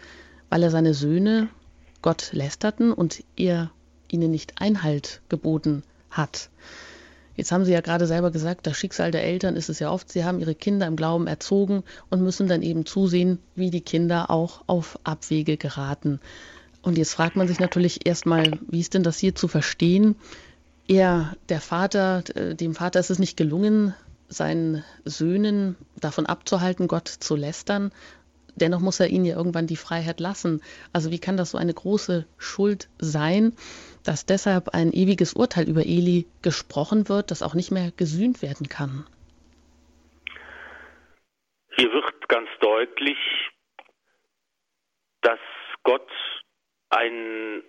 weil 0.49 0.62
er 0.62 0.70
seine 0.70 0.95
Söhne 0.95 1.49
Gott 2.07 2.28
lästerten 2.30 2.92
und 2.92 3.24
er 3.34 3.72
ihnen 4.09 4.30
nicht 4.30 4.61
Einhalt 4.61 5.22
geboten 5.28 5.82
hat. 6.09 6.50
Jetzt 7.34 7.50
haben 7.50 7.64
Sie 7.64 7.72
ja 7.72 7.80
gerade 7.80 8.07
selber 8.07 8.30
gesagt, 8.30 8.68
das 8.68 8.76
Schicksal 8.76 9.11
der 9.11 9.24
Eltern 9.24 9.57
ist 9.57 9.68
es 9.68 9.80
ja 9.80 9.90
oft, 9.90 10.12
sie 10.12 10.24
haben 10.24 10.38
ihre 10.38 10.54
Kinder 10.54 10.86
im 10.86 10.94
Glauben 10.94 11.26
erzogen 11.26 11.82
und 12.09 12.22
müssen 12.22 12.46
dann 12.46 12.62
eben 12.62 12.86
zusehen, 12.86 13.40
wie 13.57 13.70
die 13.70 13.80
Kinder 13.80 14.30
auch 14.30 14.62
auf 14.68 15.00
Abwege 15.02 15.57
geraten. 15.57 16.20
Und 16.80 16.96
jetzt 16.96 17.12
fragt 17.12 17.34
man 17.34 17.48
sich 17.48 17.59
natürlich 17.59 18.07
erstmal, 18.07 18.52
wie 18.68 18.78
ist 18.78 18.94
denn 18.94 19.02
das 19.02 19.18
hier 19.18 19.34
zu 19.34 19.48
verstehen? 19.48 20.14
Er, 20.86 21.34
der 21.48 21.61
Vater, 21.61 22.22
dem 22.22 22.76
Vater 22.76 23.00
ist 23.00 23.11
es 23.11 23.18
nicht 23.18 23.36
gelungen, 23.36 23.94
seinen 24.28 24.84
Söhnen 25.04 25.74
davon 25.98 26.26
abzuhalten, 26.26 26.86
Gott 26.86 27.09
zu 27.09 27.34
lästern. 27.34 27.90
Dennoch 28.57 28.80
muss 28.80 29.00
er 29.00 29.09
ihnen 29.09 29.24
ja 29.24 29.36
irgendwann 29.36 29.66
die 29.66 29.76
Freiheit 29.76 30.18
lassen. 30.18 30.62
Also 30.92 31.11
wie 31.11 31.18
kann 31.18 31.36
das 31.36 31.50
so 31.50 31.59
eine 31.59 31.74
große 31.74 32.26
Schuld 32.38 32.88
sein, 32.98 33.54
dass 34.04 34.26
deshalb 34.26 34.70
ein 34.70 34.92
ewiges 34.92 35.34
Urteil 35.34 35.68
über 35.68 35.82
Eli 35.82 36.26
gesprochen 36.42 37.09
wird, 37.09 37.30
das 37.30 37.42
auch 37.42 37.54
nicht 37.54 37.70
mehr 37.70 37.92
gesühnt 37.96 38.42
werden 38.42 38.68
kann? 38.68 39.07
Hier 41.76 41.92
wird 41.92 42.28
ganz 42.28 42.48
deutlich, 42.61 43.18
dass 45.20 45.40
Gott 45.82 46.09
einen 46.88 47.62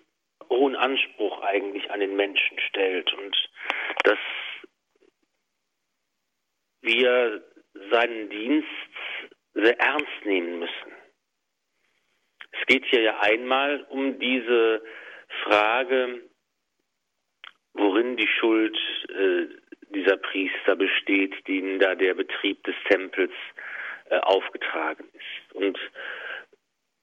hohen 0.49 0.75
Anspruch 0.75 1.41
eigentlich 1.41 1.91
an 1.91 1.99
den 1.99 2.15
Menschen 2.15 2.57
stellt 2.69 3.11
und 3.13 3.35
dass 4.03 4.19
wir 6.81 7.43
seinen 7.91 8.29
Dienst 8.29 8.67
sehr 9.63 9.79
ernst 9.79 10.25
nehmen 10.25 10.59
müssen. 10.59 10.91
Es 12.51 12.65
geht 12.67 12.85
hier 12.85 13.01
ja 13.01 13.19
einmal 13.19 13.85
um 13.89 14.19
diese 14.19 14.83
Frage, 15.43 16.21
worin 17.73 18.17
die 18.17 18.27
Schuld 18.27 18.77
äh, 19.09 19.47
dieser 19.89 20.17
Priester 20.17 20.75
besteht, 20.75 21.47
denen 21.47 21.79
da 21.79 21.95
der 21.95 22.13
Betrieb 22.13 22.63
des 22.63 22.75
Tempels 22.89 23.33
äh, 24.09 24.17
aufgetragen 24.19 25.05
ist. 25.13 25.55
Und 25.55 25.77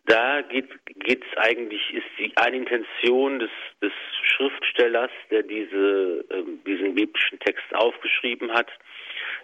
da 0.06 0.42
geht 0.42 0.68
es 1.06 1.38
eigentlich, 1.38 1.94
ist 1.94 2.06
die 2.18 2.36
eine 2.36 2.56
Intention 2.56 3.38
des, 3.38 3.50
des 3.80 3.92
Schriftstellers, 4.22 5.10
der 5.30 5.42
diese, 5.42 6.24
äh, 6.28 6.44
diesen 6.66 6.94
biblischen 6.94 7.38
Text 7.40 7.74
aufgeschrieben 7.74 8.52
hat, 8.52 8.70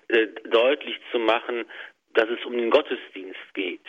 äh, 0.09 0.27
deutlich 0.45 0.97
zu 1.13 1.19
machen, 1.19 1.65
dass 2.15 2.29
es 2.29 2.45
um 2.45 2.57
den 2.57 2.71
Gottesdienst 2.71 3.55
geht. 3.55 3.87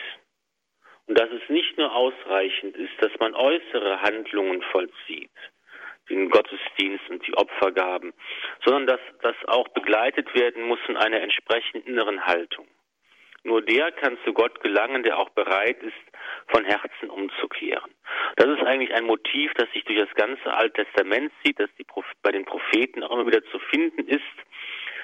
Und 1.06 1.18
dass 1.18 1.30
es 1.30 1.48
nicht 1.48 1.76
nur 1.78 1.94
ausreichend 1.94 2.76
ist, 2.76 2.92
dass 3.00 3.12
man 3.18 3.34
äußere 3.34 4.00
Handlungen 4.02 4.62
vollzieht, 4.70 5.30
den 6.08 6.30
Gottesdienst 6.30 7.08
und 7.10 7.26
die 7.26 7.34
Opfergaben, 7.34 8.12
sondern 8.64 8.86
dass 8.86 9.00
das 9.22 9.36
auch 9.46 9.68
begleitet 9.68 10.32
werden 10.34 10.62
muss 10.62 10.78
von 10.86 10.96
einer 10.96 11.20
entsprechenden 11.20 11.86
inneren 11.86 12.24
Haltung. 12.24 12.68
Nur 13.44 13.60
der 13.60 13.90
kann 13.90 14.18
zu 14.24 14.32
Gott 14.32 14.60
gelangen, 14.60 15.02
der 15.02 15.18
auch 15.18 15.30
bereit 15.30 15.82
ist, 15.82 15.92
von 16.46 16.64
Herzen 16.64 17.10
umzukehren. 17.10 17.90
Das 18.36 18.46
ist 18.46 18.62
eigentlich 18.62 18.94
ein 18.94 19.04
Motiv, 19.04 19.52
das 19.54 19.70
sich 19.72 19.84
durch 19.84 19.98
das 19.98 20.14
ganze 20.14 20.52
Alte 20.52 20.84
Testament 20.84 21.32
zieht, 21.42 21.58
das 21.58 21.68
die, 21.76 21.86
bei 22.22 22.30
den 22.30 22.44
Propheten 22.44 23.02
auch 23.02 23.10
immer 23.10 23.26
wieder 23.26 23.44
zu 23.46 23.58
finden 23.58 24.06
ist, 24.06 24.22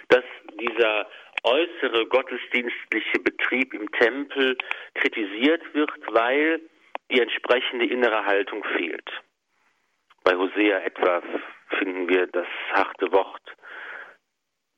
dass 0.08 0.24
dieser 0.60 1.08
äußere 1.44 2.06
gottesdienstliche 2.06 3.18
Betrieb 3.20 3.74
im 3.74 3.90
Tempel 3.92 4.56
kritisiert 4.94 5.62
wird, 5.74 5.90
weil 6.08 6.60
die 7.10 7.20
entsprechende 7.20 7.86
innere 7.86 8.24
Haltung 8.24 8.64
fehlt. 8.76 9.10
Bei 10.24 10.36
Hosea 10.36 10.80
etwa 10.80 11.22
finden 11.78 12.08
wir 12.08 12.26
das 12.26 12.46
harte 12.72 13.10
Wort. 13.12 13.42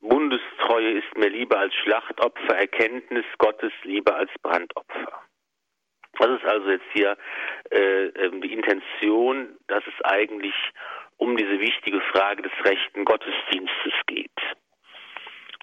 Bundestreue 0.01 0.93
ist 0.93 1.17
mir 1.17 1.29
lieber 1.29 1.59
als 1.59 1.75
Schlachtopfer, 1.75 2.57
Erkenntnis 2.57 3.27
Gottes 3.39 3.73
lieber 3.83 4.17
als 4.17 4.31
Brandopfer. 4.43 5.23
Das 6.19 6.31
ist 6.31 6.45
also 6.45 6.71
jetzt 6.71 6.87
hier 6.93 7.17
äh, 7.71 8.07
ähm, 8.07 8.41
die 8.41 8.53
Intention, 8.53 9.57
dass 9.69 9.83
es 9.87 10.05
eigentlich 10.05 10.55
um 11.17 11.37
diese 11.37 11.61
wichtige 11.61 12.01
Frage 12.13 12.43
des 12.43 12.53
rechten 12.65 13.05
Gottesdienstes 13.05 13.93
geht. 14.07 14.31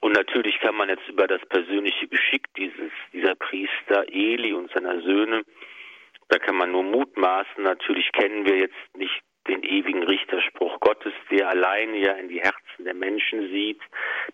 Und 0.01 0.13
natürlich 0.13 0.59
kann 0.59 0.75
man 0.75 0.89
jetzt 0.89 1.07
über 1.07 1.27
das 1.27 1.41
persönliche 1.47 2.07
Geschick 2.07 2.45
dieses, 2.55 2.91
dieser 3.13 3.35
Priester 3.35 4.05
Eli 4.07 4.53
und 4.53 4.71
seiner 4.71 5.01
Söhne, 5.01 5.43
da 6.29 6.37
kann 6.39 6.55
man 6.55 6.71
nur 6.71 6.83
mutmaßen. 6.83 7.63
Natürlich 7.63 8.11
kennen 8.11 8.45
wir 8.45 8.57
jetzt 8.57 8.95
nicht 8.95 9.21
den 9.47 9.63
ewigen 9.63 10.03
Richterspruch 10.03 10.79
Gottes, 10.81 11.13
der 11.31 11.49
alleine 11.49 11.97
ja 11.97 12.13
in 12.13 12.27
die 12.27 12.41
Herzen 12.41 12.83
der 12.83 12.93
Menschen 12.93 13.49
sieht, 13.49 13.81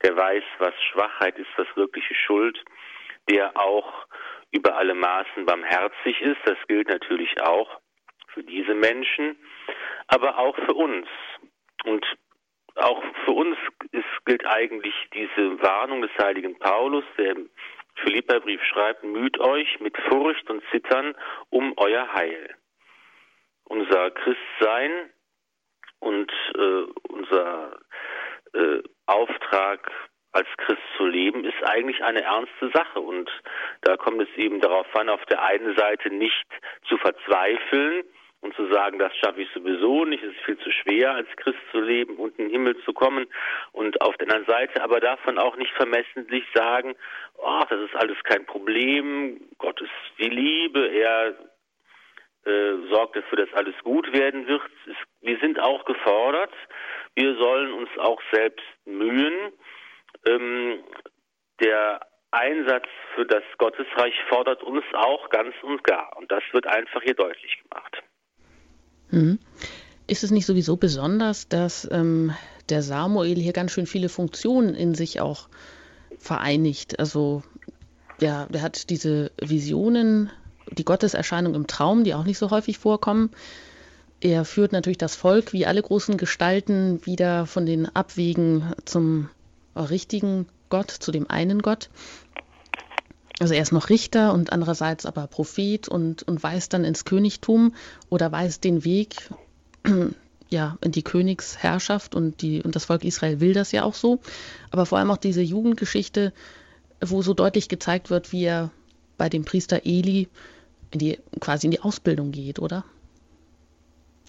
der 0.03 0.18
weiß, 0.18 0.43
was 0.57 0.74
Schwachheit 0.91 1.38
ist, 1.38 1.49
was 1.55 1.68
wirkliche 1.76 2.16
Schuld, 2.16 2.59
der 3.30 3.55
auch 3.55 4.07
über 4.51 4.76
alle 4.76 4.95
Maßen 4.95 5.45
barmherzig 5.45 6.20
ist. 6.22 6.39
Das 6.45 6.57
gilt 6.68 6.89
natürlich 6.89 7.41
auch 7.41 7.80
für 8.34 8.43
diese 8.43 8.74
Menschen, 8.74 9.38
aber 10.07 10.39
auch 10.39 10.55
für 10.55 10.74
uns. 10.74 11.07
Und 11.86 12.05
auch 12.76 13.03
für 13.26 13.32
uns 13.32 13.57
ist, 13.91 14.26
gilt 14.26 14.45
eigentlich 14.45 14.95
diese 15.13 15.61
Warnung 15.61 16.01
des 16.01 16.11
heiligen 16.19 16.57
Paulus, 16.57 17.03
der 17.17 17.32
im 17.36 17.49
Philipperbrief 17.95 18.61
schreibt, 18.63 19.03
müht 19.03 19.39
euch 19.39 19.80
mit 19.80 19.95
Furcht 20.09 20.49
und 20.49 20.63
Zittern 20.71 21.15
um 21.49 21.74
euer 21.78 22.11
Heil. 22.13 22.55
Unser 23.65 24.11
Christsein 24.11 25.09
und 25.99 26.32
äh, 26.55 26.84
unser 27.09 27.80
äh, 28.53 28.82
Auftrag 29.05 29.91
als 30.32 30.47
Christ 30.57 30.82
zu 30.97 31.05
leben, 31.05 31.45
ist 31.45 31.63
eigentlich 31.63 32.03
eine 32.03 32.24
ernste 32.24 32.71
Sache. 32.74 32.99
Und 32.99 33.30
da 33.82 33.95
kommt 33.97 34.21
es 34.21 34.36
eben 34.36 34.59
darauf 34.61 34.88
an, 34.95 35.09
auf 35.09 35.24
der 35.26 35.43
einen 35.43 35.76
Seite 35.78 36.09
nicht 36.09 36.47
zu 36.88 36.97
verzweifeln, 36.97 38.03
und 38.43 38.53
zu 38.55 38.67
sagen, 38.71 38.99
das 38.99 39.15
schaffe 39.15 39.41
ich 39.41 39.49
sowieso 39.53 40.03
nicht, 40.03 40.21
es 40.21 40.33
ist 40.33 40.45
viel 40.45 40.57
zu 40.57 40.69
schwer, 40.69 41.13
als 41.13 41.29
Christ 41.37 41.59
zu 41.71 41.79
leben 41.79 42.17
und 42.17 42.37
in 42.37 42.45
den 42.45 42.51
Himmel 42.51 42.77
zu 42.83 42.91
kommen. 42.91 43.25
Und 43.71 44.01
auf 44.01 44.17
der 44.17 44.27
anderen 44.27 44.45
Seite 44.45 44.83
aber 44.83 44.99
davon 44.99 45.39
auch 45.39 45.55
nicht 45.55 45.71
vermessentlich 45.73 46.43
sagen, 46.53 46.93
oh, 47.37 47.61
das 47.69 47.79
ist 47.79 47.95
alles 47.95 48.21
kein 48.23 48.45
Problem, 48.45 49.39
Gott 49.57 49.79
ist 49.81 49.91
die 50.19 50.29
Liebe, 50.29 50.87
er 50.87 51.35
äh, 52.45 52.73
sorgt 52.91 53.15
dafür, 53.15 53.45
dass 53.45 53.53
alles 53.53 53.75
gut 53.83 54.11
werden 54.11 54.45
wird. 54.45 54.61
Es, 54.87 54.97
wir 55.21 55.39
sind 55.39 55.59
auch 55.59 55.85
gefordert, 55.85 56.51
wir 57.15 57.35
sollen 57.35 57.71
uns 57.71 57.89
auch 57.97 58.21
selbst 58.33 58.65
mühen. 58.83 59.53
Ähm, 60.25 60.83
der 61.61 62.05
Einsatz 62.31 62.87
für 63.15 63.25
das 63.25 63.43
Gottesreich 63.57 64.15
fordert 64.27 64.63
uns 64.63 64.83
auch 64.93 65.29
ganz 65.29 65.55
und 65.61 65.81
gar. 65.85 66.17
Und 66.17 66.29
das 66.29 66.43
wird 66.51 66.67
einfach 66.67 67.01
hier 67.03 67.13
deutlich 67.13 67.57
gemacht. 67.63 68.03
Mhm. 69.14 69.39
Ist 70.07 70.24
es 70.24 70.32
nicht 70.32 70.45
sowieso 70.45 70.76
besonders, 70.76 71.47
dass 71.47 71.88
ähm, 71.91 72.34
der 72.70 72.82
Samuel 72.82 73.39
hier 73.39 73.53
ganz 73.53 73.72
schön 73.72 73.86
viele 73.86 74.09
Funktionen 74.09 74.76
in 74.76 74.95
sich 74.95 75.22
auch 75.22 75.47
vereinigt? 76.20 76.99
Also 76.99 77.43
ja, 78.20 78.47
der 78.47 78.61
hat 78.61 78.89
diese 78.89 79.32
Visionen, 79.39 80.30
die 80.72 80.86
Gotteserscheinung 80.86 81.55
im 81.55 81.68
Traum, 81.68 82.03
die 82.03 82.14
auch 82.14 82.26
nicht 82.26 82.38
so 82.38 82.51
häufig 82.51 82.78
vorkommen. 82.78 83.30
Er 84.20 84.45
führt 84.45 84.72
natürlich 84.72 84.97
das 84.97 85.16
Volk, 85.16 85.53
wie 85.53 85.66
alle 85.66 85.82
großen 85.82 86.18
Gestalten, 86.18 87.05
wieder 87.05 87.45
von 87.45 87.66
den 87.66 87.93
Abwegen 87.93 88.74
zum 88.86 89.30
richtigen 89.76 90.47
Gott, 90.70 90.91
zu 90.91 91.11
dem 91.11 91.30
einen 91.30 91.61
Gott. 91.61 91.89
Also 93.39 93.53
er 93.53 93.61
ist 93.61 93.71
noch 93.71 93.89
Richter 93.89 94.34
und 94.34 94.51
andererseits 94.51 95.05
aber 95.05 95.27
Prophet 95.27 95.88
und, 95.88 96.23
und 96.23 96.43
weist 96.43 96.73
dann 96.73 96.84
ins 96.84 97.05
Königtum 97.05 97.73
oder 98.09 98.31
weist 98.31 98.63
den 98.63 98.86
Weg 98.86 99.29
ja, 100.49 100.77
in 100.81 100.91
die 100.91 101.01
Königsherrschaft 101.01 102.13
und, 102.13 102.41
die, 102.41 102.61
und 102.61 102.75
das 102.75 102.86
Volk 102.86 103.03
Israel 103.03 103.39
will 103.39 103.53
das 103.53 103.71
ja 103.71 103.84
auch 103.84 103.95
so. 103.95 104.19
Aber 104.69 104.86
vor 104.86 104.99
allem 104.99 105.09
auch 105.09 105.17
diese 105.17 105.41
Jugendgeschichte, 105.41 106.31
wo 107.01 107.21
so 107.21 107.34
deutlich 107.34 107.69
gezeigt 107.69 108.09
wird, 108.09 108.31
wie 108.31 108.43
er 108.43 108.71
bei 109.17 109.29
dem 109.29 109.45
Priester 109.45 109.81
Eli 109.86 110.29
in 110.91 110.99
die, 110.99 111.19
quasi 111.39 111.67
in 111.67 111.71
die 111.71 111.81
Ausbildung 111.81 112.31
geht, 112.31 112.59
oder? 112.59 112.86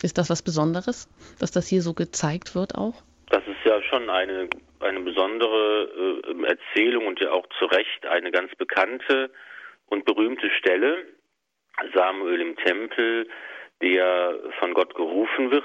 Ist 0.03 0.19
das 0.19 0.31
was 0.31 0.43
Besonderes, 0.43 1.09
dass 1.39 1.51
das 1.51 1.67
hier 1.67 1.83
so 1.83 1.93
gezeigt 1.95 2.55
wird 2.55 2.75
auch? 2.75 2.95
Das 3.35 3.43
ist 3.49 3.65
ja 3.65 3.83
schon 3.83 4.09
eine 4.11 4.49
eine 4.79 5.01
besondere 5.01 6.23
äh, 6.25 6.47
Erzählung 6.47 7.09
und 7.09 7.19
ja 7.19 7.33
auch 7.33 7.49
zu 7.59 7.65
Recht 7.65 8.07
eine 8.07 8.31
ganz 8.31 8.55
bekannte 8.55 9.29
und 9.87 10.05
berühmte 10.05 10.49
Stelle, 10.51 11.05
Samuel 11.93 12.41
im 12.41 12.57
Tempel, 12.59 13.29
der 13.83 14.39
von 14.61 14.73
Gott 14.73 14.95
gerufen 14.95 15.51
wird. 15.51 15.65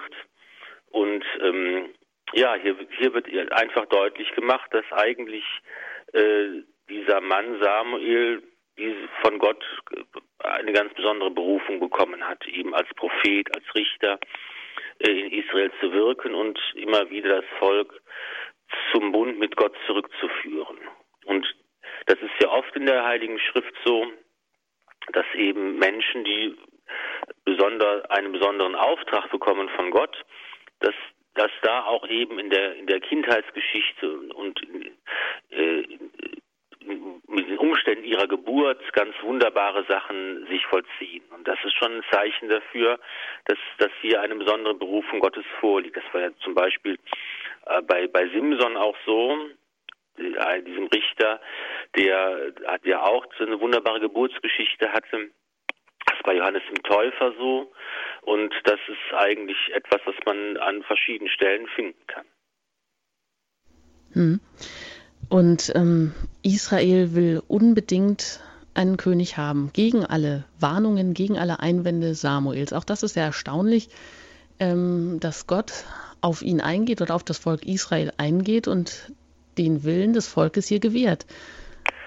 Und 0.87 1.23
ähm, 1.41 1.93
ja, 2.33 2.55
hier, 2.55 2.75
hier 2.97 3.13
wird 3.13 3.27
einfach 3.51 3.85
deutlich 3.85 4.31
gemacht, 4.33 4.73
dass 4.73 4.85
eigentlich 4.91 5.45
äh, 6.13 6.63
dieser 6.89 7.21
Mann 7.21 7.61
Samuel 7.61 8.41
von 9.21 9.37
Gott 9.37 9.63
eine 10.39 10.73
ganz 10.73 10.91
besondere 10.95 11.29
Berufung 11.29 11.79
bekommen 11.79 12.27
hat, 12.27 12.47
eben 12.47 12.73
als 12.73 12.89
Prophet, 12.95 13.55
als 13.55 13.75
Richter 13.75 14.19
in 14.99 15.31
Israel 15.31 15.71
zu 15.79 15.91
wirken 15.91 16.35
und 16.35 16.59
immer 16.75 17.09
wieder 17.09 17.41
das 17.41 17.49
Volk 17.59 18.01
zum 18.91 19.11
Bund 19.11 19.39
mit 19.39 19.55
Gott 19.55 19.75
zurückzuführen. 19.85 20.77
Und 21.25 21.45
das 22.05 22.19
ist 22.19 22.41
ja 22.41 22.49
oft 22.49 22.75
in 22.75 22.85
der 22.85 23.05
Heiligen 23.05 23.39
Schrift 23.39 23.73
so, 23.85 24.11
dass 25.13 25.25
eben 25.35 25.79
Menschen, 25.79 26.23
die 26.23 26.55
besonder, 27.45 28.09
einen 28.11 28.31
besonderen 28.31 28.75
Auftrag 28.75 29.29
bekommen 29.31 29.69
von 29.69 29.91
Gott, 29.91 30.15
dass, 30.79 30.95
dass 31.35 31.51
da 31.61 31.85
auch 31.85 32.07
eben 32.07 32.39
in 32.39 32.49
der, 32.49 32.75
in 32.75 32.87
der 32.87 32.99
Kindheitsgeschichte 32.99 34.19
und 34.33 34.59
äh, 35.49 35.83
mit 37.27 37.47
den 37.47 37.57
Umständen 37.57 38.03
ihrer 38.03 38.27
Geburt 38.27 38.81
ganz 38.93 39.15
wunderbare 39.21 39.85
Sachen 39.87 40.45
sich 40.47 40.65
vollziehen. 40.65 41.23
Und 41.35 41.47
das 41.47 41.57
ist 41.63 41.75
schon 41.77 41.97
ein 41.97 42.03
Zeichen 42.11 42.49
dafür, 42.49 42.99
dass, 43.45 43.57
dass 43.77 43.91
hier 44.01 44.21
eine 44.21 44.35
besondere 44.35 44.73
Berufung 44.73 45.19
Gottes 45.19 45.45
vorliegt. 45.59 45.95
Das 45.95 46.03
war 46.11 46.21
ja 46.21 46.29
zum 46.43 46.53
Beispiel 46.53 46.97
äh, 47.65 47.81
bei, 47.81 48.07
bei 48.07 48.27
Simson 48.29 48.77
auch 48.77 48.95
so, 49.05 49.49
äh, 50.17 50.61
diesem 50.63 50.87
Richter, 50.87 51.39
der 51.95 52.53
ja 52.83 53.03
auch 53.03 53.25
so 53.37 53.45
eine 53.45 53.59
wunderbare 53.59 53.99
Geburtsgeschichte 53.99 54.91
hatte. 54.91 55.29
Das 56.05 56.19
bei 56.23 56.35
Johannes 56.35 56.63
dem 56.67 56.83
Täufer 56.83 57.33
so. 57.37 57.71
Und 58.21 58.53
das 58.63 58.79
ist 58.87 59.13
eigentlich 59.17 59.57
etwas, 59.73 60.01
was 60.05 60.15
man 60.25 60.57
an 60.57 60.83
verschiedenen 60.83 61.31
Stellen 61.31 61.67
finden 61.67 62.05
kann. 62.07 62.25
Hm. 64.13 64.39
Und 65.29 65.71
ähm, 65.75 66.13
Israel 66.41 67.13
will 67.13 67.41
unbedingt 67.47 68.39
einen 68.73 68.97
König 68.97 69.37
haben, 69.37 69.69
gegen 69.73 70.05
alle 70.05 70.45
Warnungen, 70.59 71.13
gegen 71.13 71.37
alle 71.37 71.59
Einwände 71.59 72.15
Samuels. 72.15 72.73
Auch 72.73 72.83
das 72.83 73.03
ist 73.03 73.13
sehr 73.13 73.25
erstaunlich, 73.25 73.89
ähm, 74.59 75.19
dass 75.19 75.47
Gott 75.47 75.71
auf 76.21 76.41
ihn 76.41 76.61
eingeht 76.61 77.01
oder 77.01 77.15
auf 77.15 77.23
das 77.23 77.37
Volk 77.37 77.65
Israel 77.65 78.11
eingeht 78.17 78.67
und 78.67 79.11
den 79.57 79.83
Willen 79.83 80.13
des 80.13 80.27
Volkes 80.27 80.67
hier 80.67 80.79
gewährt. 80.79 81.25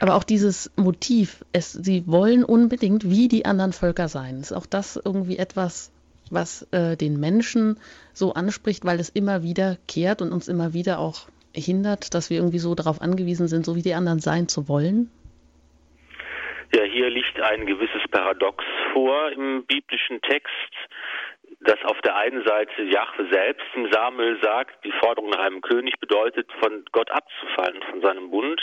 Aber 0.00 0.16
auch 0.16 0.24
dieses 0.24 0.70
Motiv, 0.76 1.44
es, 1.52 1.72
sie 1.72 2.06
wollen 2.06 2.44
unbedingt 2.44 3.08
wie 3.08 3.28
die 3.28 3.44
anderen 3.44 3.72
Völker 3.72 4.08
sein, 4.08 4.40
ist 4.40 4.52
auch 4.52 4.66
das 4.66 5.00
irgendwie 5.02 5.38
etwas, 5.38 5.90
was 6.30 6.66
äh, 6.72 6.96
den 6.96 7.20
Menschen 7.20 7.78
so 8.12 8.34
anspricht, 8.34 8.84
weil 8.84 8.98
es 8.98 9.10
immer 9.10 9.42
wieder 9.42 9.76
kehrt 9.86 10.22
und 10.22 10.32
uns 10.32 10.48
immer 10.48 10.72
wieder 10.72 10.98
auch 10.98 11.26
hindert, 11.54 12.14
dass 12.14 12.30
wir 12.30 12.38
irgendwie 12.38 12.58
so 12.58 12.74
darauf 12.74 13.00
angewiesen 13.00 13.48
sind, 13.48 13.64
so 13.64 13.76
wie 13.76 13.82
die 13.82 13.94
anderen 13.94 14.20
sein 14.20 14.48
zu 14.48 14.68
wollen? 14.68 15.10
Ja, 16.74 16.84
hier 16.84 17.10
liegt 17.10 17.38
ein 17.40 17.66
gewisses 17.66 18.02
Paradox 18.10 18.64
vor 18.92 19.30
im 19.32 19.64
biblischen 19.66 20.20
Text 20.22 20.48
dass 21.64 21.82
auf 21.84 22.00
der 22.00 22.16
einen 22.16 22.44
Seite 22.44 22.82
Jahwe 22.82 23.28
selbst 23.30 23.66
im 23.74 23.90
Samuel 23.92 24.38
sagt, 24.42 24.84
die 24.84 24.92
Forderung 24.92 25.30
nach 25.30 25.40
einem 25.40 25.60
König 25.60 25.98
bedeutet, 26.00 26.50
von 26.60 26.84
Gott 26.92 27.10
abzufallen, 27.10 27.82
von 27.90 28.02
seinem 28.02 28.30
Bund, 28.30 28.60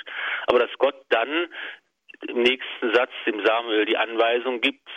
aber 0.48 0.60
dass 0.60 0.72
Gott 0.78 0.96
dann 1.10 1.48
im 2.28 2.42
nächsten 2.42 2.94
Satz 2.94 3.12
dem 3.26 3.46
Samuel 3.46 3.86
die 3.86 3.98
Anweisung 3.98 4.60
gibt, 4.60 4.88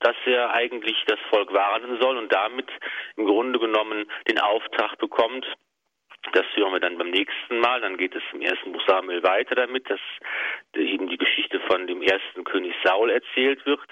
dass 0.00 0.14
er 0.26 0.54
eigentlich 0.54 0.96
das 1.06 1.18
Volk 1.30 1.52
warnen 1.52 2.00
soll 2.00 2.16
und 2.16 2.32
damit 2.32 2.68
im 3.16 3.26
Grunde 3.26 3.58
genommen 3.58 4.08
den 4.28 4.38
Auftrag 4.38 4.96
bekommt, 4.98 5.44
das 6.32 6.44
hören 6.54 6.72
wir 6.72 6.80
dann 6.80 6.98
beim 6.98 7.10
nächsten 7.10 7.60
Mal. 7.60 7.80
Dann 7.80 7.96
geht 7.96 8.14
es 8.14 8.22
im 8.32 8.40
ersten 8.40 8.72
Buch 8.72 8.82
Samuel 8.86 9.22
weiter 9.22 9.54
damit, 9.54 9.88
dass 9.88 10.00
eben 10.74 11.08
die 11.08 11.18
Geschichte 11.18 11.60
von 11.60 11.86
dem 11.86 12.02
ersten 12.02 12.44
König 12.44 12.74
Saul 12.84 13.10
erzählt 13.10 13.64
wird, 13.66 13.88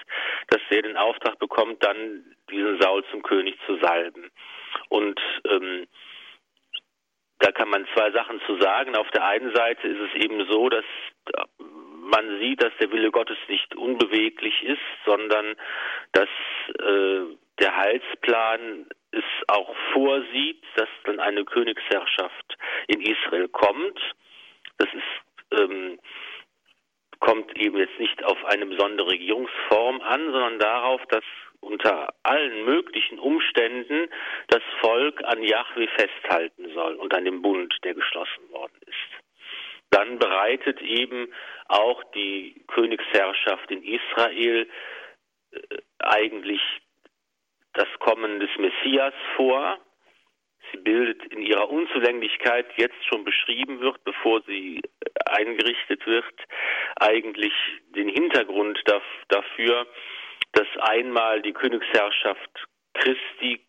dass 0.49 0.61
er 0.69 0.81
den 0.81 0.97
Auftrag 0.97 1.39
bekommt, 1.39 1.83
dann 1.83 2.23
diesen 2.49 2.79
Saul 2.81 3.03
zum 3.11 3.23
König 3.23 3.57
zu 3.65 3.77
salben. 3.77 4.29
Und 4.89 5.19
ähm, 5.45 5.87
da 7.39 7.51
kann 7.51 7.69
man 7.69 7.87
zwei 7.93 8.11
Sachen 8.11 8.41
zu 8.45 8.57
sagen. 8.59 8.95
Auf 8.95 9.09
der 9.11 9.25
einen 9.25 9.53
Seite 9.53 9.87
ist 9.87 9.99
es 9.99 10.23
eben 10.23 10.45
so, 10.49 10.69
dass 10.69 10.85
man 12.09 12.39
sieht, 12.39 12.63
dass 12.63 12.73
der 12.79 12.91
Wille 12.91 13.11
Gottes 13.11 13.37
nicht 13.47 13.75
unbeweglich 13.75 14.63
ist, 14.63 14.79
sondern 15.05 15.55
dass 16.13 16.29
äh, 16.79 17.35
der 17.59 17.75
Heilsplan 17.75 18.87
es 19.11 19.23
auch 19.47 19.73
vorsieht, 19.93 20.63
dass 20.75 20.89
dann 21.05 21.19
eine 21.19 21.45
Königsherrschaft 21.45 22.57
in 22.87 23.01
Israel 23.01 23.47
kommt. 23.49 23.99
Das 24.77 24.89
ist, 24.93 25.59
ähm, 25.59 25.99
kommt 27.19 27.55
eben 27.57 27.77
jetzt 27.77 27.99
nicht 27.99 28.23
auf 28.23 28.43
eine 28.45 28.65
besondere 28.65 29.09
Regierungsform 29.09 30.01
an, 30.01 30.31
sondern 30.31 30.59
darauf, 30.59 31.01
dass 31.07 31.23
unter 31.59 32.13
allen 32.23 32.65
möglichen 32.65 33.19
Umständen 33.19 34.09
das 34.47 34.61
Volk 34.81 35.23
an 35.23 35.41
Yahweh 35.41 35.87
festhalten 35.87 36.71
soll 36.73 36.95
und 36.95 37.13
an 37.15 37.25
dem 37.25 37.41
Bund, 37.41 37.75
der 37.83 37.95
geschlossen 37.95 38.49
worden 38.51 38.79
ist. 38.85 39.23
Dann 39.89 40.19
bereitet 40.19 40.81
eben 40.81 41.33
auch 41.67 42.03
die 42.11 42.63
Königsherrschaft 42.67 43.71
in 43.71 43.83
Israel 43.83 44.67
äh, 45.51 45.59
eigentlich 45.99 46.61
das 47.77 47.87
Kommen 47.99 48.39
des 48.39 48.49
Messias 48.57 49.13
vor. 49.35 49.77
Sie 50.71 50.77
bildet 50.77 51.23
in 51.31 51.41
ihrer 51.41 51.69
Unzulänglichkeit, 51.69 52.65
jetzt 52.75 53.05
schon 53.05 53.23
beschrieben 53.23 53.79
wird, 53.79 54.03
bevor 54.03 54.41
sie 54.41 54.81
eingerichtet 55.25 56.05
wird, 56.05 56.35
eigentlich 56.97 57.53
den 57.95 58.09
Hintergrund 58.09 58.81
dafür, 59.29 59.87
dass 60.53 60.67
einmal 60.79 61.41
die 61.41 61.53
Königsherrschaft 61.53 62.67
Christi 62.95 63.65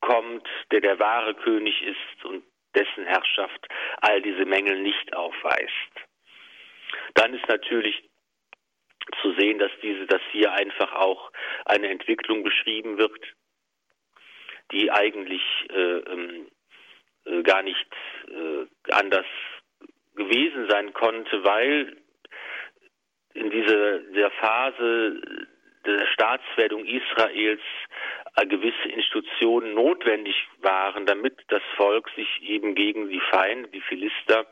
kommt, 0.00 0.48
der 0.70 0.80
der 0.80 0.98
wahre 0.98 1.34
König 1.34 1.82
ist 1.82 2.24
und 2.24 2.44
dessen 2.74 3.04
Herrschaft 3.04 3.66
all 4.00 4.22
diese 4.22 4.46
Mängel 4.46 4.80
nicht 4.80 5.14
aufweist. 5.14 5.92
Dann 7.14 7.34
ist 7.34 7.46
natürlich 7.48 8.02
zu 9.22 9.32
sehen, 9.34 9.58
dass 9.58 9.70
diese, 9.82 10.06
dass 10.06 10.20
hier 10.32 10.52
einfach 10.52 10.92
auch 10.92 11.32
eine 11.64 11.88
Entwicklung 11.88 12.42
beschrieben 12.42 12.98
wird, 12.98 13.20
die 14.72 14.90
eigentlich 14.90 15.42
äh, 15.70 15.98
ähm, 15.98 16.48
äh, 17.24 17.42
gar 17.42 17.62
nicht 17.62 17.88
äh, 18.28 18.92
anders 18.92 19.26
gewesen 20.14 20.68
sein 20.68 20.92
konnte, 20.92 21.44
weil 21.44 21.96
in 23.34 23.50
dieser 23.50 24.00
der 24.00 24.30
Phase 24.32 25.20
der 25.84 26.06
Staatswerdung 26.12 26.84
Israels 26.84 27.62
äh, 28.36 28.46
gewisse 28.46 28.88
Institutionen 28.88 29.74
notwendig 29.74 30.36
waren, 30.60 31.06
damit 31.06 31.38
das 31.48 31.62
Volk 31.76 32.08
sich 32.16 32.42
eben 32.42 32.74
gegen 32.74 33.08
die 33.08 33.22
Feinde, 33.30 33.68
die 33.70 33.80
Philister, 33.80 34.46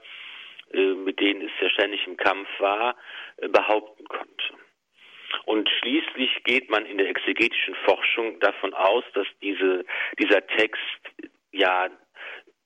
mit 0.73 1.21
denen 1.21 1.43
es 1.43 1.53
ja 1.61 1.71
ständig 1.71 2.07
im 2.07 2.17
Kampf 2.17 2.49
war, 2.59 2.97
äh, 3.39 3.49
behaupten 3.49 4.05
konnte. 4.05 4.55
Und 5.45 5.69
schließlich 5.69 6.43
geht 6.45 6.71
man 6.71 6.87
in 6.87 6.99
der 6.99 7.09
exegetischen 7.09 7.75
Forschung 7.85 8.41
davon 8.41 8.75
aus, 8.75 9.05
dass 9.15 9.27
diese, 9.43 9.85
dieser 10.19 10.47
Text 10.47 10.81
ja 11.53 11.89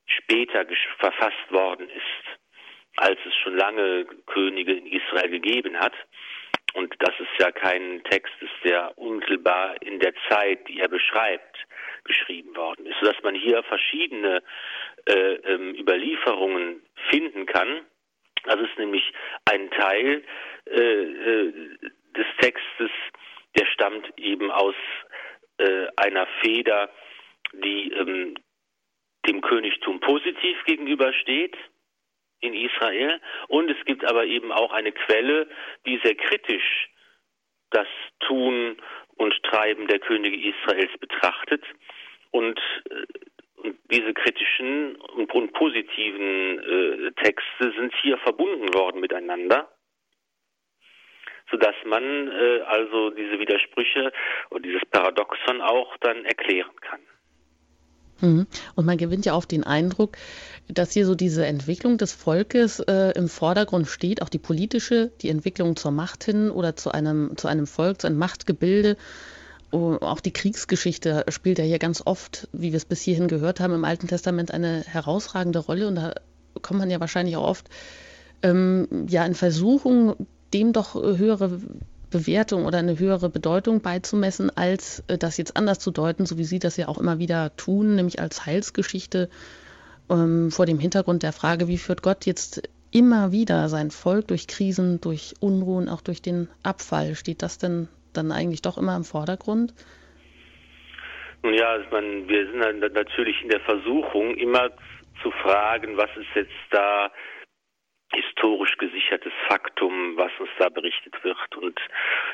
später 0.07 0.67
verfasst 0.99 1.51
worden 1.51 1.89
ist, 1.89 2.41
als 2.97 3.19
es 3.27 3.35
schon 3.37 3.57
lange 3.57 4.07
Könige 4.27 4.73
in 4.73 4.87
Israel 4.87 5.31
gegeben 5.31 5.79
hat. 5.79 5.95
Und 6.75 6.95
dass 6.99 7.15
es 7.21 7.29
ja 7.39 7.53
kein 7.53 8.03
Text 8.05 8.33
ist, 8.41 8.65
der 8.65 8.97
unmittelbar 8.99 9.81
in 9.83 10.01
der 10.01 10.13
Zeit, 10.29 10.67
die 10.69 10.81
er 10.81 10.89
beschreibt, 10.89 11.67
geschrieben 12.05 12.57
worden 12.57 12.87
ist, 12.87 12.97
sodass 13.01 13.23
man 13.23 13.35
hier 13.35 13.63
verschiedene 13.63 14.43
äh, 15.07 15.35
ähm, 15.35 15.75
Überlieferungen 15.75 16.83
finden 17.11 17.47
kann. 17.47 17.87
Das 18.45 18.61
ist 18.61 18.78
nämlich 18.78 19.12
ein 19.51 19.70
Teil 19.70 20.22
äh, 20.66 20.80
äh, 20.80 21.53
des 22.16 22.26
Textes, 22.40 22.90
der 23.57 23.66
stammt 23.66 24.18
eben 24.18 24.51
aus 24.51 24.74
äh, 25.59 25.86
einer 25.97 26.26
Feder, 26.42 26.90
die 27.53 27.92
ähm, 27.92 28.34
dem 29.26 29.40
Königtum 29.40 30.01
positiv 30.01 30.62
gegenübersteht 30.64 31.57
in 32.40 32.55
Israel. 32.55 33.20
Und 33.49 33.70
es 33.70 33.84
gibt 33.86 34.05
aber 34.05 34.24
eben 34.24 34.53
auch 34.53 34.72
eine 34.72 34.92
Quelle, 34.92 35.49
die 35.86 36.01
sehr 36.03 36.14
kritisch 36.14 36.90
das 37.70 37.88
Tun 38.20 38.76
und 39.16 39.34
Treiben 39.45 39.86
der 39.88 39.99
Könige 39.99 40.36
Israels 40.36 40.92
betrachtet. 40.99 41.64
Und, 42.30 42.59
äh, 42.90 42.95
und 42.95 43.34
diese 43.91 44.12
kritischen 44.15 44.97
und, 44.97 45.53
positiven 45.53 46.59
äh, 46.59 47.12
Texte 47.23 47.73
sind 47.79 47.93
hier 48.03 48.19
verbunden 48.19 48.73
worden 48.75 49.01
miteinander 49.01 49.69
sodass 51.51 51.75
man 51.87 52.03
äh, 52.03 52.61
also 52.67 53.11
diese 53.11 53.39
Widersprüche 53.39 54.12
und 54.51 54.65
dieses 54.65 54.83
Paradoxon 54.91 55.61
auch 55.61 55.97
dann 56.01 56.25
erklären 56.25 56.75
kann. 56.81 57.01
Mhm. 58.21 58.47
Und 58.75 58.87
man 58.87 58.97
gewinnt 58.97 59.27
ja 59.27 59.33
auch 59.33 59.45
den 59.45 59.65
Eindruck, 59.65 60.17
dass 60.69 60.93
hier 60.93 61.05
so 61.05 61.15
diese 61.15 61.45
Entwicklung 61.47 61.99
des 61.99 62.12
Volkes 62.12 62.81
äh, 62.81 63.12
im 63.17 63.29
Vordergrund 63.29 63.87
steht, 63.89 64.23
auch 64.23 64.29
die 64.29 64.39
politische, 64.39 65.11
die 65.21 65.29
Entwicklung 65.29 65.77
zur 65.77 65.91
Macht 65.91 66.25
hin 66.25 66.51
oder 66.51 66.77
zu 66.77 66.91
einem, 66.93 67.37
zu 67.37 67.49
einem 67.49 67.67
Volk, 67.67 68.01
zu 68.01 68.07
einem 68.07 68.19
Machtgebilde. 68.19 68.97
Oh, 69.75 69.97
auch 70.03 70.20
die 70.20 70.31
Kriegsgeschichte 70.31 71.25
spielt 71.31 71.59
ja 71.59 71.64
hier 71.64 71.81
ganz 71.81 72.01
oft, 72.05 72.47
wie 72.53 72.70
wir 72.70 72.77
es 72.77 72.85
bis 72.85 73.01
hierhin 73.01 73.27
gehört 73.27 73.59
haben, 73.59 73.75
im 73.75 73.85
Alten 73.85 74.07
Testament 74.07 74.53
eine 74.53 74.85
herausragende 74.87 75.59
Rolle. 75.59 75.89
Und 75.89 75.97
da 75.97 76.14
kommt 76.62 76.79
man 76.79 76.91
ja 76.91 77.01
wahrscheinlich 77.01 77.37
auch 77.37 77.49
oft 77.49 77.68
ähm, 78.45 78.87
ja 79.09 79.27
in 79.27 79.35
Versuchung, 79.35 80.14
dem 80.53 80.72
doch 80.72 80.95
höhere 80.95 81.61
Bewertung 82.09 82.66
oder 82.66 82.79
eine 82.79 83.01
höhere 83.01 83.29
Bedeutung 83.31 83.81
beizumessen, 83.81 84.57
als 84.57 85.03
äh, 85.09 85.18
das 85.18 85.39
jetzt 85.39 85.57
anders 85.57 85.81
zu 85.81 85.91
deuten, 85.91 86.25
so 86.25 86.39
wie 86.39 86.45
Sie 86.45 86.61
das 86.61 86.77
ja 86.77 86.87
auch 86.87 86.99
immer 86.99 87.18
wieder 87.18 87.57
tun, 87.57 87.97
nämlich 87.97 88.20
als 88.20 88.47
Heilsgeschichte 88.47 89.29
ähm, 90.09 90.53
vor 90.53 90.66
dem 90.66 90.79
Hintergrund 90.79 91.25
der 91.25 91.33
Frage, 91.33 91.66
wie 91.66 91.79
führt 91.79 92.03
Gott 92.03 92.27
jetzt 92.27 92.62
immer 92.93 93.33
wieder 93.33 93.68
sein 93.68 93.91
Volk 93.91 94.29
durch 94.29 94.47
Krisen, 94.47 95.01
durch 95.01 95.35
Unruhen, 95.41 95.89
auch 95.89 96.01
durch 96.01 96.22
den 96.22 96.47
Abfall? 96.62 97.16
Steht 97.16 97.43
das 97.43 97.59
denn 97.59 97.89
dann 98.17 98.33
eigentlich 98.33 98.62
doch 98.62 98.79
immer 98.79 98.97
im 98.97 99.05
Vordergrund? 99.05 99.75
Nun 101.43 101.55
ja, 101.55 101.79
man, 101.91 102.29
wir 102.29 102.47
sind 102.47 102.95
natürlich 102.95 103.43
in 103.43 103.51
der 103.51 103.61
Versuchung, 103.61 104.35
immer 104.37 104.71
zu 105.23 105.31
fragen, 105.31 105.97
was 105.97 106.11
ist 106.17 106.35
jetzt 106.35 106.53
da 106.71 107.11
historisch 108.12 108.77
gesichertes 108.79 109.33
Faktum, 109.49 110.17
was 110.17 110.31
uns 110.39 110.51
da 110.59 110.69
berichtet 110.69 111.15
wird. 111.23 111.57
Und 111.57 111.79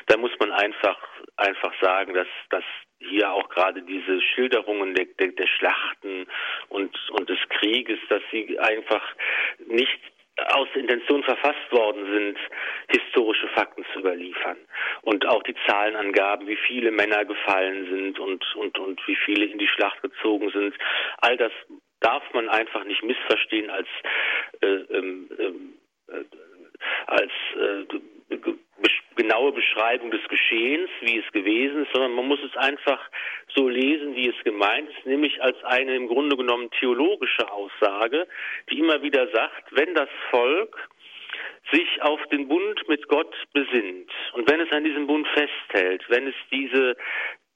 da 0.07 0.17
muss 0.17 0.31
man 0.39 0.51
einfach, 0.51 0.97
einfach 1.37 1.73
sagen, 1.81 2.13
dass, 2.13 2.27
dass 2.49 2.63
hier 2.99 3.31
auch 3.31 3.49
gerade 3.49 3.81
diese 3.81 4.21
Schilderungen 4.21 4.93
der, 4.93 5.05
der, 5.19 5.29
der 5.29 5.47
Schlachten 5.47 6.27
und, 6.69 6.95
und 7.11 7.29
des 7.29 7.39
Krieges, 7.49 7.99
dass 8.09 8.21
sie 8.31 8.59
einfach 8.59 9.03
nicht 9.67 9.99
aus 10.47 10.67
Intention 10.75 11.23
verfasst 11.23 11.71
worden 11.71 12.05
sind, 12.11 12.37
historische 12.89 13.47
Fakten 13.49 13.85
zu 13.93 13.99
überliefern. 13.99 14.57
Und 15.01 15.25
auch 15.27 15.43
die 15.43 15.55
Zahlenangaben, 15.67 16.47
wie 16.47 16.57
viele 16.67 16.91
Männer 16.91 17.25
gefallen 17.25 17.87
sind 17.89 18.19
und, 18.19 18.55
und, 18.55 18.79
und 18.79 19.07
wie 19.07 19.15
viele 19.15 19.45
in 19.45 19.59
die 19.59 19.67
Schlacht 19.67 20.01
gezogen 20.01 20.49
sind. 20.51 20.75
All 21.17 21.37
das 21.37 21.51
darf 21.99 22.23
man 22.33 22.49
einfach 22.49 22.83
nicht 22.83 23.03
missverstehen 23.03 23.69
als, 23.69 23.87
äh, 24.61 24.67
ähm, 24.67 25.29
äh, 26.09 26.23
als 27.07 27.31
äh, 27.55 27.85
genaue 29.15 29.51
Beschreibung 29.51 30.11
des 30.11 30.27
Geschehens, 30.27 30.89
wie 31.01 31.19
es 31.19 31.31
gewesen 31.31 31.83
ist, 31.83 31.93
sondern 31.93 32.13
man 32.13 32.27
muss 32.27 32.39
es 32.43 32.55
einfach 32.57 32.99
so 33.55 33.67
lesen, 33.67 34.15
wie 34.15 34.29
es 34.29 34.43
gemeint 34.43 34.89
ist, 34.89 35.05
nämlich 35.05 35.41
als 35.41 35.61
eine 35.63 35.95
im 35.95 36.07
Grunde 36.07 36.37
genommen 36.37 36.69
theologische 36.79 37.51
Aussage, 37.51 38.27
die 38.69 38.79
immer 38.79 39.01
wieder 39.01 39.27
sagt, 39.31 39.75
wenn 39.75 39.93
das 39.93 40.09
Volk 40.29 40.89
sich 41.71 42.01
auf 42.01 42.19
den 42.27 42.47
Bund 42.47 42.87
mit 42.87 43.07
Gott 43.07 43.35
besinnt 43.53 44.11
und 44.33 44.49
wenn 44.49 44.59
es 44.59 44.71
an 44.71 44.83
diesem 44.83 45.07
Bund 45.07 45.27
festhält, 45.27 46.03
wenn 46.09 46.27
es 46.27 46.35
diese 46.51 46.97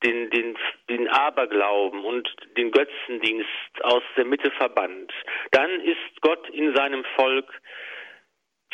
den, 0.03 0.29
den, 0.29 0.55
den 0.89 1.07
Aberglauben 1.07 2.03
und 2.03 2.29
den 2.57 2.69
Götzendienst 2.69 3.49
aus 3.81 4.03
der 4.15 4.25
Mitte 4.25 4.51
verbannt, 4.51 5.11
dann 5.51 5.81
ist 5.81 6.21
Gott 6.21 6.47
in 6.49 6.75
seinem 6.75 7.03
Volk 7.15 7.49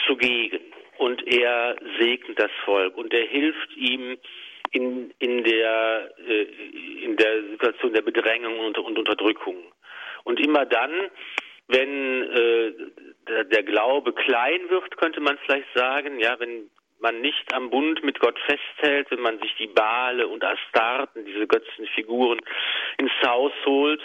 zugegen 0.06 0.62
und 1.02 1.26
er 1.26 1.76
segnet 1.98 2.40
das 2.40 2.52
Volk 2.64 2.96
und 2.96 3.12
er 3.12 3.26
hilft 3.26 3.76
ihm 3.76 4.18
in, 4.72 5.12
in, 5.18 5.44
der, 5.44 6.12
äh, 6.28 6.44
in 7.04 7.18
der 7.18 7.42
Situation 7.50 7.94
der 7.94 8.04
Bedrängung 8.04 8.60
und, 8.60 8.78
und 8.78 9.00
Unterdrückung. 9.00 9.58
Und 10.26 10.40
immer 10.40 10.64
dann, 10.68 10.92
wenn 11.68 12.24
äh, 12.32 12.74
der, 13.46 13.64
Glaube 13.64 14.14
klein 14.14 14.70
wird, 14.70 14.96
könnte 14.98 15.22
man 15.22 15.40
vielleicht 15.40 15.74
sagen, 15.74 16.20
ja, 16.20 16.40
wenn 16.40 16.70
man 17.00 17.20
nicht 17.20 17.52
am 17.52 17.72
Bund 17.72 18.04
mit 18.04 18.20
Gott 18.20 18.38
festhält, 18.46 19.10
wenn 19.10 19.22
man 19.22 19.40
sich 19.40 19.56
die 19.58 19.68
Bale 19.74 20.28
und 20.28 20.44
Astarten, 20.44 21.26
diese 21.26 21.48
Götzenfiguren, 21.48 22.40
ins 23.00 23.12
Haus 23.26 23.54
holt, 23.66 24.02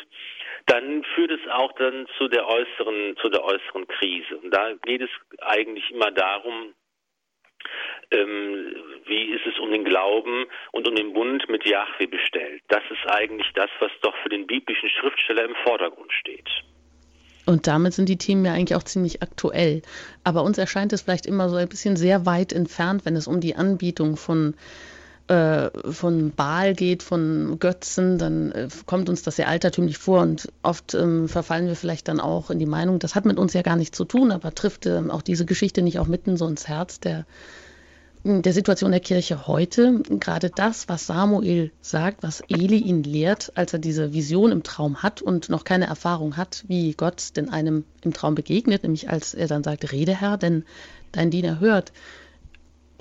dann 0.64 1.05
führt 1.14 1.30
es 1.30 1.47
auch 1.51 1.72
dann 1.72 2.07
zu 2.16 2.28
der 2.28 2.49
äußeren, 2.49 3.18
zu 3.18 3.28
der 3.28 3.44
äußeren 3.44 3.86
Krise. 3.86 4.38
Und 4.38 4.51
da 4.51 4.72
geht 4.82 5.03
es 5.03 5.11
eigentlich 5.42 5.90
immer 5.90 6.11
darum, 6.11 6.72
ähm, 8.11 8.74
wie 9.07 9.32
ist 9.32 9.46
es 9.46 9.59
um 9.59 9.70
den 9.70 9.84
Glauben 9.84 10.46
und 10.72 10.88
um 10.88 10.94
den 10.94 11.12
Bund 11.12 11.48
mit 11.48 11.64
Yahweh 11.64 12.07
bestellt. 12.07 12.62
Das 12.68 12.82
ist 12.90 13.11
eigentlich 13.11 13.50
das, 13.54 13.70
was 13.80 13.90
doch 14.02 14.14
für 14.22 14.28
den 14.28 14.46
biblischen 14.46 14.88
Schriftsteller 14.88 15.44
im 15.44 15.54
Vordergrund 15.64 16.12
steht. 16.12 16.48
Und 17.46 17.68
damit 17.68 17.94
sind 17.94 18.09
die 18.09 18.18
Themen 18.18 18.44
ja 18.44 18.52
eigentlich 18.52 18.76
auch 18.76 18.82
ziemlich 18.82 19.22
aktuell. 19.22 19.82
Aber 20.24 20.42
uns 20.42 20.59
erscheint 20.59 20.92
es 20.92 21.02
vielleicht 21.02 21.26
immer 21.26 21.48
so 21.48 21.57
ein 21.57 21.68
bisschen 21.68 21.96
sehr 21.96 22.26
weit 22.26 22.52
entfernt, 22.52 23.07
wenn 23.07 23.14
es 23.14 23.28
um 23.28 23.40
die 23.40 23.54
Anbietung 23.54 24.16
von 24.16 24.57
äh, 25.28 25.70
von 25.92 26.30
Baal 26.30 26.74
geht, 26.74 27.02
von 27.02 27.58
Götzen, 27.58 28.18
dann 28.18 28.52
äh, 28.52 28.68
kommt 28.86 29.08
uns 29.08 29.22
das 29.22 29.36
sehr 29.36 29.48
altertümlich 29.48 29.98
vor 29.98 30.20
und 30.20 30.48
oft 30.62 30.94
ähm, 30.94 31.28
verfallen 31.28 31.66
wir 31.66 31.76
vielleicht 31.76 32.08
dann 32.08 32.20
auch 32.20 32.50
in 32.50 32.58
die 32.58 32.66
Meinung, 32.66 32.98
das 32.98 33.14
hat 33.14 33.24
mit 33.24 33.38
uns 33.38 33.52
ja 33.52 33.62
gar 33.62 33.76
nichts 33.76 33.96
zu 33.96 34.04
tun, 34.04 34.30
aber 34.30 34.54
trifft 34.54 34.86
ähm, 34.86 35.10
auch 35.10 35.22
diese 35.22 35.44
Geschichte 35.44 35.82
nicht 35.82 35.98
auch 35.98 36.06
mitten 36.06 36.36
so 36.36 36.46
ins 36.46 36.68
Herz 36.68 37.00
der 37.00 37.26
der 38.26 38.52
Situation 38.52 38.90
der 38.90 38.98
Kirche 38.98 39.46
heute, 39.46 40.02
gerade 40.02 40.50
das, 40.50 40.88
was 40.88 41.06
Samuel 41.06 41.70
sagt, 41.80 42.24
was 42.24 42.42
Eli 42.48 42.78
ihn 42.78 43.04
lehrt, 43.04 43.52
als 43.54 43.72
er 43.72 43.78
diese 43.78 44.12
Vision 44.12 44.50
im 44.50 44.64
Traum 44.64 45.04
hat 45.04 45.22
und 45.22 45.48
noch 45.48 45.62
keine 45.62 45.86
Erfahrung 45.86 46.36
hat, 46.36 46.64
wie 46.66 46.92
Gott 46.94 47.36
denn 47.36 47.50
einem 47.50 47.84
im 48.02 48.12
Traum 48.12 48.34
begegnet, 48.34 48.82
nämlich 48.82 49.08
als 49.08 49.32
er 49.32 49.46
dann 49.46 49.62
sagt, 49.62 49.92
Rede 49.92 50.20
Herr, 50.20 50.38
denn 50.38 50.64
dein 51.12 51.30
Diener 51.30 51.60
hört. 51.60 51.92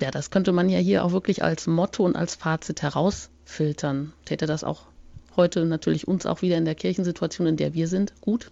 Ja, 0.00 0.10
das 0.10 0.30
könnte 0.30 0.52
man 0.52 0.68
ja 0.68 0.78
hier 0.78 1.04
auch 1.04 1.12
wirklich 1.12 1.42
als 1.42 1.66
Motto 1.66 2.04
und 2.04 2.16
als 2.16 2.36
Fazit 2.36 2.82
herausfiltern. 2.82 4.12
Täte 4.26 4.46
das 4.46 4.62
auch 4.62 4.82
heute 5.36 5.64
natürlich 5.64 6.06
uns 6.06 6.26
auch 6.26 6.42
wieder 6.42 6.56
in 6.56 6.64
der 6.64 6.74
Kirchensituation, 6.74 7.46
in 7.46 7.56
der 7.56 7.74
wir 7.74 7.86
sind, 7.86 8.12
gut? 8.20 8.50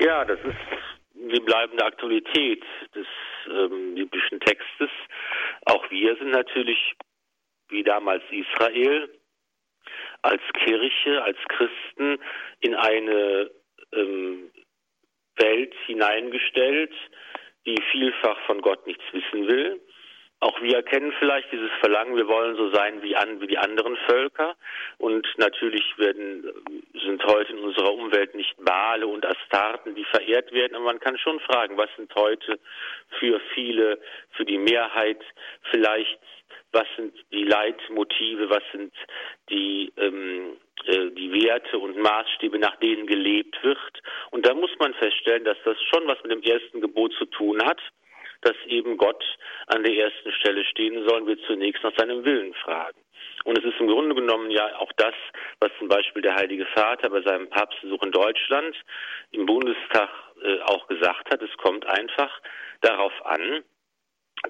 Ja, 0.00 0.24
das 0.24 0.38
ist 0.40 0.56
die 1.14 1.40
bleibende 1.40 1.84
Aktualität 1.84 2.64
des 2.94 3.06
ähm, 3.50 3.94
biblischen 3.94 4.40
Textes. 4.40 4.90
Auch 5.66 5.90
wir 5.90 6.16
sind 6.16 6.30
natürlich, 6.30 6.94
wie 7.68 7.82
damals 7.82 8.22
Israel, 8.30 9.10
als 10.22 10.42
Kirche, 10.64 11.22
als 11.22 11.38
Christen 11.48 12.18
in 12.60 12.74
eine 12.74 13.50
ähm, 13.92 14.50
Welt 15.36 15.74
hineingestellt, 15.86 16.92
die 17.66 17.76
vielfach 17.92 18.38
von 18.46 18.60
Gott 18.60 18.86
nichts 18.86 19.04
wissen 19.12 19.46
will, 19.46 19.80
auch 20.40 20.60
wir 20.62 20.82
kennen 20.82 21.12
vielleicht 21.18 21.50
dieses 21.50 21.70
Verlangen, 21.80 22.16
wir 22.16 22.28
wollen 22.28 22.54
so 22.56 22.70
sein 22.70 23.02
wie, 23.02 23.16
an, 23.16 23.40
wie 23.40 23.48
die 23.48 23.58
anderen 23.58 23.96
Völker. 24.08 24.56
Und 24.98 25.26
natürlich 25.36 25.84
werden, 25.98 26.44
sind 26.92 27.24
heute 27.24 27.52
in 27.52 27.58
unserer 27.58 27.92
Umwelt 27.92 28.34
nicht 28.36 28.54
Bale 28.64 29.06
und 29.06 29.26
Astarten, 29.26 29.96
die 29.96 30.04
verehrt 30.04 30.52
werden. 30.52 30.76
Aber 30.76 30.84
man 30.84 31.00
kann 31.00 31.18
schon 31.18 31.40
fragen, 31.40 31.76
was 31.76 31.90
sind 31.96 32.14
heute 32.14 32.60
für 33.18 33.40
viele, 33.52 33.98
für 34.30 34.44
die 34.44 34.58
Mehrheit 34.58 35.20
vielleicht, 35.72 36.20
was 36.70 36.86
sind 36.96 37.14
die 37.32 37.44
Leitmotive, 37.44 38.48
was 38.48 38.62
sind 38.70 38.92
die, 39.50 39.92
ähm, 39.96 40.56
äh, 40.86 41.10
die 41.10 41.32
Werte 41.32 41.80
und 41.80 41.96
Maßstäbe, 41.96 42.60
nach 42.60 42.76
denen 42.76 43.08
gelebt 43.08 43.58
wird. 43.64 44.02
Und 44.30 44.46
da 44.46 44.54
muss 44.54 44.70
man 44.78 44.94
feststellen, 44.94 45.42
dass 45.42 45.58
das 45.64 45.76
schon 45.92 46.06
was 46.06 46.22
mit 46.22 46.30
dem 46.30 46.42
ersten 46.42 46.80
Gebot 46.80 47.12
zu 47.14 47.24
tun 47.24 47.60
hat 47.64 47.80
dass 48.42 48.56
eben 48.66 48.96
Gott 48.96 49.24
an 49.66 49.82
der 49.82 49.94
ersten 49.94 50.32
Stelle 50.32 50.64
stehen 50.64 51.06
soll, 51.08 51.26
wir 51.26 51.38
zunächst 51.46 51.82
nach 51.82 51.96
seinem 51.96 52.24
Willen 52.24 52.54
fragen. 52.54 53.00
Und 53.44 53.58
es 53.58 53.64
ist 53.64 53.80
im 53.80 53.88
Grunde 53.88 54.14
genommen 54.14 54.50
ja 54.50 54.78
auch 54.78 54.92
das, 54.96 55.14
was 55.60 55.70
zum 55.78 55.88
Beispiel 55.88 56.22
der 56.22 56.34
Heilige 56.34 56.66
Vater 56.66 57.10
bei 57.10 57.22
seinem 57.22 57.48
Papstbesuch 57.48 58.02
in 58.02 58.12
Deutschland 58.12 58.76
im 59.30 59.46
Bundestag 59.46 60.10
äh, 60.42 60.60
auch 60.62 60.86
gesagt 60.86 61.30
hat. 61.32 61.42
Es 61.42 61.56
kommt 61.56 61.86
einfach 61.86 62.40
darauf 62.80 63.12
an, 63.24 63.64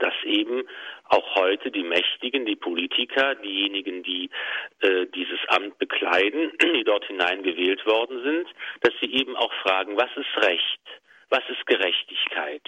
dass 0.01 0.15
eben 0.25 0.65
auch 1.05 1.35
heute 1.37 1.71
die 1.71 1.83
Mächtigen, 1.83 2.45
die 2.45 2.57
Politiker, 2.57 3.35
diejenigen, 3.37 4.03
die 4.03 4.31
äh, 4.81 5.07
dieses 5.07 5.39
Amt 5.49 5.79
bekleiden, 5.79 6.53
die 6.75 6.85
dort 6.85 7.07
hineingewählt 7.07 7.85
worden 7.87 8.23
sind, 8.23 8.49
dass 8.83 8.93
sie 9.01 9.13
eben 9.13 9.37
auch 9.37 9.53
fragen, 9.63 9.97
was 9.97 10.11
ist 10.17 10.45
Recht? 10.45 10.81
Was 11.31 11.43
ist 11.49 11.67
Gerechtigkeit? 11.67 12.63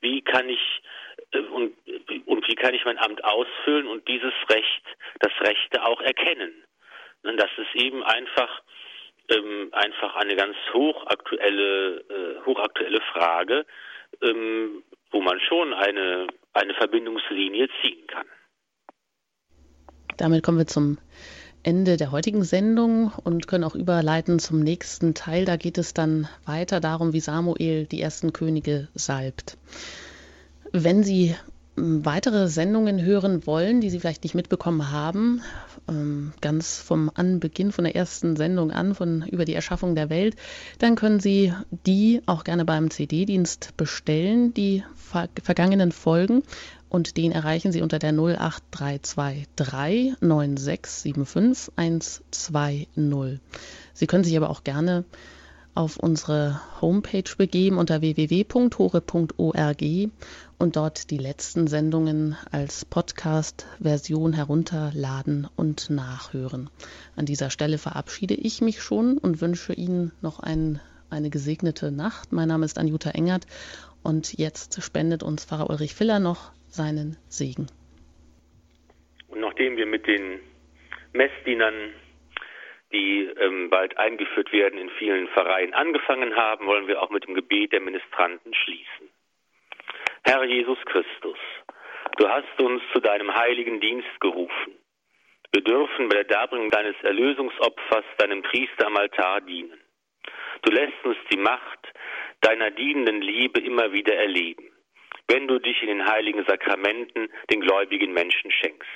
Wie 0.00 0.22
kann 0.22 0.48
ich 0.48 0.82
äh, 1.32 1.38
und, 1.38 1.76
und 2.26 2.48
wie 2.48 2.54
kann 2.54 2.74
ich 2.74 2.84
mein 2.84 2.98
Amt 2.98 3.22
ausfüllen 3.24 3.86
und 3.86 4.06
dieses 4.08 4.34
Recht, 4.48 4.84
das 5.20 5.32
Rechte 5.40 5.84
auch 5.84 6.00
erkennen? 6.00 6.64
Das 7.22 7.50
ist 7.56 7.74
eben 7.82 8.02
einfach 8.02 8.62
ähm, 9.30 9.70
einfach 9.72 10.16
eine 10.16 10.36
ganz 10.36 10.56
hochaktuelle 10.72 12.00
äh, 12.00 12.44
hochaktuelle 12.44 13.00
Frage, 13.12 13.64
ähm, 14.22 14.82
wo 15.10 15.20
man 15.20 15.40
schon 15.40 15.72
eine 15.72 16.26
eine 16.52 16.74
Verbindungslinie 16.74 17.68
ziehen 17.80 18.06
kann. 18.06 18.26
Damit 20.18 20.44
kommen 20.44 20.58
wir 20.58 20.66
zum 20.66 20.98
Ende 21.64 21.96
der 21.96 22.12
heutigen 22.12 22.44
Sendung 22.44 23.10
und 23.24 23.46
können 23.46 23.64
auch 23.64 23.74
überleiten 23.74 24.38
zum 24.38 24.60
nächsten 24.60 25.14
Teil. 25.14 25.46
Da 25.46 25.56
geht 25.56 25.78
es 25.78 25.94
dann 25.94 26.28
weiter 26.44 26.78
darum, 26.78 27.12
wie 27.12 27.20
Samuel 27.20 27.86
die 27.86 28.00
ersten 28.00 28.32
Könige 28.32 28.88
salbt. 28.94 29.56
Wenn 30.72 31.02
Sie 31.02 31.34
ähm, 31.78 32.04
weitere 32.04 32.48
Sendungen 32.48 33.02
hören 33.02 33.46
wollen, 33.46 33.80
die 33.80 33.88
Sie 33.88 33.98
vielleicht 33.98 34.24
nicht 34.24 34.34
mitbekommen 34.34 34.92
haben, 34.92 35.40
ähm, 35.88 36.34
ganz 36.42 36.78
vom 36.78 37.10
Anbeginn, 37.14 37.72
von 37.72 37.84
der 37.84 37.96
ersten 37.96 38.36
Sendung 38.36 38.70
an, 38.70 38.94
von 38.94 39.26
über 39.28 39.46
die 39.46 39.54
Erschaffung 39.54 39.94
der 39.94 40.10
Welt, 40.10 40.36
dann 40.78 40.96
können 40.96 41.18
Sie 41.18 41.54
die 41.86 42.20
auch 42.26 42.44
gerne 42.44 42.64
beim 42.66 42.90
CD-Dienst 42.90 43.76
bestellen, 43.76 44.52
die 44.52 44.84
vergangenen 45.42 45.92
Folgen 45.92 46.42
und 46.94 47.16
den 47.16 47.32
erreichen 47.32 47.72
Sie 47.72 47.82
unter 47.82 47.98
der 47.98 48.12
08323 48.12 50.14
9675 50.20 51.72
120. 51.74 53.40
Sie 53.92 54.06
können 54.06 54.22
sich 54.22 54.36
aber 54.36 54.48
auch 54.48 54.62
gerne 54.62 55.04
auf 55.74 55.96
unsere 55.96 56.60
Homepage 56.80 57.34
begeben 57.36 57.78
unter 57.78 58.00
www.hore.org 58.00 59.82
und 60.58 60.76
dort 60.76 61.10
die 61.10 61.18
letzten 61.18 61.66
Sendungen 61.66 62.36
als 62.52 62.84
Podcast-Version 62.84 64.32
herunterladen 64.32 65.48
und 65.56 65.90
nachhören. 65.90 66.70
An 67.16 67.26
dieser 67.26 67.50
Stelle 67.50 67.78
verabschiede 67.78 68.34
ich 68.34 68.60
mich 68.60 68.80
schon 68.80 69.18
und 69.18 69.40
wünsche 69.40 69.72
Ihnen 69.72 70.12
noch 70.22 70.38
ein, 70.38 70.78
eine 71.10 71.30
gesegnete 71.30 71.90
Nacht. 71.90 72.32
Mein 72.32 72.46
Name 72.46 72.64
ist 72.64 72.78
Anjuta 72.78 73.10
Engert 73.10 73.48
und 74.04 74.38
jetzt 74.38 74.80
spendet 74.80 75.24
uns 75.24 75.44
Pfarrer 75.44 75.70
Ulrich 75.70 75.96
Filler 75.96 76.20
noch 76.20 76.52
seinen 76.74 77.16
Segen. 77.28 77.66
Und 79.28 79.40
nachdem 79.40 79.76
wir 79.76 79.86
mit 79.86 80.06
den 80.06 80.40
Messdienern, 81.12 81.94
die 82.92 83.30
ähm, 83.40 83.70
bald 83.70 83.96
eingeführt 83.98 84.52
werden, 84.52 84.78
in 84.78 84.90
vielen 84.98 85.28
Vereinen 85.28 85.74
angefangen 85.74 86.36
haben, 86.36 86.66
wollen 86.66 86.86
wir 86.86 87.02
auch 87.02 87.10
mit 87.10 87.26
dem 87.26 87.34
Gebet 87.34 87.72
der 87.72 87.80
Ministranten 87.80 88.54
schließen. 88.54 89.08
Herr 90.24 90.44
Jesus 90.44 90.78
Christus, 90.86 91.38
du 92.16 92.28
hast 92.28 92.60
uns 92.60 92.82
zu 92.92 93.00
deinem 93.00 93.34
heiligen 93.34 93.80
Dienst 93.80 94.20
gerufen. 94.20 94.74
Wir 95.52 95.62
dürfen 95.62 96.08
bei 96.08 96.16
der 96.16 96.24
Darbringung 96.24 96.70
deines 96.70 96.96
Erlösungsopfers 97.02 98.04
deinem 98.18 98.42
Priester 98.42 98.86
am 98.86 98.96
Altar 98.96 99.40
dienen. 99.42 99.78
Du 100.62 100.72
lässt 100.72 101.04
uns 101.04 101.16
die 101.30 101.36
Macht 101.36 101.92
deiner 102.40 102.70
dienenden 102.70 103.20
Liebe 103.20 103.60
immer 103.60 103.92
wieder 103.92 104.14
erleben. 104.14 104.73
Wenn 105.28 105.48
du 105.48 105.58
dich 105.58 105.80
in 105.82 105.88
den 105.88 106.06
heiligen 106.06 106.44
Sakramenten 106.44 107.28
den 107.50 107.60
gläubigen 107.60 108.12
Menschen 108.12 108.50
schenkst. 108.50 108.88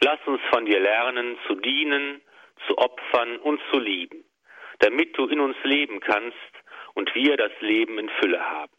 Lass 0.00 0.20
uns 0.26 0.40
von 0.50 0.66
dir 0.66 0.80
lernen, 0.80 1.38
zu 1.46 1.54
dienen, 1.56 2.20
zu 2.66 2.78
opfern 2.78 3.38
und 3.38 3.60
zu 3.70 3.78
lieben, 3.78 4.24
damit 4.78 5.16
du 5.16 5.26
in 5.26 5.40
uns 5.40 5.56
leben 5.64 6.00
kannst 6.00 6.36
und 6.94 7.14
wir 7.14 7.36
das 7.36 7.52
Leben 7.60 7.98
in 7.98 8.08
Fülle 8.20 8.40
haben. 8.40 8.72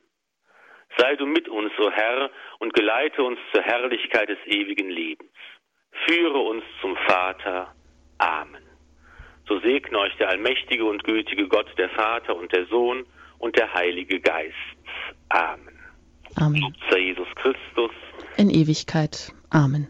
Sei 0.98 1.16
du 1.16 1.26
mit 1.26 1.50
uns, 1.50 1.72
o 1.80 1.90
Herr, 1.92 2.30
und 2.60 2.74
geleite 2.74 3.24
uns 3.24 3.40
zur 3.52 3.64
Herrlichkeit 3.64 4.30
des 4.30 4.38
ewigen 4.46 4.90
Lebens. 4.90 5.32
Führe 6.06 6.38
uns 6.38 6.64
zum 6.82 6.96
Vater. 7.08 7.74
Amen. 8.20 8.64
So 9.48 9.60
segne 9.60 10.00
euch 10.00 10.16
der 10.18 10.30
allmächtige 10.30 10.86
und 10.86 11.04
gütige 11.04 11.48
Gott, 11.48 11.68
der 11.78 11.90
Vater 11.90 12.36
und 12.36 12.54
der 12.54 12.66
Sohn 12.68 13.06
und 13.40 13.58
der 13.58 13.74
Heilige 13.74 14.20
Geist. 14.22 14.56
Amen. 15.30 15.83
Amen. 16.38 16.74
Jesus 16.90 17.28
Christus. 17.36 17.92
In 18.38 18.50
Ewigkeit. 18.50 19.34
Amen. 19.52 19.88